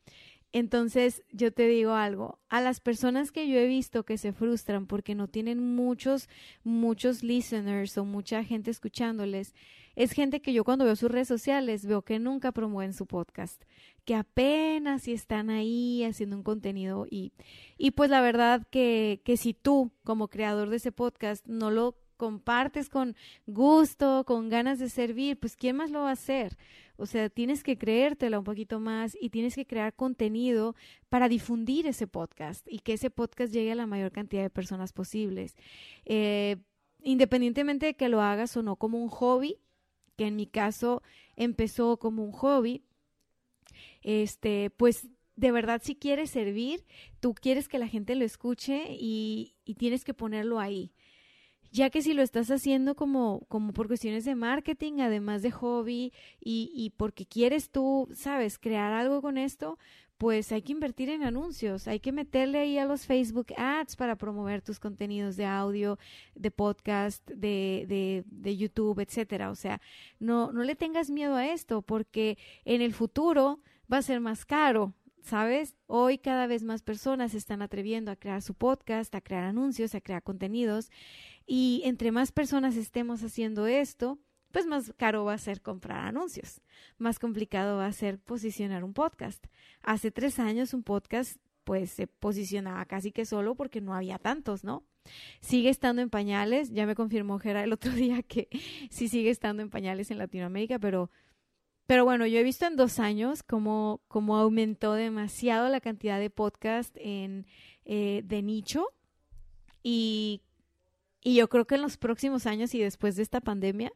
Entonces, 0.53 1.22
yo 1.30 1.53
te 1.53 1.68
digo 1.68 1.92
algo, 1.92 2.40
a 2.48 2.61
las 2.61 2.80
personas 2.80 3.30
que 3.30 3.48
yo 3.48 3.57
he 3.57 3.66
visto 3.66 4.05
que 4.05 4.18
se 4.18 4.32
frustran 4.32 4.86
porque 4.86 5.14
no 5.14 5.28
tienen 5.28 5.74
muchos, 5.76 6.28
muchos 6.64 7.22
listeners 7.22 7.96
o 7.98 8.05
mucha 8.05 8.42
gente 8.42 8.70
escuchándoles, 8.70 9.55
es 9.94 10.12
gente 10.12 10.40
que 10.40 10.53
yo 10.53 10.64
cuando 10.64 10.84
veo 10.84 10.96
sus 10.96 11.11
redes 11.11 11.28
sociales 11.28 11.86
veo 11.86 12.03
que 12.03 12.18
nunca 12.18 12.51
promueven 12.51 12.94
su 12.94 13.07
podcast, 13.07 13.62
que 14.05 14.14
apenas 14.16 15.03
si 15.03 15.12
están 15.12 15.51
ahí 15.51 16.03
haciendo 16.05 16.36
un 16.36 16.42
contenido 16.42 17.07
y, 17.09 17.32
y 17.78 17.92
pues 17.92 18.11
la 18.11 18.20
verdad 18.20 18.66
que, 18.70 19.20
que 19.24 19.36
si 19.36 19.55
tú 19.55 19.92
como 20.03 20.28
creador 20.28 20.68
de 20.70 20.76
ese 20.76 20.90
podcast 20.90 21.46
no 21.46 21.70
lo 21.70 21.96
compartes 22.16 22.90
con 22.90 23.16
gusto, 23.46 24.24
con 24.26 24.51
ganas 24.51 24.78
de 24.78 24.90
servir, 24.90 25.38
pues 25.38 25.57
¿quién 25.57 25.76
más 25.76 25.90
lo 25.90 26.01
va 26.01 26.11
a 26.11 26.12
hacer? 26.12 26.59
O 27.01 27.07
sea, 27.07 27.30
tienes 27.30 27.62
que 27.62 27.78
creértela 27.78 28.38
un 28.38 28.44
poquito 28.44 28.78
más 28.78 29.16
y 29.18 29.30
tienes 29.30 29.55
que 29.55 29.66
crear 29.66 29.94
contenido 29.94 30.76
para 31.09 31.28
difundir 31.28 31.86
ese 31.86 32.07
podcast 32.07 32.66
y 32.70 32.80
que 32.80 32.92
ese 32.92 33.11
podcast 33.11 33.53
llegue 33.53 33.72
a 33.72 33.74
la 33.74 33.86
mayor 33.86 34.12
cantidad 34.12 34.42
de 34.42 34.51
personas 34.51 34.92
posibles. 34.92 35.57
Eh, 36.05 36.57
independientemente 37.03 37.86
de 37.86 37.94
que 37.94 38.11
lo 38.11 38.20
hagas 38.20 38.57
o 38.57 38.62
no 38.62 38.76
como 38.76 39.03
un 39.03 39.09
hobby, 39.09 39.57
que 40.16 40.26
en 40.26 40.36
mi 40.36 40.46
caso 40.46 41.03
empezó 41.36 41.96
como 41.98 42.22
un 42.22 42.32
hobby, 42.32 42.84
este, 44.03 44.70
pues 44.70 45.09
de 45.36 45.53
verdad 45.53 45.80
si 45.82 45.96
quieres 45.96 46.30
servir, 46.30 46.84
tú 47.20 47.34
quieres 47.34 47.68
que 47.68 47.78
la 47.78 47.88
gente 47.88 48.14
lo 48.14 48.26
escuche 48.26 48.88
y, 48.90 49.57
y 49.64 49.74
tienes 49.76 50.05
que 50.05 50.12
ponerlo 50.12 50.61
ahí 50.61 50.92
ya 51.71 51.91
que 51.91 52.03
si 52.03 52.14
lo 52.14 52.23
estás 52.23 52.51
haciendo 52.51 52.95
como, 52.95 53.41
como 53.49 53.73
por 53.73 53.87
cuestiones 53.87 54.25
de 54.25 54.35
marketing, 54.35 55.01
además 55.01 55.43
de 55.43 55.51
hobby 55.51 56.12
y, 56.41 56.73
y 56.75 56.91
porque 56.91 57.27
quieres 57.27 57.71
tú, 57.71 58.09
sabes, 58.14 58.59
crear 58.59 58.93
algo 58.93 59.23
con 59.23 59.39
esto, 59.39 59.79
pues 60.21 60.53
hay 60.53 60.61
que 60.61 60.73
invertir 60.73 61.09
en 61.09 61.23
anuncios, 61.23 61.89
hay 61.89 61.99
que 61.99 62.12
meterle 62.12 62.59
ahí 62.59 62.77
a 62.77 62.85
los 62.85 63.07
Facebook 63.07 63.55
Ads 63.57 63.97
para 63.97 64.16
promover 64.16 64.61
tus 64.61 64.79
contenidos 64.79 65.35
de 65.37 65.47
audio, 65.47 65.99
de 66.35 66.51
podcast, 66.51 67.27
de, 67.31 67.87
de, 67.89 68.25
de 68.27 68.57
YouTube, 68.59 69.01
etcétera. 69.01 69.51
O 69.51 69.55
sea, 69.55 69.81
no, 70.18 70.53
no 70.53 70.62
le 70.62 70.77
tengas 70.77 71.09
miedo 71.09 71.37
a 71.37 71.47
esto, 71.47 71.81
porque 71.81 72.37
en 72.66 72.83
el 72.83 72.93
futuro 72.93 73.61
va 73.91 73.97
a 73.97 74.03
ser 74.03 74.21
más 74.21 74.45
caro, 74.45 74.93
¿sabes? 75.23 75.77
Hoy 75.87 76.18
cada 76.18 76.47
vez 76.47 76.62
más 76.62 76.83
personas 76.83 77.33
se 77.33 77.39
están 77.39 77.62
atreviendo 77.62 78.11
a 78.11 78.16
crear 78.16 78.43
su 78.43 78.55
podcast, 78.55 79.14
a 79.14 79.21
crear 79.21 79.45
anuncios, 79.45 79.95
a 79.95 80.01
crear 80.01 80.23
contenidos. 80.23 80.91
Y 81.47 81.83
entre 81.85 82.12
más 82.12 82.33
personas 82.33 82.77
estemos 82.77 83.23
haciendo 83.23 83.66
esto, 83.66 84.18
pues 84.53 84.66
más 84.66 84.93
caro 84.97 85.25
va 85.25 85.35
a 85.35 85.39
ser 85.39 85.62
comprar 85.62 86.07
anuncios, 86.07 86.61
más 86.99 87.18
complicado 87.18 87.79
va 87.79 87.87
a 87.87 87.93
ser 87.93 88.18
posicionar 88.18 88.85
un 88.85 88.95
podcast. 88.95 89.45
Hace 89.83 90.11
tres 90.11 90.39
años 90.39 90.75
un 90.75 90.83
podcast 90.83 91.37
pues 91.64 91.91
se 91.91 92.07
posicionaba 92.07 92.85
casi 92.87 93.12
que 93.12 93.25
solo 93.25 93.55
porque 93.55 93.81
no 93.81 93.95
había 93.95 94.18
tantos, 94.18 94.64
¿no? 94.64 94.85
Sigue 95.41 95.68
estando 95.71 96.03
en 96.03 96.11
pañales, 96.11 96.71
ya 96.71 96.87
me 96.87 96.95
confirmó 96.95 97.39
Gera 97.39 97.62
el 97.62 97.73
otro 97.73 97.93
día 97.93 98.23
que 98.23 98.49
sí 98.91 99.09
sigue 99.09 99.31
estando 99.31 99.62
en 99.62 99.71
pañales 99.71 100.11
en 100.11 100.18
Latinoamérica, 100.18 100.79
pero, 100.79 101.11
pero 101.91 102.05
bueno, 102.05 102.24
yo 102.24 102.38
he 102.38 102.45
visto 102.45 102.66
en 102.66 102.76
dos 102.76 103.01
años 103.01 103.43
cómo, 103.43 104.01
cómo 104.07 104.36
aumentó 104.36 104.93
demasiado 104.93 105.68
la 105.68 105.80
cantidad 105.80 106.20
de 106.20 106.30
podcast 106.30 106.97
en, 107.01 107.49
eh, 107.84 108.22
de 108.24 108.43
nicho 108.43 108.86
y 109.82 110.41
y 111.20 111.34
yo 111.34 111.49
creo 111.49 111.66
que 111.66 111.74
en 111.74 111.82
los 111.82 111.97
próximos 111.97 112.47
años 112.47 112.76
y 112.76 112.78
después 112.78 113.16
de 113.16 113.24
esta 113.24 113.41
pandemia 113.41 113.93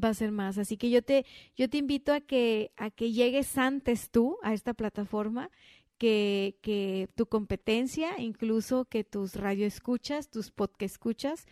va 0.00 0.10
a 0.10 0.14
ser 0.14 0.30
más. 0.30 0.56
Así 0.56 0.76
que 0.76 0.88
yo 0.88 1.02
te, 1.02 1.26
yo 1.56 1.68
te 1.68 1.78
invito 1.78 2.12
a 2.12 2.20
que, 2.20 2.70
a 2.76 2.90
que 2.90 3.10
llegues 3.10 3.58
antes 3.58 4.10
tú 4.10 4.38
a 4.44 4.54
esta 4.54 4.72
plataforma 4.72 5.50
que, 5.98 6.56
que 6.62 7.08
tu 7.16 7.26
competencia, 7.26 8.20
incluso 8.20 8.84
que 8.84 9.02
tus 9.02 9.34
radioescuchas, 9.34 10.30
tus 10.30 10.52
podcast 10.52 10.94
escuchas, 10.94 11.46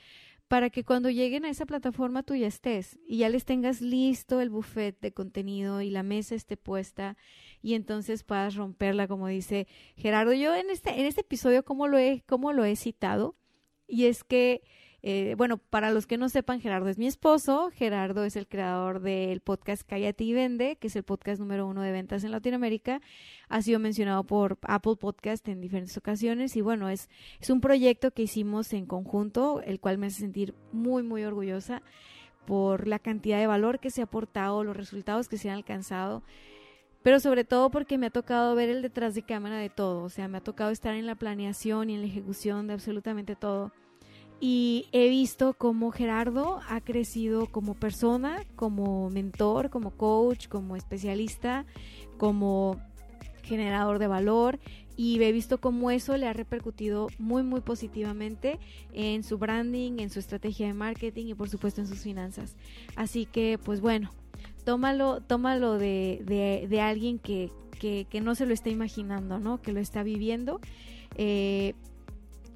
para 0.50 0.68
que 0.68 0.82
cuando 0.82 1.10
lleguen 1.10 1.44
a 1.44 1.48
esa 1.48 1.64
plataforma 1.64 2.24
tú 2.24 2.34
ya 2.34 2.48
estés 2.48 2.98
y 3.06 3.18
ya 3.18 3.28
les 3.28 3.44
tengas 3.44 3.80
listo 3.80 4.40
el 4.40 4.50
buffet 4.50 4.98
de 4.98 5.12
contenido 5.12 5.80
y 5.80 5.90
la 5.90 6.02
mesa 6.02 6.34
esté 6.34 6.56
puesta 6.56 7.16
y 7.62 7.74
entonces 7.74 8.24
puedas 8.24 8.56
romperla, 8.56 9.06
como 9.06 9.28
dice 9.28 9.68
Gerardo. 9.94 10.32
Yo 10.32 10.52
en 10.56 10.68
este, 10.68 10.98
en 10.98 11.06
este 11.06 11.20
episodio, 11.20 11.64
¿cómo 11.64 11.86
lo 11.86 11.98
he, 11.98 12.24
cómo 12.26 12.52
lo 12.52 12.64
he 12.64 12.74
citado? 12.74 13.36
Y 13.86 14.06
es 14.06 14.24
que 14.24 14.64
eh, 15.02 15.34
bueno, 15.38 15.58
para 15.58 15.90
los 15.90 16.06
que 16.06 16.18
no 16.18 16.28
sepan, 16.28 16.60
Gerardo 16.60 16.88
es 16.88 16.98
mi 16.98 17.06
esposo. 17.06 17.70
Gerardo 17.74 18.24
es 18.24 18.36
el 18.36 18.46
creador 18.46 19.00
del 19.00 19.40
podcast 19.40 19.82
Cállate 19.86 20.24
y 20.24 20.32
Vende, 20.34 20.76
que 20.76 20.88
es 20.88 20.96
el 20.96 21.04
podcast 21.04 21.40
número 21.40 21.66
uno 21.66 21.82
de 21.82 21.92
ventas 21.92 22.22
en 22.24 22.32
Latinoamérica. 22.32 23.00
Ha 23.48 23.62
sido 23.62 23.78
mencionado 23.78 24.24
por 24.24 24.58
Apple 24.62 24.96
Podcast 24.96 25.48
en 25.48 25.60
diferentes 25.60 25.96
ocasiones 25.96 26.54
y 26.56 26.60
bueno, 26.60 26.90
es, 26.90 27.08
es 27.40 27.48
un 27.48 27.60
proyecto 27.60 28.10
que 28.10 28.22
hicimos 28.22 28.72
en 28.72 28.86
conjunto, 28.86 29.62
el 29.62 29.80
cual 29.80 29.96
me 29.98 30.08
hace 30.08 30.20
sentir 30.20 30.54
muy, 30.72 31.02
muy 31.02 31.24
orgullosa 31.24 31.82
por 32.46 32.86
la 32.86 32.98
cantidad 32.98 33.38
de 33.38 33.46
valor 33.46 33.80
que 33.80 33.90
se 33.90 34.02
ha 34.02 34.04
aportado, 34.04 34.64
los 34.64 34.76
resultados 34.76 35.28
que 35.28 35.38
se 35.38 35.48
han 35.48 35.56
alcanzado 35.56 36.22
pero 37.02 37.18
sobre 37.18 37.44
todo 37.44 37.70
porque 37.70 37.96
me 37.96 38.06
ha 38.06 38.10
tocado 38.10 38.54
ver 38.54 38.68
el 38.68 38.82
detrás 38.82 39.14
de 39.14 39.22
cámara 39.22 39.56
de 39.56 39.70
todo, 39.70 40.02
o 40.02 40.10
sea, 40.10 40.28
me 40.28 40.36
ha 40.36 40.42
tocado 40.42 40.70
estar 40.70 40.94
en 40.94 41.06
la 41.06 41.14
planeación 41.14 41.88
y 41.88 41.94
en 41.94 42.02
la 42.02 42.06
ejecución 42.06 42.66
de 42.66 42.74
absolutamente 42.74 43.36
todo 43.36 43.72
y 44.40 44.86
he 44.92 45.08
visto 45.08 45.54
cómo 45.54 45.90
Gerardo 45.90 46.60
ha 46.68 46.80
crecido 46.80 47.46
como 47.46 47.74
persona, 47.74 48.44
como 48.56 49.10
mentor, 49.10 49.70
como 49.70 49.90
coach, 49.90 50.48
como 50.48 50.76
especialista, 50.76 51.66
como 52.16 52.80
generador 53.42 53.98
de 53.98 54.06
valor 54.06 54.58
y 54.96 55.22
he 55.22 55.32
visto 55.32 55.58
cómo 55.58 55.90
eso 55.90 56.16
le 56.16 56.26
ha 56.26 56.32
repercutido 56.32 57.08
muy 57.18 57.42
muy 57.42 57.60
positivamente 57.62 58.58
en 58.92 59.22
su 59.24 59.38
branding, 59.38 59.98
en 59.98 60.10
su 60.10 60.18
estrategia 60.18 60.66
de 60.66 60.74
marketing 60.74 61.26
y 61.26 61.34
por 61.34 61.48
supuesto 61.48 61.80
en 61.80 61.86
sus 61.86 62.00
finanzas. 62.00 62.54
Así 62.96 63.26
que 63.26 63.58
pues 63.62 63.80
bueno, 63.80 64.10
tómalo, 64.64 65.20
tómalo 65.22 65.78
de, 65.78 66.66
de, 66.68 66.80
alguien 66.80 67.18
que, 67.18 67.50
que, 67.78 68.06
que, 68.10 68.20
no 68.20 68.34
se 68.34 68.46
lo 68.46 68.54
está 68.54 68.68
imaginando, 68.68 69.38
¿no? 69.38 69.60
Que 69.60 69.72
lo 69.72 69.80
está 69.80 70.02
viviendo. 70.02 70.60
Eh, 71.16 71.74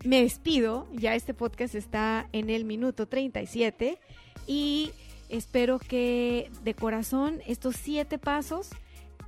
me 0.05 0.22
despido, 0.22 0.86
ya 0.92 1.14
este 1.14 1.34
podcast 1.34 1.74
está 1.74 2.28
en 2.32 2.50
el 2.50 2.64
minuto 2.64 3.07
37 3.07 3.98
y 4.46 4.90
espero 5.30 5.78
que 5.78 6.50
de 6.62 6.74
corazón 6.74 7.40
estos 7.46 7.76
siete 7.76 8.18
pasos 8.18 8.68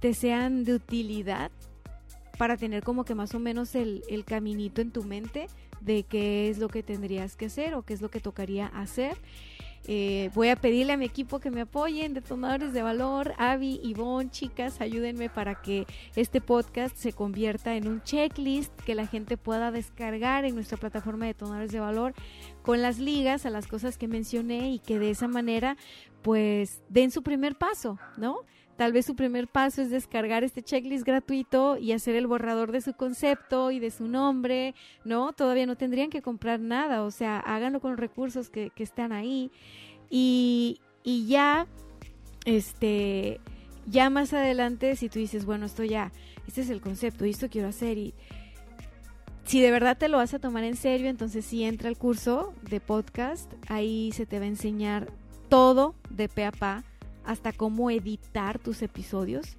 te 0.01 0.13
sean 0.13 0.65
de 0.65 0.75
utilidad 0.75 1.51
para 2.37 2.59
tener 2.59 2.83
como 2.83 3.05
que 3.05 3.15
más 3.15 3.35
o 3.35 3.39
menos 3.39 3.75
el, 3.75 4.05
el 4.11 4.27
caminito 4.27 4.83
en 4.83 4.91
tu 4.91 5.03
mente 5.03 5.49
de 5.81 6.03
qué 6.03 6.51
es 6.51 6.59
lo 6.59 6.69
que 6.69 6.83
tendrías 6.83 7.37
que 7.37 7.47
hacer 7.47 7.75
o 7.75 7.83
qué 7.83 7.95
es 7.95 8.03
lo 8.03 8.11
que 8.11 8.21
tocaría 8.21 8.67
hacer 8.67 9.17
eh, 9.89 10.31
voy 10.35 10.49
a 10.49 10.57
pedirle 10.57 10.93
a 10.93 10.97
mi 10.97 11.05
equipo 11.05 11.39
que 11.39 11.51
me 11.51 11.61
apoyen, 11.61 12.13
detonadores 12.13 12.73
de 12.73 12.83
valor, 12.83 13.35
Avi, 13.39 13.81
Ivonne, 13.85 14.31
chicas, 14.31 14.81
ayúdenme 14.81 15.29
para 15.31 15.63
que 15.63 15.87
este 16.17 16.41
podcast 16.41 16.97
se 16.97 17.13
convierta 17.13 17.77
en 17.77 17.87
un 17.87 18.03
checklist 18.03 18.73
que 18.83 18.97
la 18.97 19.07
gente 19.07 19.37
pueda 19.37 19.71
descargar 19.71 20.45
en 20.45 20.57
nuestra 20.57 20.77
plataforma 20.77 21.27
de 21.27 21.35
detonadores 21.35 21.71
de 21.71 21.81
valor 21.81 22.15
con 22.63 22.83
las 22.83 22.99
ligas 22.99 23.47
a 23.47 23.51
las 23.51 23.69
cosas 23.69 23.97
que 23.97 24.09
mencioné 24.09 24.71
y 24.71 24.79
que 24.81 24.99
de 24.99 25.11
esa 25.11 25.29
manera 25.29 25.77
pues 26.23 26.83
den 26.89 27.13
su 27.13 27.23
primer 27.23 27.57
paso, 27.57 27.99
¿no? 28.17 28.41
Tal 28.77 28.93
vez 28.93 29.07
su 29.07 29.17
primer 29.17 29.49
paso 29.49 29.81
es 29.81 29.91
descargar 29.91 30.45
este 30.45 30.63
checklist 30.63 31.07
gratuito 31.07 31.79
y 31.79 31.93
hacer 31.93 32.15
el 32.15 32.27
borrador 32.27 32.73
de 32.73 32.83
su 32.83 32.93
concepto 32.93 33.71
y 33.71 33.79
de 33.79 33.91
su 33.91 34.07
nombre, 34.07 34.75
¿no? 35.05 35.33
Todavía 35.33 35.65
no 35.65 35.77
tendrían 35.77 36.11
que 36.11 36.21
comprar 36.21 36.61
nada, 36.61 37.03
o 37.03 37.11
sea, 37.11 37.39
háganlo 37.39 37.81
con 37.81 37.93
los 37.93 38.01
recursos 38.01 38.51
que, 38.51 38.71
que 38.71 38.83
están 38.83 39.13
ahí. 39.13 39.51
Y, 40.11 40.81
y 41.03 41.27
ya, 41.27 41.67
este, 42.45 43.41
ya 43.87 44.11
más 44.11 44.35
adelante, 44.35 44.95
si 44.97 45.09
tú 45.09 45.19
dices, 45.19 45.47
bueno, 45.47 45.65
esto 45.65 45.83
ya, 45.83 46.13
este 46.47 46.61
es 46.61 46.69
el 46.69 46.83
concepto 46.83 47.25
y 47.25 47.31
esto 47.31 47.49
quiero 47.49 47.69
hacer 47.69 47.97
y 47.97 48.15
si 49.45 49.61
de 49.61 49.71
verdad 49.71 49.97
te 49.97 50.09
lo 50.09 50.19
vas 50.19 50.35
a 50.35 50.41
tomar 50.41 50.65
en 50.65 50.77
serio, 50.77 51.09
entonces 51.09 51.45
sí 51.45 51.63
entra 51.63 51.89
al 51.89 51.97
curso 51.97 52.53
de 52.69 52.81
podcast, 52.81 53.51
ahí 53.69 54.11
se 54.13 54.27
te 54.27 54.39
va 54.39 54.45
a 54.45 54.49
enseñar 54.49 55.13
todo 55.49 55.95
de 56.11 56.29
pe 56.29 56.45
a 56.45 56.53
pa 56.53 56.85
hasta 57.27 57.53
cómo 57.53 57.91
editar 57.91 58.59
tus 58.59 58.83
episodios, 58.83 59.57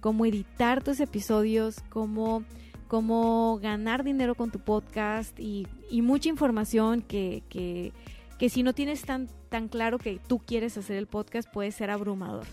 cómo 0.00 0.24
editar 0.24 0.82
tus 0.82 1.00
episodios, 1.00 1.80
cómo, 1.90 2.44
cómo 2.86 3.58
ganar 3.60 4.04
dinero 4.04 4.34
con 4.34 4.50
tu 4.50 4.60
podcast 4.60 5.38
y, 5.38 5.66
mucha 6.02 6.28
información 6.28 7.02
que, 7.02 7.42
que, 7.48 7.92
que, 8.38 8.48
si 8.48 8.62
no 8.62 8.72
tienes 8.72 9.02
tan, 9.02 9.28
tan 9.48 9.68
claro 9.68 9.98
que 9.98 10.20
tú 10.26 10.38
quieres 10.38 10.78
hacer 10.78 10.96
el 10.96 11.06
podcast 11.06 11.50
puede 11.52 11.72
ser 11.72 11.90
abrumador. 11.90 12.46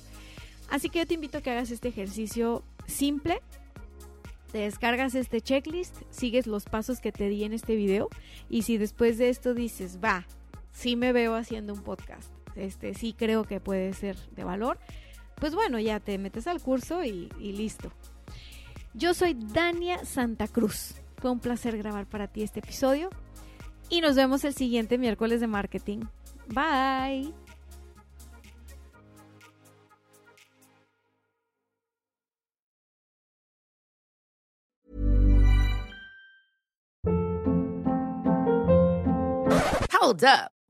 Así 0.69 0.89
que 0.89 0.99
yo 0.99 1.05
te 1.05 1.13
invito 1.13 1.37
a 1.37 1.41
que 1.41 1.51
hagas 1.51 1.69
este 1.69 1.89
ejercicio 1.89 2.63
simple. 2.87 3.41
Te 4.51 4.59
descargas 4.59 5.15
este 5.15 5.41
checklist, 5.41 5.95
sigues 6.09 6.47
los 6.47 6.63
pasos 6.65 7.01
que 7.01 7.11
te 7.11 7.27
di 7.29 7.43
en 7.43 7.53
este 7.53 7.75
video 7.75 8.09
y 8.49 8.61
si 8.61 8.77
después 8.77 9.17
de 9.17 9.29
esto 9.29 9.53
dices, 9.53 9.99
va, 10.03 10.25
sí 10.71 10.95
me 10.95 11.11
veo 11.11 11.35
haciendo 11.35 11.73
un 11.73 11.83
podcast 11.83 12.34
este 12.55 12.93
sí 12.93 13.13
creo 13.13 13.43
que 13.43 13.59
puede 13.59 13.93
ser 13.93 14.17
de 14.31 14.43
valor, 14.43 14.79
pues 15.35 15.53
bueno, 15.53 15.79
ya 15.79 15.99
te 15.99 16.17
metes 16.17 16.47
al 16.47 16.61
curso 16.61 17.03
y, 17.03 17.29
listo. 17.39 17.91
Yo 18.93 19.13
soy 19.13 19.33
Dania 19.33 20.05
Santa 20.05 20.47
Cruz. 20.47 20.95
Fue 21.17 21.31
un 21.31 21.39
placer 21.39 21.77
grabar 21.77 22.07
para 22.07 22.27
ti 22.27 22.43
este 22.43 22.59
episodio 22.59 23.09
y 23.89 24.01
nos 24.01 24.15
vemos 24.15 24.43
el 24.43 24.53
siguiente 24.53 24.97
miércoles 24.97 25.41
de 25.41 25.47
marketing. 25.47 26.01
Bye. 26.47 27.33
Hold 40.05 40.23
up. 40.23 40.54